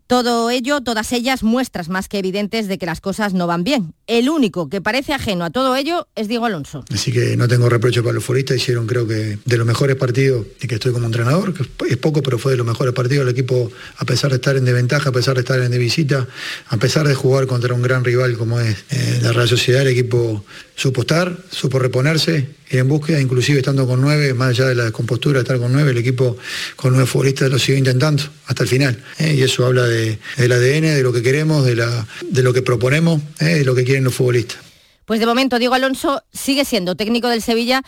Todo 0.05 0.51
ello, 0.51 0.81
todas 0.81 1.11
ellas, 1.13 1.41
muestras 1.41 1.89
más 1.89 2.07
que 2.07 2.19
evidentes 2.19 2.67
de 2.67 2.77
que 2.77 2.85
las 2.85 3.01
cosas 3.01 3.33
no 3.33 3.47
van 3.47 3.63
bien. 3.63 3.95
El 4.05 4.29
único 4.29 4.69
que 4.69 4.81
parece 4.81 5.13
ajeno 5.13 5.45
a 5.45 5.49
todo 5.49 5.75
ello 5.75 6.07
es 6.15 6.27
Diego 6.27 6.45
Alonso. 6.45 6.85
Así 6.93 7.11
que 7.11 7.35
no 7.35 7.47
tengo 7.47 7.69
reproche 7.69 8.03
para 8.03 8.13
los 8.13 8.23
futbolistas, 8.23 8.57
hicieron 8.57 8.85
creo 8.85 9.07
que 9.07 9.39
de 9.43 9.57
los 9.57 9.65
mejores 9.65 9.95
partidos 9.95 10.45
y 10.61 10.67
que 10.67 10.75
estoy 10.75 10.93
como 10.93 11.07
entrenador, 11.07 11.55
que 11.55 11.63
es 11.89 11.97
poco, 11.97 12.21
pero 12.21 12.37
fue 12.37 12.51
de 12.51 12.59
los 12.59 12.67
mejores 12.67 12.93
partidos. 12.93 13.23
El 13.23 13.31
equipo, 13.31 13.71
a 13.97 14.05
pesar 14.05 14.29
de 14.29 14.35
estar 14.35 14.55
en 14.55 14.63
desventaja, 14.63 15.09
a 15.09 15.11
pesar 15.11 15.33
de 15.33 15.41
estar 15.41 15.59
en 15.59 15.71
de 15.71 15.86
visita, 15.88 16.27
a 16.67 16.77
pesar 16.77 17.07
de 17.07 17.15
jugar 17.15 17.47
contra 17.47 17.73
un 17.73 17.81
gran 17.81 18.03
rival 18.03 18.38
como 18.38 18.59
es 18.59 18.75
eh, 18.89 19.19
la 19.21 19.31
Real 19.31 19.47
Sociedad, 19.47 19.83
el 19.83 19.88
equipo 19.88 20.43
supo 20.75 21.01
estar, 21.01 21.38
supo 21.49 21.79
reponerse 21.79 22.49
y 22.69 22.77
en 22.77 22.89
búsqueda, 22.89 23.21
inclusive 23.21 23.59
estando 23.59 23.88
con 23.88 24.01
nueve, 24.01 24.33
más 24.33 24.49
allá 24.49 24.65
de 24.65 24.75
la 24.75 24.83
descompostura, 24.83 25.39
estar 25.39 25.57
con 25.59 25.71
nueve, 25.71 25.91
el 25.91 25.97
equipo 25.97 26.35
con 26.75 26.91
nueve 26.91 27.07
futbolistas 27.07 27.49
lo 27.49 27.57
siguió 27.57 27.77
intentando 27.77 28.21
hasta 28.47 28.63
el 28.63 28.69
final. 28.69 29.01
¿eh? 29.17 29.35
Y 29.38 29.43
eso 29.43 29.65
habla 29.65 29.85
del 29.85 30.19
ADN, 30.38 30.95
de 30.95 31.03
lo 31.03 31.13
que 31.13 31.21
queremos, 31.21 31.65
de, 31.65 31.77
la, 31.77 32.05
de 32.29 32.43
lo 32.43 32.51
que 32.51 32.61
proponemos, 32.61 33.21
¿eh? 33.39 33.59
de 33.59 33.65
lo 33.65 33.73
que 33.73 33.85
quieren 33.85 34.03
los 34.03 34.13
futbolistas. 34.13 34.57
Pues 35.05 35.21
de 35.21 35.25
momento 35.25 35.57
Diego 35.57 35.73
Alonso 35.73 36.21
sigue 36.33 36.65
siendo 36.65 36.95
técnico 36.95 37.29
del 37.29 37.41
Sevilla 37.41 37.81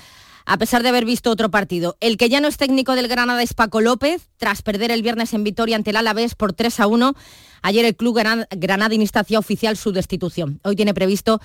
a 0.50 0.58
pesar 0.58 0.82
de 0.82 0.89
haber 0.89 1.06
visto 1.06 1.30
otro 1.30 1.52
partido. 1.52 1.95
El 2.00 2.18
que 2.18 2.28
ya 2.28 2.41
no 2.41 2.47
es 2.47 2.58
técnico 2.58 2.95
del 2.95 3.08
Granada 3.08 3.43
es 3.43 3.54
Paco 3.54 3.82
López, 3.82 4.30
tras 4.38 4.64
perder 4.64 4.89
el 4.89 5.04
viernes 5.04 5.34
en 5.34 5.43
Vitoria 5.43 5.76
ante 5.76 5.91
el 5.91 5.95
Alavés 5.95 6.34
por 6.34 6.54
3 6.54 6.80
a 6.80 6.88
1. 6.88 7.14
Ayer 7.62 7.86
el 7.86 7.95
club 7.95 8.20
Granada 8.51 8.93
instancia 8.93 9.39
oficial 9.39 9.78
su 9.78 9.91
destitución. 9.91 10.60
Hoy 10.64 10.76
tiene 10.76 10.93
previsto 10.93 11.39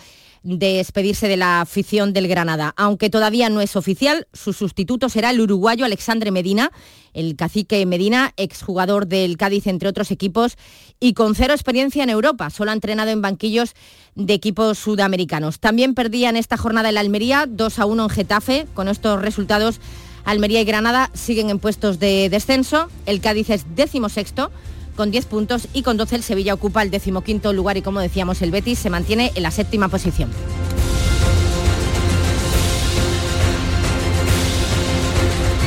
despedirse 0.44 1.26
de 1.26 1.38
la 1.38 1.62
afición 1.62 2.12
del 2.12 2.28
Granada. 2.28 2.74
Aunque 2.76 3.08
todavía 3.08 3.48
no 3.48 3.62
es 3.62 3.76
oficial, 3.76 4.28
su 4.32 4.52
sustituto 4.52 5.08
será 5.08 5.30
el 5.30 5.40
uruguayo 5.40 5.86
Alexandre 5.86 6.30
Medina, 6.30 6.70
el 7.14 7.34
cacique 7.34 7.84
Medina, 7.86 8.34
exjugador 8.36 9.06
del 9.06 9.38
Cádiz, 9.38 9.66
entre 9.66 9.88
otros 9.88 10.10
equipos, 10.10 10.56
y 11.00 11.14
con 11.14 11.34
cero 11.34 11.54
experiencia 11.54 12.04
en 12.04 12.10
Europa. 12.10 12.50
Solo 12.50 12.70
ha 12.70 12.74
entrenado 12.74 13.10
en 13.10 13.22
banquillos 13.22 13.74
de 14.14 14.34
equipos 14.34 14.78
sudamericanos. 14.78 15.60
También 15.60 15.94
perdía 15.94 16.28
en 16.28 16.36
esta 16.36 16.58
jornada 16.58 16.90
el 16.90 16.98
Almería, 16.98 17.46
2 17.48 17.78
a 17.78 17.86
1 17.86 18.02
en 18.04 18.10
Getafe. 18.10 18.66
Con 18.74 18.88
estos 18.88 19.22
resultados, 19.22 19.80
Almería 20.24 20.60
y 20.60 20.64
Granada 20.64 21.10
siguen 21.14 21.48
en 21.48 21.58
puestos 21.58 21.98
de 21.98 22.28
descenso. 22.28 22.88
El 23.06 23.20
Cádiz 23.20 23.48
es 23.48 23.64
décimo 23.74 24.10
sexto 24.10 24.50
con 24.96 25.10
10 25.10 25.26
puntos 25.26 25.68
y 25.72 25.82
con 25.82 25.96
12 25.96 26.16
el 26.16 26.22
Sevilla 26.22 26.54
ocupa 26.54 26.82
el 26.82 26.90
decimoquinto 26.90 27.52
lugar 27.52 27.76
y 27.76 27.82
como 27.82 28.00
decíamos 28.00 28.42
el 28.42 28.50
Betis 28.50 28.78
se 28.78 28.90
mantiene 28.90 29.32
en 29.34 29.42
la 29.42 29.50
séptima 29.50 29.88
posición. 29.88 30.30